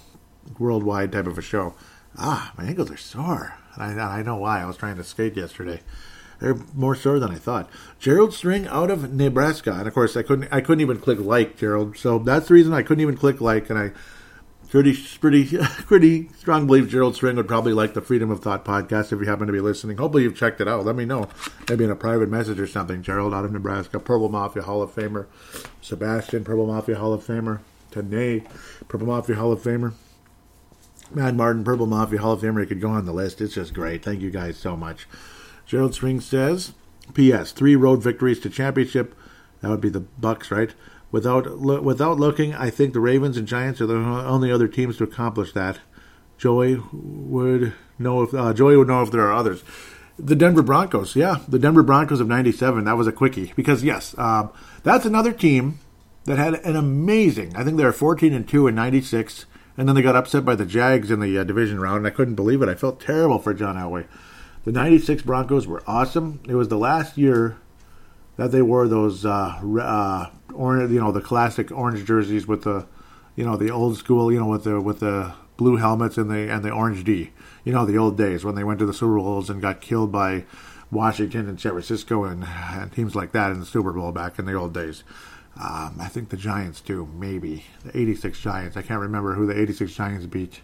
worldwide 0.59 1.12
type 1.12 1.29
of 1.29 1.39
a 1.39 1.43
show. 1.43 1.75
Ah, 2.19 2.53
my 2.59 2.65
ankles 2.65 2.91
are 2.91 2.97
sore. 2.97 3.55
I, 3.77 3.93
I 3.93 4.22
know 4.22 4.37
why. 4.37 4.62
I 4.62 4.66
was 4.66 4.77
trying 4.77 4.97
to 4.97 5.05
skate 5.05 5.37
yesterday. 5.37 5.81
They're 6.41 6.57
more 6.75 6.95
sore 6.95 7.18
than 7.18 7.31
I 7.31 7.37
thought. 7.37 7.70
Gerald 7.99 8.35
String 8.35 8.66
out 8.66 8.91
of 8.91 9.12
Nebraska, 9.12 9.72
and 9.72 9.87
of 9.89 9.95
course 9.95 10.16
I 10.16 10.22
couldn't. 10.22 10.53
I 10.53 10.61
couldn't 10.61 10.83
even 10.83 10.99
click 10.99 11.18
like 11.18 11.57
Gerald. 11.57 11.97
So 11.97 12.18
that's 12.18 12.49
the 12.49 12.55
reason 12.55 12.72
I 12.72 12.83
couldn't 12.83 13.03
even 13.03 13.16
click 13.16 13.41
like, 13.41 13.70
and 13.70 13.79
I 13.79 13.93
pretty 14.75 14.99
pretty 15.20 15.57
pretty 15.87 16.29
strong 16.37 16.66
believe 16.66 16.89
Gerald 16.89 17.14
String 17.14 17.37
would 17.37 17.47
probably 17.47 17.72
like 17.72 17.95
the 17.95 18.01
Freedom 18.01 18.31
of 18.31 18.41
Thought 18.41 18.64
podcast 18.64 19.12
if 19.12 19.20
you 19.20 19.27
happen 19.27 19.47
to 19.47 19.53
be 19.53 19.61
listening. 19.61 19.97
Hopefully 19.97 20.25
you've 20.25 20.37
checked 20.37 20.61
it 20.61 20.68
out. 20.68 20.85
Let 20.85 20.97
me 20.97 21.05
know, 21.05 21.29
maybe 21.68 21.85
in 21.85 21.91
a 21.91 21.97
private 21.97 22.29
message 22.29 22.59
or 22.59 22.66
something. 22.66 23.03
Gerald 23.03 23.33
out 23.33 23.45
of 23.45 23.53
Nebraska, 23.53 24.01
Purple 24.01 24.29
Mafia 24.29 24.62
Hall 24.62 24.83
of 24.83 24.95
Famer, 24.95 25.27
Sebastian 25.81 26.45
Purple 26.45 26.66
Mafia 26.66 26.97
Hall 26.97 27.12
of 27.12 27.25
Famer, 27.25 27.61
Tanae 27.93 28.45
Purple 28.89 29.07
Mafia 29.07 29.37
Hall 29.37 29.53
of 29.53 29.62
Famer. 29.62 29.93
Mad 31.15 31.37
Martin, 31.37 31.65
Purple 31.65 31.87
Mafia, 31.87 32.21
Hall 32.21 32.33
of 32.33 32.41
Famer. 32.41 32.67
could 32.69 32.81
go 32.81 32.91
on 32.91 33.07
the 33.07 33.12
list. 33.12 33.41
It's 33.41 33.55
just 33.55 33.75
great. 33.75 34.05
Thank 34.05 34.21
you 34.21 34.31
guys 34.31 34.57
so 34.57 34.77
much. 34.77 35.07
Gerald 35.67 35.95
String 35.95 36.21
says, 36.21 36.73
P.S. 37.15 37.53
Three 37.53 37.77
road 37.77 38.03
victories 38.03 38.41
to 38.41 38.51
championship. 38.51 39.15
That 39.61 39.71
would 39.71 39.81
be 39.81 39.89
the 39.89 40.01
Bucks, 40.01 40.51
right? 40.51 40.75
Without 41.11 41.47
lo- 41.61 41.81
without 41.81 42.19
looking, 42.19 42.55
I 42.55 42.71
think 42.71 42.93
the 42.93 43.01
Ravens 43.01 43.37
and 43.37 43.47
Giants 43.47 43.81
are 43.81 43.87
the 43.87 43.95
only 43.97 44.51
other 44.51 44.69
teams 44.69 44.97
to 44.97 45.05
accomplish 45.05 45.53
that. 45.53 45.79
Joey 46.37 46.83
would 46.93 47.73
know 47.99 48.23
if 48.23 48.35
uh, 48.35 48.53
Joey 48.53 48.77
would 48.77 48.89
know 48.89 49.03
if 49.03 49.11
there 49.11 49.23
are 49.23 49.33
others. 49.33 49.62
The 50.19 50.37
Denver 50.37 50.62
Broncos, 50.62 51.17
yeah, 51.17 51.39
the 51.47 51.59
Denver 51.59 51.83
Broncos 51.83 52.21
of 52.21 52.29
'97. 52.29 52.85
That 52.85 52.97
was 52.97 53.07
a 53.07 53.12
quickie 53.12 53.53
because 53.55 53.85
yes, 53.85 54.17
um, 54.19 54.51
that's 54.83 55.05
another 55.05 55.33
team 55.33 55.79
that 56.25 56.39
had 56.39 56.55
an 56.55 56.75
amazing. 56.77 57.55
I 57.57 57.62
think 57.62 57.77
they 57.77 57.85
were 57.85 57.93
14 57.93 58.33
and 58.33 58.49
two 58.49 58.67
in 58.67 58.75
'96 58.75 59.47
and 59.77 59.89
then 59.89 59.95
they 59.95 60.03
got 60.03 60.16
upset 60.16 60.45
by 60.45 60.55
the 60.55 60.66
Jags 60.66 61.11
in 61.11 61.20
the 61.20 61.39
uh, 61.39 61.45
division 61.45 61.81
round, 61.81 61.99
and 61.99 62.07
I 62.07 62.11
couldn't 62.11 62.35
believe 62.35 62.62
it. 62.62 62.68
I 62.68 62.75
felt 62.75 63.01
terrible 63.01 63.39
for 63.39 63.55
John 63.55 63.77
Elway. 63.77 64.07
The 64.64 64.72
96 64.72 65.22
Broncos 65.22 65.66
were 65.66 65.83
awesome. 65.87 66.41
It 66.49 66.55
was 66.55 66.68
the 66.68 66.79
last 66.79 67.18
year 67.18 67.59
that 68.37 68.51
they 68.51 68.62
wore 68.62 68.89
those 68.89 69.27
uh, 69.27 69.61
uh, 69.81 70.31
orange, 70.55 70.91
you 70.93 71.01
know, 71.01 71.12
the 71.12 71.20
classic 71.20 71.70
orange 71.70 72.05
jerseys 72.05 72.47
with 72.47 72.62
the, 72.62 72.87
you 73.37 73.45
know, 73.45 73.57
the 73.57 73.70
old 73.70 73.97
school, 73.97 74.33
you 74.33 74.41
know, 74.41 74.47
with 74.47 74.64
the 74.64 74.81
with 74.81 75.01
the 75.01 75.35
blue 75.57 75.77
helmets 75.77 76.18
and 76.18 76.31
the 76.31 76.51
and 76.51 76.64
the 76.64 76.70
orange 76.70 77.05
D. 77.05 77.31
You 77.64 77.72
know, 77.72 77.85
the 77.85 77.99
old 77.99 78.16
days 78.16 78.45
when 78.45 78.55
they 78.55 78.64
went 78.64 78.79
to 78.79 78.87
the 78.87 78.95
Super 78.95 79.16
Bowls 79.16 79.51
and 79.51 79.61
got 79.61 79.81
killed 79.81 80.11
by 80.11 80.45
Washington 80.91 81.49
and 81.49 81.61
San 81.61 81.72
Francisco 81.72 82.25
and, 82.25 82.45
and 82.45 82.93
teams 82.93 83.14
like 83.14 83.33
that 83.33 83.51
in 83.51 83.61
the 83.61 83.66
Super 83.66 83.93
Bowl 83.93 84.12
back 84.12 84.39
in 84.39 84.47
the 84.47 84.55
old 84.55 84.72
days. 84.72 85.05
Um, 85.57 85.97
I 86.01 86.09
think 86.09 86.31
the 86.31 86.37
Giants 86.37 86.81
too, 86.81 87.09
maybe 87.15 87.65
the 87.85 87.97
'86 87.97 88.41
Giants. 88.41 88.77
I 88.77 88.83
can't 88.83 89.01
remember 89.01 89.35
who 89.35 89.47
the 89.47 89.59
'86 89.59 89.93
Giants 89.93 90.27
beat. 90.27 90.61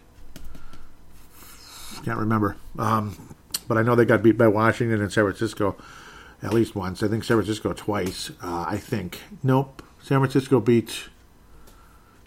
Can't 2.03 2.19
remember, 2.19 2.57
um, 2.79 3.35
but 3.67 3.77
I 3.77 3.83
know 3.83 3.95
they 3.95 4.05
got 4.05 4.23
beat 4.23 4.37
by 4.37 4.47
Washington 4.47 5.01
and 5.01 5.11
San 5.11 5.23
Francisco 5.23 5.75
at 6.43 6.53
least 6.53 6.75
once. 6.75 7.03
I 7.03 7.07
think 7.07 7.23
San 7.23 7.37
Francisco 7.37 7.73
twice. 7.73 8.31
Uh, 8.41 8.65
I 8.67 8.77
think 8.77 9.19
nope. 9.43 9.83
San 10.01 10.19
Francisco 10.19 10.59
beat. 10.59 11.09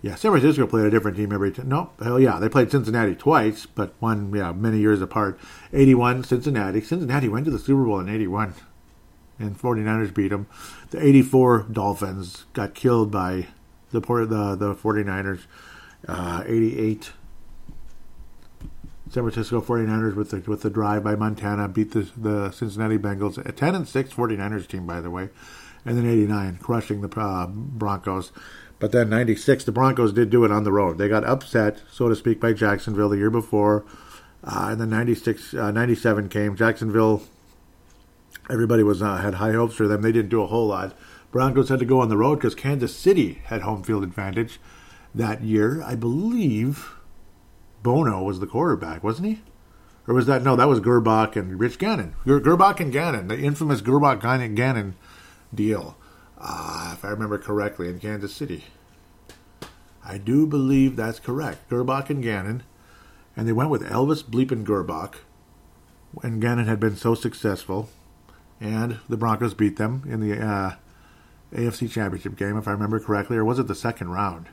Yeah, 0.00 0.14
San 0.14 0.30
Francisco 0.30 0.66
played 0.66 0.86
a 0.86 0.90
different 0.90 1.16
team 1.16 1.32
every 1.32 1.50
time. 1.50 1.68
Nope. 1.68 2.00
Hell 2.02 2.20
yeah, 2.20 2.38
they 2.38 2.48
played 2.48 2.70
Cincinnati 2.70 3.14
twice, 3.14 3.66
but 3.66 3.94
one 4.00 4.32
yeah 4.34 4.52
many 4.52 4.78
years 4.78 5.02
apart. 5.02 5.38
'81 5.72 6.24
Cincinnati. 6.24 6.80
Cincinnati 6.80 7.28
went 7.28 7.44
to 7.46 7.50
the 7.50 7.58
Super 7.58 7.84
Bowl 7.84 8.00
in 8.00 8.08
'81 8.08 8.54
and 9.38 9.58
49ers 9.58 10.14
beat 10.14 10.28
them. 10.28 10.46
The 10.90 11.04
84 11.04 11.66
Dolphins 11.70 12.44
got 12.52 12.74
killed 12.74 13.10
by 13.10 13.48
the 13.90 14.00
the, 14.00 14.56
the 14.56 14.74
49ers. 14.74 15.42
Uh, 16.06 16.42
88 16.46 17.12
San 19.14 19.22
Francisco 19.22 19.60
49ers 19.60 20.14
with 20.16 20.30
the 20.30 20.38
with 20.50 20.62
the 20.62 20.70
drive 20.70 21.04
by 21.04 21.14
Montana 21.14 21.68
beat 21.68 21.92
the 21.92 22.10
the 22.16 22.50
Cincinnati 22.50 22.98
Bengals. 22.98 23.38
A 23.46 23.52
10 23.52 23.74
and 23.74 23.88
6 23.88 24.12
49ers 24.12 24.66
team 24.66 24.86
by 24.86 25.00
the 25.00 25.10
way. 25.10 25.28
And 25.84 25.96
then 25.96 26.06
89 26.06 26.58
crushing 26.60 27.00
the 27.00 27.20
uh, 27.20 27.46
Broncos. 27.46 28.32
But 28.80 28.92
then 28.92 29.08
96 29.10 29.64
the 29.64 29.72
Broncos 29.72 30.12
did 30.12 30.30
do 30.30 30.44
it 30.44 30.50
on 30.50 30.64
the 30.64 30.72
road. 30.72 30.98
They 30.98 31.08
got 31.08 31.24
upset 31.24 31.82
so 31.90 32.08
to 32.08 32.16
speak 32.16 32.40
by 32.40 32.52
Jacksonville 32.52 33.08
the 33.08 33.18
year 33.18 33.30
before. 33.30 33.84
Uh, 34.42 34.68
and 34.72 34.80
then 34.80 34.90
96 34.90 35.54
uh, 35.54 35.70
97 35.70 36.28
came. 36.28 36.56
Jacksonville 36.56 37.22
everybody 38.50 38.82
was 38.82 39.02
uh, 39.02 39.16
had 39.16 39.34
high 39.34 39.52
hopes 39.52 39.74
for 39.74 39.88
them. 39.88 40.02
They 40.02 40.12
didn't 40.12 40.30
do 40.30 40.42
a 40.42 40.46
whole 40.46 40.66
lot. 40.66 40.96
Broncos 41.30 41.68
had 41.68 41.80
to 41.80 41.84
go 41.84 42.00
on 42.00 42.08
the 42.08 42.16
road 42.16 42.36
because 42.36 42.54
Kansas 42.54 42.94
City 42.94 43.40
had 43.44 43.62
home 43.62 43.82
field 43.82 44.04
advantage 44.04 44.60
that 45.14 45.42
year. 45.42 45.82
I 45.82 45.94
believe 45.94 46.94
Bono 47.82 48.22
was 48.22 48.40
the 48.40 48.46
quarterback, 48.46 49.02
wasn't 49.02 49.28
he? 49.28 49.42
Or 50.06 50.14
was 50.14 50.26
that 50.26 50.42
no? 50.42 50.54
That 50.54 50.68
was 50.68 50.80
Grbac 50.80 51.34
and 51.34 51.58
Rich 51.58 51.78
Gannon. 51.78 52.14
Ger- 52.26 52.40
Grbac 52.40 52.78
and 52.78 52.92
Gannon, 52.92 53.28
the 53.28 53.38
infamous 53.38 53.80
Grbac 53.80 54.20
Gannon 54.54 54.94
deal, 55.54 55.96
uh, 56.38 56.90
if 56.92 57.04
I 57.04 57.08
remember 57.08 57.38
correctly, 57.38 57.88
in 57.88 57.98
Kansas 57.98 58.34
City. 58.34 58.64
I 60.04 60.18
do 60.18 60.46
believe 60.46 60.96
that's 60.96 61.18
correct. 61.18 61.70
Grbac 61.70 62.10
and 62.10 62.22
Gannon, 62.22 62.64
and 63.34 63.48
they 63.48 63.52
went 63.52 63.70
with 63.70 63.82
Elvis 63.82 64.22
Bleepin 64.22 64.62
Grbac, 64.64 65.14
and 66.22 66.42
Gannon 66.42 66.66
had 66.66 66.78
been 66.78 66.96
so 66.96 67.14
successful 67.14 67.88
and 68.60 68.98
the 69.08 69.16
Broncos 69.16 69.54
beat 69.54 69.76
them 69.76 70.02
in 70.06 70.20
the 70.20 70.40
uh, 70.40 70.74
AFC 71.52 71.90
Championship 71.90 72.36
game, 72.36 72.56
if 72.56 72.68
I 72.68 72.72
remember 72.72 73.00
correctly, 73.00 73.36
or 73.36 73.44
was 73.44 73.58
it 73.58 73.66
the 73.66 73.74
second 73.74 74.10
round? 74.10 74.48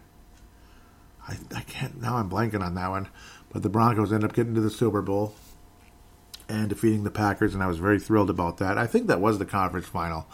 I, 1.28 1.38
I 1.56 1.62
can't 1.62 2.02
now. 2.02 2.18
I'm 2.18 2.30
blanking 2.30 2.62
on 2.62 2.76
that 2.76 2.90
one, 2.90 3.08
but 3.52 3.64
the 3.64 3.70
Broncos 3.70 4.12
end 4.12 4.24
up 4.24 4.34
getting 4.34 4.56
to 4.56 4.62
the 4.62 4.70
Super 4.70 5.02
Bowl 5.02 5.36
and 6.50 6.70
defeating 6.70 7.04
the 7.04 7.12
Packers, 7.12 7.54
and 7.54 7.64
I 7.64 7.68
was 7.68 7.78
very 7.78 8.00
thrilled 8.00 8.30
about 8.30 8.58
that. 8.58 8.78
I 8.78 8.88
think 8.88 9.08
that 9.08 9.22
was 9.22 9.40
the 9.40 9.46
conference 9.46 9.88
final, 9.88 10.28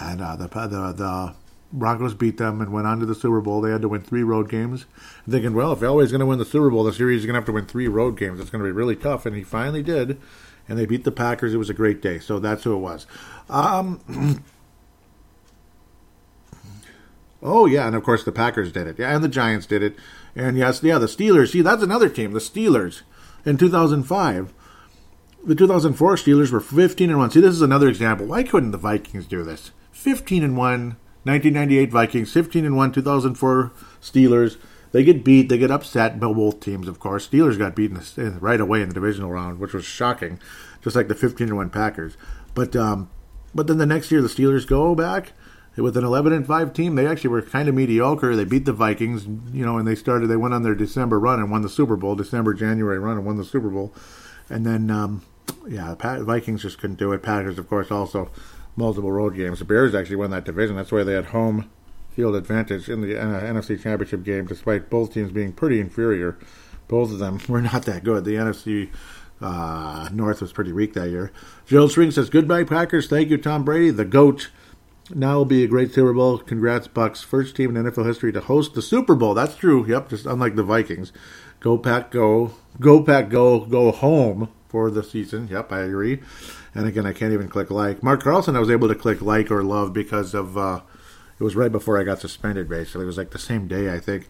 and 0.00 0.20
uh, 0.20 0.36
the, 0.36 0.48
the 0.48 0.92
the 0.92 1.34
Broncos 1.72 2.14
beat 2.14 2.36
them 2.36 2.60
and 2.60 2.72
went 2.72 2.86
on 2.86 3.00
to 3.00 3.06
the 3.06 3.14
Super 3.14 3.40
Bowl. 3.40 3.60
They 3.60 3.70
had 3.70 3.82
to 3.82 3.88
win 3.88 4.02
three 4.02 4.22
road 4.22 4.50
games. 4.50 4.86
thinking, 5.28 5.54
well, 5.54 5.72
if 5.72 5.80
Elway's 5.80 6.12
going 6.12 6.20
to 6.20 6.26
win 6.26 6.38
the 6.38 6.44
Super 6.44 6.70
Bowl, 6.70 6.84
the 6.84 6.92
series 6.92 7.20
is 7.20 7.26
going 7.26 7.34
to 7.34 7.40
have 7.40 7.46
to 7.46 7.52
win 7.52 7.66
three 7.66 7.88
road 7.88 8.18
games. 8.18 8.40
It's 8.40 8.50
going 8.50 8.62
to 8.62 8.68
be 8.68 8.72
really 8.72 8.96
tough, 8.96 9.24
and 9.24 9.34
he 9.34 9.42
finally 9.42 9.82
did 9.82 10.20
and 10.68 10.78
they 10.78 10.86
beat 10.86 11.04
the 11.04 11.12
Packers. 11.12 11.54
It 11.54 11.58
was 11.58 11.70
a 11.70 11.74
great 11.74 12.00
day. 12.00 12.18
So 12.18 12.38
that's 12.38 12.64
who 12.64 12.74
it 12.74 12.80
was. 12.80 13.06
Um, 13.48 14.44
Oh 17.42 17.66
yeah, 17.66 17.86
and 17.86 17.96
of 17.96 18.04
course 18.04 18.24
the 18.24 18.32
Packers 18.32 18.70
did 18.70 18.86
it. 18.86 18.98
Yeah, 18.98 19.14
and 19.14 19.24
the 19.24 19.28
Giants 19.28 19.66
did 19.66 19.82
it. 19.82 19.96
And 20.36 20.56
yes, 20.56 20.82
yeah, 20.82 20.98
the 20.98 21.06
Steelers. 21.06 21.50
See, 21.50 21.60
that's 21.60 21.82
another 21.82 22.08
team, 22.08 22.32
the 22.32 22.38
Steelers 22.38 23.02
in 23.44 23.56
2005. 23.56 24.54
The 25.44 25.54
2004 25.56 26.14
Steelers 26.14 26.52
were 26.52 26.60
15 26.60 27.10
and 27.10 27.18
1. 27.18 27.30
See, 27.32 27.40
this 27.40 27.54
is 27.54 27.62
another 27.62 27.88
example. 27.88 28.26
Why 28.26 28.44
couldn't 28.44 28.70
the 28.70 28.78
Vikings 28.78 29.26
do 29.26 29.42
this? 29.42 29.72
15 29.90 30.44
and 30.44 30.56
1, 30.56 30.96
1998 31.24 31.90
Vikings, 31.90 32.32
15 32.32 32.64
and 32.64 32.76
1, 32.76 32.92
2004 32.92 33.72
Steelers. 34.00 34.56
They 34.92 35.02
get 35.04 35.24
beat, 35.24 35.48
they 35.48 35.58
get 35.58 35.70
upset 35.70 36.20
by 36.20 36.32
both 36.32 36.60
teams, 36.60 36.86
of 36.86 37.00
course. 37.00 37.26
Steelers 37.26 37.58
got 37.58 37.74
beaten 37.74 38.00
right 38.40 38.60
away 38.60 38.82
in 38.82 38.88
the 38.88 38.94
divisional 38.94 39.30
round, 39.30 39.58
which 39.58 39.72
was 39.72 39.84
shocking, 39.84 40.38
just 40.82 40.94
like 40.94 41.08
the 41.08 41.14
15 41.14 41.48
and 41.48 41.56
1 41.56 41.70
Packers. 41.70 42.16
But 42.54 42.76
um, 42.76 43.10
but 43.54 43.66
then 43.66 43.78
the 43.78 43.86
next 43.86 44.10
year 44.10 44.22
the 44.22 44.28
Steelers 44.28 44.66
go 44.66 44.94
back 44.94 45.32
with 45.76 45.96
an 45.96 46.04
11 46.04 46.32
and 46.34 46.46
5 46.46 46.72
team. 46.74 46.94
They 46.94 47.06
actually 47.06 47.30
were 47.30 47.42
kind 47.42 47.68
of 47.68 47.74
mediocre. 47.74 48.36
They 48.36 48.44
beat 48.44 48.66
the 48.66 48.74
Vikings, 48.74 49.24
you 49.52 49.64
know, 49.64 49.78
and 49.78 49.88
they 49.88 49.94
started. 49.94 50.26
They 50.26 50.36
went 50.36 50.52
on 50.52 50.62
their 50.62 50.74
December 50.74 51.18
run 51.18 51.40
and 51.40 51.50
won 51.50 51.62
the 51.62 51.70
Super 51.70 51.96
Bowl. 51.96 52.14
December 52.14 52.52
January 52.52 52.98
run 52.98 53.16
and 53.16 53.26
won 53.26 53.38
the 53.38 53.44
Super 53.44 53.70
Bowl. 53.70 53.94
And 54.50 54.66
then 54.66 54.90
um, 54.90 55.22
yeah, 55.66 55.94
the 55.94 56.24
Vikings 56.24 56.62
just 56.62 56.78
couldn't 56.78 56.98
do 56.98 57.12
it. 57.12 57.22
Packers, 57.22 57.58
of 57.58 57.68
course, 57.68 57.90
also 57.90 58.30
multiple 58.76 59.12
road 59.12 59.36
games. 59.36 59.58
The 59.58 59.64
Bears 59.64 59.94
actually 59.94 60.16
won 60.16 60.30
that 60.30 60.44
division. 60.44 60.76
That's 60.76 60.92
why 60.92 61.04
they 61.04 61.14
had 61.14 61.26
home 61.26 61.70
field 62.14 62.36
advantage 62.36 62.88
in 62.88 63.00
the 63.00 63.18
uh, 63.18 63.40
NFC 63.40 63.80
Championship 63.80 64.22
game, 64.22 64.46
despite 64.46 64.90
both 64.90 65.14
teams 65.14 65.32
being 65.32 65.52
pretty 65.52 65.80
inferior. 65.80 66.38
Both 66.88 67.10
of 67.10 67.18
them 67.18 67.40
were 67.48 67.62
not 67.62 67.84
that 67.84 68.04
good. 68.04 68.24
The 68.24 68.34
NFC 68.34 68.90
uh, 69.40 70.08
North 70.12 70.40
was 70.40 70.52
pretty 70.52 70.72
weak 70.72 70.94
that 70.94 71.10
year. 71.10 71.32
Gerald 71.66 71.90
String 71.90 72.10
says, 72.10 72.30
Goodbye, 72.30 72.64
Packers. 72.64 73.08
Thank 73.08 73.30
you, 73.30 73.38
Tom 73.38 73.64
Brady, 73.64 73.90
the 73.90 74.04
GOAT. 74.04 74.50
Now 75.14 75.38
will 75.38 75.44
be 75.44 75.64
a 75.64 75.68
great 75.68 75.92
Super 75.92 76.12
Bowl. 76.12 76.38
Congrats, 76.38 76.86
Bucks. 76.86 77.22
First 77.22 77.56
team 77.56 77.76
in 77.76 77.84
NFL 77.84 78.06
history 78.06 78.32
to 78.32 78.40
host 78.40 78.74
the 78.74 78.82
Super 78.82 79.14
Bowl. 79.14 79.34
That's 79.34 79.56
true. 79.56 79.84
Yep, 79.86 80.10
just 80.10 80.26
unlike 80.26 80.54
the 80.54 80.62
Vikings. 80.62 81.12
Go 81.60 81.76
Pack, 81.76 82.10
go. 82.12 82.52
Go 82.80 83.02
Pack, 83.02 83.28
go. 83.28 83.60
Go 83.60 83.90
home 83.90 84.48
for 84.68 84.90
the 84.90 85.02
season. 85.02 85.48
Yep, 85.48 85.72
I 85.72 85.80
agree. 85.80 86.20
And 86.74 86.86
again, 86.86 87.04
I 87.04 87.12
can't 87.12 87.32
even 87.32 87.48
click 87.48 87.70
like. 87.70 88.02
Mark 88.02 88.22
Carlson, 88.22 88.56
I 88.56 88.60
was 88.60 88.70
able 88.70 88.88
to 88.88 88.94
click 88.94 89.20
like 89.20 89.50
or 89.50 89.62
love 89.62 89.92
because 89.92 90.34
of 90.34 90.56
uh, 90.56 90.80
it 91.42 91.44
was 91.44 91.56
right 91.56 91.72
before 91.72 91.98
I 91.98 92.04
got 92.04 92.20
suspended. 92.20 92.68
Basically, 92.68 93.02
it 93.02 93.06
was 93.06 93.18
like 93.18 93.32
the 93.32 93.38
same 93.38 93.66
day 93.66 93.92
I 93.92 93.98
think. 93.98 94.28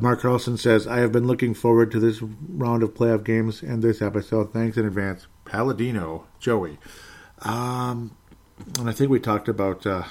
Mark 0.00 0.22
Carlson 0.22 0.56
says, 0.56 0.86
"I 0.86 1.00
have 1.00 1.12
been 1.12 1.26
looking 1.26 1.52
forward 1.52 1.90
to 1.90 2.00
this 2.00 2.22
round 2.22 2.82
of 2.82 2.94
playoff 2.94 3.22
games 3.22 3.60
and 3.60 3.82
this 3.82 4.00
episode. 4.00 4.50
Thanks 4.54 4.78
in 4.78 4.86
advance, 4.86 5.26
Paladino 5.44 6.26
Joey." 6.40 6.78
Um, 7.42 8.16
and 8.78 8.88
I 8.88 8.92
think 8.92 9.10
we 9.10 9.20
talked 9.20 9.46
about 9.46 9.86
uh, 9.86 10.04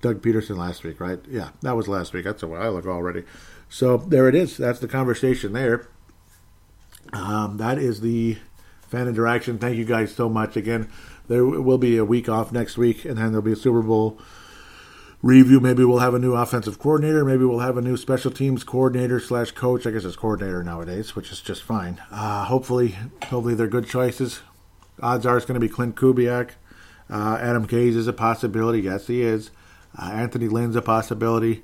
Doug 0.00 0.22
Pederson 0.22 0.56
last 0.56 0.84
week, 0.84 1.00
right? 1.00 1.18
Yeah, 1.28 1.48
that 1.62 1.74
was 1.74 1.88
last 1.88 2.12
week. 2.12 2.22
That's 2.22 2.44
a 2.44 2.46
while 2.46 2.76
ago 2.76 2.92
already. 2.92 3.24
So 3.68 3.96
there 3.96 4.28
it 4.28 4.36
is. 4.36 4.56
That's 4.56 4.78
the 4.78 4.86
conversation 4.86 5.54
there. 5.54 5.88
Um, 7.12 7.56
that 7.56 7.78
is 7.78 8.00
the 8.00 8.38
fan 8.86 9.08
interaction. 9.08 9.58
Thank 9.58 9.76
you 9.76 9.84
guys 9.84 10.14
so 10.14 10.28
much. 10.28 10.56
Again, 10.56 10.88
there 11.26 11.44
will 11.44 11.78
be 11.78 11.96
a 11.96 12.04
week 12.04 12.28
off 12.28 12.52
next 12.52 12.78
week, 12.78 13.04
and 13.04 13.18
then 13.18 13.32
there'll 13.32 13.42
be 13.42 13.50
a 13.50 13.56
Super 13.56 13.82
Bowl 13.82 14.20
review. 15.22 15.60
Maybe 15.60 15.84
we'll 15.84 15.98
have 15.98 16.14
a 16.14 16.18
new 16.18 16.34
offensive 16.34 16.78
coordinator. 16.78 17.24
Maybe 17.24 17.44
we'll 17.44 17.60
have 17.60 17.76
a 17.76 17.82
new 17.82 17.96
special 17.96 18.30
teams 18.30 18.64
coordinator 18.64 19.20
slash 19.20 19.52
coach. 19.52 19.86
I 19.86 19.90
guess 19.90 20.04
it's 20.04 20.16
coordinator 20.16 20.62
nowadays, 20.62 21.16
which 21.16 21.32
is 21.32 21.40
just 21.40 21.62
fine. 21.62 22.00
Uh, 22.10 22.44
hopefully, 22.44 22.96
hopefully 23.24 23.54
they're 23.54 23.66
good 23.66 23.86
choices. 23.88 24.40
Odds 25.00 25.26
are 25.26 25.36
it's 25.36 25.46
going 25.46 25.60
to 25.60 25.66
be 25.66 25.72
Klint 25.72 25.94
Kubiak. 25.94 26.50
Uh, 27.10 27.38
Adam 27.40 27.66
Gase 27.66 27.96
is 27.96 28.06
a 28.08 28.12
possibility. 28.12 28.80
Yes, 28.80 29.06
he 29.06 29.22
is. 29.22 29.50
Uh, 29.96 30.10
Anthony 30.12 30.48
Lynn's 30.48 30.76
a 30.76 30.82
possibility. 30.82 31.62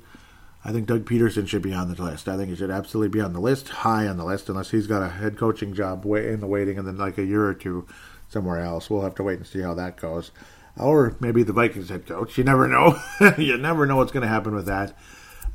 I 0.63 0.71
think 0.71 0.87
Doug 0.87 1.05
Pederson 1.05 1.47
should 1.47 1.61
be 1.61 1.73
on 1.73 1.93
the 1.93 2.01
list. 2.01 2.27
I 2.27 2.37
think 2.37 2.49
he 2.49 2.55
should 2.55 2.71
absolutely 2.71 3.09
be 3.09 3.21
on 3.21 3.33
the 3.33 3.39
list, 3.39 3.69
high 3.69 4.07
on 4.07 4.17
the 4.17 4.25
list, 4.25 4.49
unless 4.49 4.71
he's 4.71 4.87
got 4.87 5.03
a 5.03 5.09
head 5.09 5.37
coaching 5.37 5.75
job 5.75 6.03
in 6.05 6.39
the 6.39 6.47
waiting 6.47 6.79
and 6.79 6.87
then 6.87 6.97
like 6.97 7.19
a 7.19 7.23
year 7.23 7.45
or 7.45 7.53
two 7.53 7.85
somewhere 8.29 8.59
else. 8.59 8.89
We'll 8.89 9.03
have 9.03 9.13
to 9.15 9.23
wait 9.23 9.37
and 9.37 9.45
see 9.45 9.61
how 9.61 9.75
that 9.75 9.97
goes. 9.97 10.31
Or 10.77 11.15
maybe 11.19 11.43
the 11.43 11.53
Vikings 11.53 11.89
head 11.89 12.05
coach. 12.05 12.37
You 12.37 12.43
never 12.43 12.67
know. 12.67 12.99
you 13.37 13.57
never 13.57 13.85
know 13.85 13.97
what's 13.97 14.11
going 14.11 14.23
to 14.23 14.27
happen 14.27 14.53
with 14.53 14.65
that. 14.65 14.97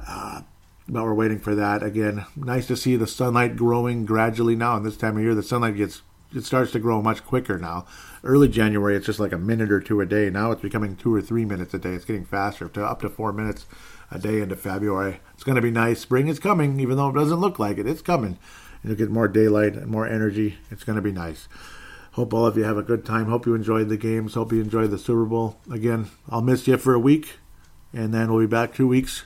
Uh, 0.06 0.42
but 0.88 1.04
we're 1.04 1.14
waiting 1.14 1.38
for 1.38 1.54
that. 1.54 1.82
Again, 1.82 2.24
nice 2.34 2.66
to 2.68 2.76
see 2.76 2.96
the 2.96 3.06
sunlight 3.06 3.56
growing 3.56 4.06
gradually 4.06 4.56
now. 4.56 4.76
And 4.76 4.84
this 4.84 4.96
time 4.96 5.16
of 5.16 5.22
year, 5.22 5.34
the 5.34 5.42
sunlight 5.42 5.76
gets 5.76 6.02
it 6.34 6.44
starts 6.44 6.70
to 6.72 6.78
grow 6.78 7.02
much 7.02 7.24
quicker 7.24 7.58
now. 7.58 7.86
Early 8.22 8.48
January, 8.48 8.96
it's 8.96 9.06
just 9.06 9.18
like 9.18 9.32
a 9.32 9.38
minute 9.38 9.72
or 9.72 9.80
two 9.80 10.00
a 10.00 10.06
day. 10.06 10.30
Now 10.30 10.52
it's 10.52 10.62
becoming 10.62 10.96
two 10.96 11.12
or 11.12 11.20
three 11.20 11.44
minutes 11.44 11.74
a 11.74 11.78
day. 11.78 11.90
It's 11.90 12.04
getting 12.04 12.24
faster 12.24 12.68
to 12.68 12.84
up 12.84 13.00
to 13.00 13.08
four 13.08 13.32
minutes 13.32 13.66
a 14.10 14.18
day 14.18 14.40
into 14.40 14.56
February. 14.56 15.20
It's 15.34 15.44
going 15.44 15.56
to 15.56 15.62
be 15.62 15.70
nice. 15.70 16.00
Spring 16.00 16.28
is 16.28 16.38
coming, 16.38 16.78
even 16.78 16.96
though 16.96 17.08
it 17.08 17.14
doesn't 17.14 17.40
look 17.40 17.58
like 17.58 17.78
it. 17.78 17.86
It's 17.86 18.02
coming. 18.02 18.38
You'll 18.84 18.96
get 18.96 19.10
more 19.10 19.28
daylight 19.28 19.74
and 19.74 19.88
more 19.88 20.06
energy. 20.06 20.58
It's 20.70 20.84
going 20.84 20.96
to 20.96 21.02
be 21.02 21.12
nice. 21.12 21.48
Hope 22.12 22.34
all 22.34 22.44
of 22.44 22.56
you 22.56 22.64
have 22.64 22.76
a 22.76 22.82
good 22.82 23.04
time. 23.04 23.26
Hope 23.26 23.46
you 23.46 23.54
enjoyed 23.54 23.88
the 23.88 23.96
games. 23.96 24.34
Hope 24.34 24.52
you 24.52 24.60
enjoyed 24.60 24.90
the 24.90 24.98
Super 24.98 25.24
Bowl. 25.24 25.58
Again, 25.70 26.10
I'll 26.28 26.42
miss 26.42 26.66
you 26.66 26.76
for 26.76 26.92
a 26.92 26.98
week, 26.98 27.36
and 27.92 28.12
then 28.12 28.32
we'll 28.32 28.40
be 28.40 28.46
back 28.46 28.74
two 28.74 28.88
weeks 28.88 29.24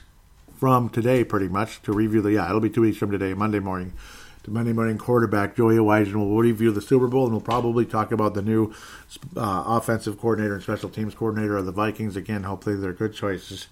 from 0.59 0.89
today, 0.89 1.23
pretty 1.23 1.47
much, 1.47 1.81
to 1.83 1.91
review 1.91 2.21
the. 2.21 2.33
Yeah, 2.33 2.47
it'll 2.47 2.59
be 2.59 2.69
two 2.69 2.81
weeks 2.81 2.97
from 2.97 3.11
today, 3.11 3.33
Monday 3.33 3.59
morning. 3.59 3.93
To 4.43 4.51
Monday 4.51 4.73
morning 4.73 4.99
quarterback 4.99 5.55
Joey 5.55 5.77
Weigen 5.77 6.13
will 6.13 6.37
review 6.37 6.71
the 6.71 6.81
Super 6.81 7.07
Bowl, 7.07 7.23
and 7.23 7.31
we'll 7.31 7.41
probably 7.41 7.83
talk 7.83 8.11
about 8.11 8.35
the 8.35 8.43
new 8.43 8.71
uh, 9.35 9.63
offensive 9.65 10.19
coordinator 10.19 10.53
and 10.53 10.61
special 10.61 10.87
teams 10.87 11.15
coordinator 11.15 11.57
of 11.57 11.65
the 11.65 11.71
Vikings. 11.71 12.15
Again, 12.15 12.43
hopefully 12.43 12.75
they're 12.75 12.93
good 12.93 13.15
choices. 13.15 13.67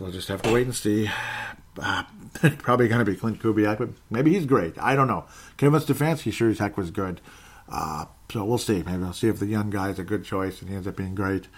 We'll 0.00 0.10
just 0.10 0.26
have 0.26 0.42
to 0.42 0.52
wait 0.52 0.66
and 0.66 0.74
see. 0.74 1.08
Uh, 1.80 2.02
probably 2.58 2.88
going 2.88 3.04
to 3.04 3.04
be 3.04 3.16
Klint 3.16 3.38
Kubiak, 3.38 3.78
but 3.78 3.90
maybe 4.10 4.32
he's 4.32 4.46
great. 4.46 4.76
I 4.78 4.96
don't 4.96 5.06
know. 5.06 5.26
Kevin 5.56 5.80
Stefanski 5.80 6.32
sure 6.32 6.50
as 6.50 6.58
heck 6.58 6.76
was 6.76 6.90
good. 6.90 7.20
Uh, 7.68 8.06
so 8.32 8.44
we'll 8.44 8.58
see. 8.58 8.82
Maybe 8.82 9.04
I'll 9.04 9.12
see 9.12 9.28
if 9.28 9.38
the 9.38 9.46
young 9.46 9.70
guy 9.70 9.90
is 9.90 9.98
a 9.98 10.04
good 10.04 10.24
choice 10.24 10.60
and 10.60 10.68
he 10.68 10.76
ends 10.76 10.86
up 10.86 10.96
being 10.96 11.14
great. 11.14 11.48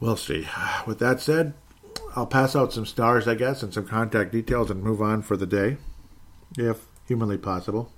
We'll 0.00 0.16
see. 0.16 0.46
With 0.86 0.98
that 0.98 1.20
said, 1.20 1.54
I'll 2.14 2.26
pass 2.26 2.54
out 2.54 2.72
some 2.72 2.86
stars, 2.86 3.26
I 3.26 3.34
guess, 3.34 3.62
and 3.62 3.72
some 3.72 3.86
contact 3.86 4.32
details 4.32 4.70
and 4.70 4.82
move 4.82 5.00
on 5.00 5.22
for 5.22 5.36
the 5.36 5.46
day, 5.46 5.78
if 6.58 6.86
humanly 7.06 7.38
possible. 7.38 7.92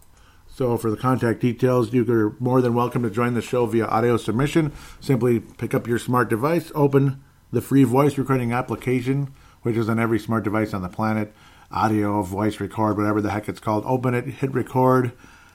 So, 0.49 0.77
for 0.77 0.91
the 0.91 0.97
contact 0.97 1.41
details, 1.41 1.93
you 1.93 2.11
are 2.11 2.37
more 2.39 2.63
than 2.63 2.75
welcome 2.75 3.03
to 3.03 3.11
join 3.11 3.35
the 3.35 3.43
show 3.43 3.67
via 3.67 3.87
audio 3.87 4.17
submission. 4.17 4.73
Simply 5.01 5.41
pick 5.41 5.75
up 5.75 5.87
your 5.87 5.99
smart 5.99 6.31
device, 6.31 6.73
open 6.75 7.23
the 7.51 7.61
free 7.61 7.85
voice 7.85 8.17
recording 8.17 8.53
application 8.53 9.33
which 9.67 9.77
is 9.77 9.89
on 9.89 9.99
every 9.99 10.21
smart 10.21 10.45
device 10.45 10.73
on 10.73 10.83
the 10.83 10.89
planet. 10.89 11.35
Audio, 11.73 12.23
voice 12.23 12.61
record, 12.61 12.97
whatever 12.97 13.21
the 13.21 13.33
heck 13.33 13.49
it's 13.49 13.59
called. 13.59 13.83
Open 13.85 14.15
it, 14.15 14.25
hit 14.25 14.55
record, 14.55 15.11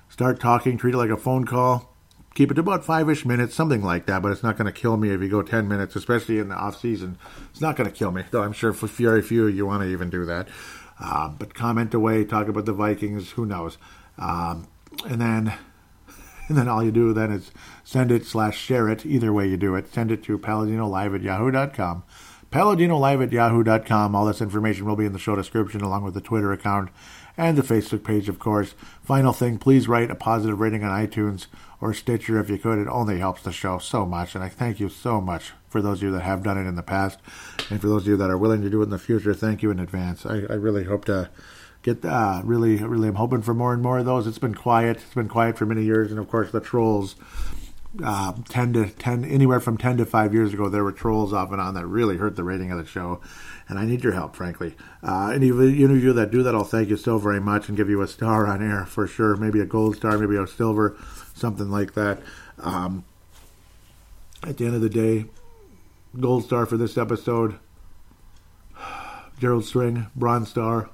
start 0.09 0.37
talking, 0.37 0.77
treat 0.77 0.93
it 0.93 0.97
like 0.97 1.09
a 1.09 1.15
phone 1.15 1.45
call. 1.45 1.90
Keep 2.33 2.51
it 2.51 2.53
to 2.53 2.61
about 2.61 2.85
five 2.85 3.09
ish 3.09 3.25
minutes, 3.25 3.53
something 3.53 3.83
like 3.83 4.05
that, 4.05 4.21
but 4.21 4.31
it's 4.31 4.43
not 4.43 4.57
going 4.57 4.71
to 4.71 4.79
kill 4.79 4.95
me 4.95 5.09
if 5.09 5.21
you 5.21 5.29
go 5.29 5.41
10 5.41 5.67
minutes, 5.67 5.95
especially 5.95 6.39
in 6.39 6.47
the 6.47 6.55
off 6.55 6.79
season. 6.79 7.17
It's 7.49 7.59
not 7.59 7.75
going 7.75 7.89
to 7.89 7.95
kill 7.95 8.11
me, 8.11 8.23
though 8.31 8.43
I'm 8.43 8.53
sure 8.53 8.71
for 8.71 8.87
very 8.87 9.21
few 9.21 9.47
you 9.47 9.65
want 9.65 9.83
to 9.83 9.89
even 9.89 10.09
do 10.09 10.25
that. 10.25 10.47
Uh, 10.99 11.29
but 11.29 11.53
comment 11.53 11.93
away, 11.93 12.23
talk 12.23 12.47
about 12.47 12.65
the 12.65 12.73
Vikings, 12.73 13.31
who 13.31 13.45
knows. 13.45 13.77
Um, 14.17 14.67
and 15.05 15.19
then 15.19 15.53
and 16.47 16.57
then 16.57 16.67
all 16.67 16.83
you 16.83 16.91
do 16.91 17.13
then 17.13 17.31
is 17.31 17.51
send 17.83 18.11
it 18.11 18.25
slash 18.25 18.57
share 18.57 18.87
it. 18.87 19.05
Either 19.05 19.33
way 19.33 19.47
you 19.47 19.57
do 19.57 19.75
it, 19.75 19.93
send 19.93 20.11
it 20.11 20.23
to 20.23 20.37
paladinolive 20.37 21.15
at 21.15 21.21
yahoo.com. 21.21 22.03
Paladino 22.51 22.97
Live 22.97 23.21
at 23.21 23.31
yahoo.com. 23.31 24.13
All 24.13 24.25
this 24.25 24.41
information 24.41 24.85
will 24.85 24.97
be 24.97 25.05
in 25.05 25.13
the 25.13 25.19
show 25.19 25.37
description 25.37 25.81
along 25.81 26.03
with 26.03 26.13
the 26.13 26.21
Twitter 26.21 26.51
account 26.51 26.89
and 27.37 27.57
the 27.57 27.61
Facebook 27.61 28.03
page, 28.03 28.29
of 28.29 28.39
course. 28.39 28.73
Final 29.03 29.33
thing, 29.33 29.57
please 29.57 29.87
write 29.87 30.11
a 30.11 30.15
positive 30.15 30.59
rating 30.59 30.83
on 30.83 31.07
iTunes 31.07 31.47
or 31.79 31.93
Stitcher 31.93 32.39
if 32.39 32.49
you 32.49 32.57
could. 32.57 32.79
It 32.79 32.87
only 32.87 33.19
helps 33.19 33.41
the 33.41 33.51
show 33.51 33.79
so 33.79 34.05
much. 34.05 34.35
And 34.35 34.43
I 34.43 34.49
thank 34.49 34.79
you 34.79 34.89
so 34.89 35.19
much 35.19 35.51
for 35.69 35.81
those 35.81 35.99
of 35.99 36.03
you 36.03 36.11
that 36.11 36.21
have 36.21 36.43
done 36.43 36.57
it 36.57 36.67
in 36.67 36.75
the 36.75 36.83
past. 36.83 37.19
And 37.69 37.81
for 37.81 37.87
those 37.87 38.03
of 38.03 38.09
you 38.09 38.17
that 38.17 38.29
are 38.29 38.37
willing 38.37 38.61
to 38.61 38.69
do 38.69 38.81
it 38.81 38.85
in 38.85 38.89
the 38.89 38.99
future, 38.99 39.33
thank 39.33 39.63
you 39.63 39.71
in 39.71 39.79
advance. 39.79 40.25
I, 40.25 40.43
I 40.49 40.53
really 40.53 40.83
hope 40.83 41.05
to 41.05 41.29
get, 41.81 42.05
uh, 42.05 42.41
really, 42.43 42.77
really, 42.77 43.07
I'm 43.07 43.15
hoping 43.15 43.41
for 43.41 43.53
more 43.53 43.73
and 43.73 43.81
more 43.81 43.97
of 43.97 44.05
those. 44.05 44.27
It's 44.27 44.37
been 44.37 44.55
quiet. 44.55 44.97
It's 44.97 45.15
been 45.15 45.29
quiet 45.29 45.57
for 45.57 45.65
many 45.65 45.83
years. 45.83 46.11
And 46.11 46.19
of 46.19 46.29
course, 46.29 46.51
the 46.51 46.61
trolls 46.61 47.15
uh, 48.03 48.33
10 48.47 48.73
to 48.73 48.89
10 48.89 49.25
anywhere 49.25 49.59
from 49.59 49.77
10 49.77 49.97
to 49.97 50.05
5 50.05 50.33
years 50.33 50.53
ago 50.53 50.69
there 50.69 50.83
were 50.83 50.93
trolls 50.93 51.33
off 51.33 51.51
and 51.51 51.59
on 51.59 51.73
that 51.73 51.85
really 51.85 52.15
hurt 52.17 52.37
the 52.37 52.43
rating 52.43 52.71
of 52.71 52.77
the 52.77 52.85
show 52.85 53.19
and 53.71 53.79
i 53.79 53.85
need 53.85 54.03
your 54.03 54.13
help 54.13 54.35
frankly. 54.35 54.75
Uh, 55.01 55.31
any, 55.33 55.49
of 55.49 55.57
you 55.57 56.13
that 56.13 56.29
do 56.29 56.43
that 56.43 56.53
i'll 56.53 56.63
thank 56.63 56.89
you 56.89 56.97
so 56.97 57.17
very 57.17 57.39
much 57.39 57.69
and 57.69 57.77
give 57.77 57.89
you 57.89 58.01
a 58.01 58.07
star 58.07 58.45
on 58.45 58.61
air 58.61 58.85
for 58.85 59.07
sure. 59.07 59.35
Maybe 59.35 59.59
a 59.61 59.65
gold 59.65 59.95
star 59.95 60.17
maybe 60.17 60.35
a 60.35 60.45
silver 60.45 60.97
something 61.33 61.71
like 61.71 61.93
that. 61.93 62.19
Um, 62.59 63.05
at 64.43 64.57
the 64.57 64.65
end 64.65 64.75
of 64.75 64.81
the 64.81 64.89
day 64.89 65.25
gold 66.19 66.43
star 66.43 66.65
for 66.65 66.77
this 66.77 66.97
episode 66.97 67.57
gerald 69.39 69.65
string 69.65 70.07
bronze 70.15 70.49
star 70.49 70.89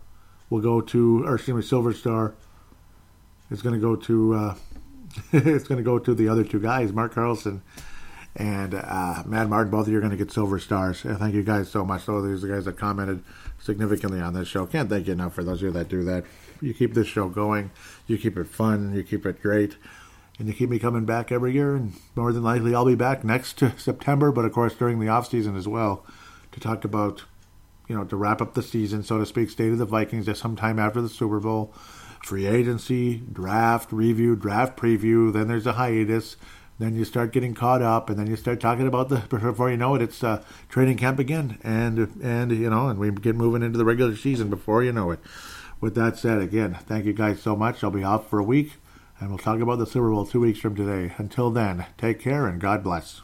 will 0.49 0.61
go 0.61 0.79
to 0.79 1.25
or 1.25 1.35
excuse 1.35 1.55
me 1.55 1.61
silver 1.61 1.93
star. 1.93 2.35
Is 3.49 3.61
going 3.61 3.75
to 3.75 3.81
go 3.81 3.95
to 3.95 4.35
uh, 4.35 4.55
it's 5.33 5.67
going 5.67 5.77
to 5.77 5.83
go 5.83 5.97
to 5.99 6.13
the 6.13 6.27
other 6.27 6.43
two 6.43 6.59
guys, 6.59 6.91
Mark 6.91 7.13
Carlson 7.13 7.61
and 8.37 8.75
uh, 8.75 9.23
Matt 9.25 9.49
Martin, 9.49 9.71
both 9.71 9.87
of 9.87 9.91
you 9.91 9.97
are 9.97 10.01
going 10.01 10.11
to 10.11 10.17
get 10.17 10.31
silver 10.31 10.59
stars. 10.59 11.01
thank 11.01 11.33
you 11.33 11.41
guys 11.41 11.71
so 11.71 11.83
much. 11.83 12.05
Those 12.05 12.41
these 12.41 12.49
guys 12.49 12.65
that 12.65 12.77
commented 12.77 13.23
significantly 13.59 14.21
on 14.21 14.33
this 14.35 14.47
show. 14.47 14.67
Can't 14.67 14.87
thank 14.87 15.07
you 15.07 15.13
enough 15.13 15.33
for 15.33 15.43
those 15.43 15.57
of 15.57 15.63
you 15.63 15.71
that 15.71 15.89
do 15.89 16.03
that. 16.03 16.23
You 16.61 16.75
keep 16.75 16.93
this 16.93 17.07
show 17.07 17.29
going. 17.29 17.71
You 18.05 18.19
keep 18.19 18.37
it 18.37 18.47
fun. 18.47 18.93
You 18.93 19.03
keep 19.03 19.25
it 19.25 19.41
great. 19.41 19.77
And 20.37 20.47
you 20.47 20.53
keep 20.53 20.69
me 20.69 20.77
coming 20.77 21.03
back 21.03 21.31
every 21.31 21.51
year. 21.53 21.75
And 21.75 21.93
more 22.15 22.31
than 22.31 22.43
likely, 22.43 22.75
I'll 22.75 22.85
be 22.85 22.93
back 22.93 23.23
next 23.23 23.63
September, 23.77 24.31
but 24.31 24.45
of 24.45 24.53
course 24.53 24.75
during 24.75 24.99
the 24.99 25.09
off 25.09 25.27
season 25.27 25.55
as 25.55 25.67
well, 25.67 26.05
to 26.51 26.59
talk 26.59 26.85
about, 26.85 27.23
you 27.87 27.95
know, 27.95 28.03
to 28.03 28.15
wrap 28.15 28.39
up 28.39 28.53
the 28.53 28.61
season, 28.61 29.01
so 29.01 29.17
to 29.17 29.25
speak, 29.25 29.49
state 29.49 29.71
of 29.71 29.79
the 29.79 29.85
Vikings 29.85 30.29
at 30.29 30.37
some 30.37 30.55
time 30.55 30.77
after 30.77 31.01
the 31.01 31.09
Super 31.09 31.39
Bowl, 31.39 31.73
free 32.23 32.45
agency, 32.45 33.17
draft 33.17 33.91
review, 33.91 34.35
draft 34.35 34.77
preview. 34.77 35.33
Then 35.33 35.47
there's 35.47 35.65
a 35.65 35.73
hiatus 35.73 36.35
then 36.79 36.95
you 36.95 37.05
start 37.05 37.31
getting 37.31 37.53
caught 37.53 37.81
up, 37.81 38.09
and 38.09 38.19
then 38.19 38.27
you 38.27 38.35
start 38.35 38.59
talking 38.59 38.87
about 38.87 39.09
the 39.09 39.17
before 39.29 39.69
you 39.69 39.77
know 39.77 39.95
it, 39.95 40.01
it's 40.01 40.23
uh, 40.23 40.43
training 40.69 40.97
camp 40.97 41.19
again, 41.19 41.57
and 41.63 41.97
and 42.21 42.51
you 42.51 42.69
know, 42.69 42.87
and 42.89 42.99
we 42.99 43.11
get 43.11 43.35
moving 43.35 43.63
into 43.63 43.77
the 43.77 43.85
regular 43.85 44.15
season 44.15 44.49
before 44.49 44.83
you 44.83 44.91
know 44.91 45.11
it. 45.11 45.19
With 45.79 45.95
that 45.95 46.17
said, 46.17 46.41
again, 46.41 46.75
thank 46.87 47.05
you 47.05 47.13
guys 47.13 47.41
so 47.41 47.55
much. 47.55 47.83
I'll 47.83 47.91
be 47.91 48.03
off 48.03 48.29
for 48.29 48.39
a 48.39 48.43
week, 48.43 48.73
and 49.19 49.29
we'll 49.29 49.37
talk 49.37 49.59
about 49.59 49.79
the 49.79 49.85
Super 49.85 50.09
Bowl 50.09 50.25
two 50.25 50.39
weeks 50.39 50.59
from 50.59 50.75
today. 50.75 51.13
Until 51.17 51.51
then, 51.51 51.85
take 51.97 52.19
care 52.19 52.47
and 52.47 52.59
God 52.59 52.83
bless. 52.83 53.21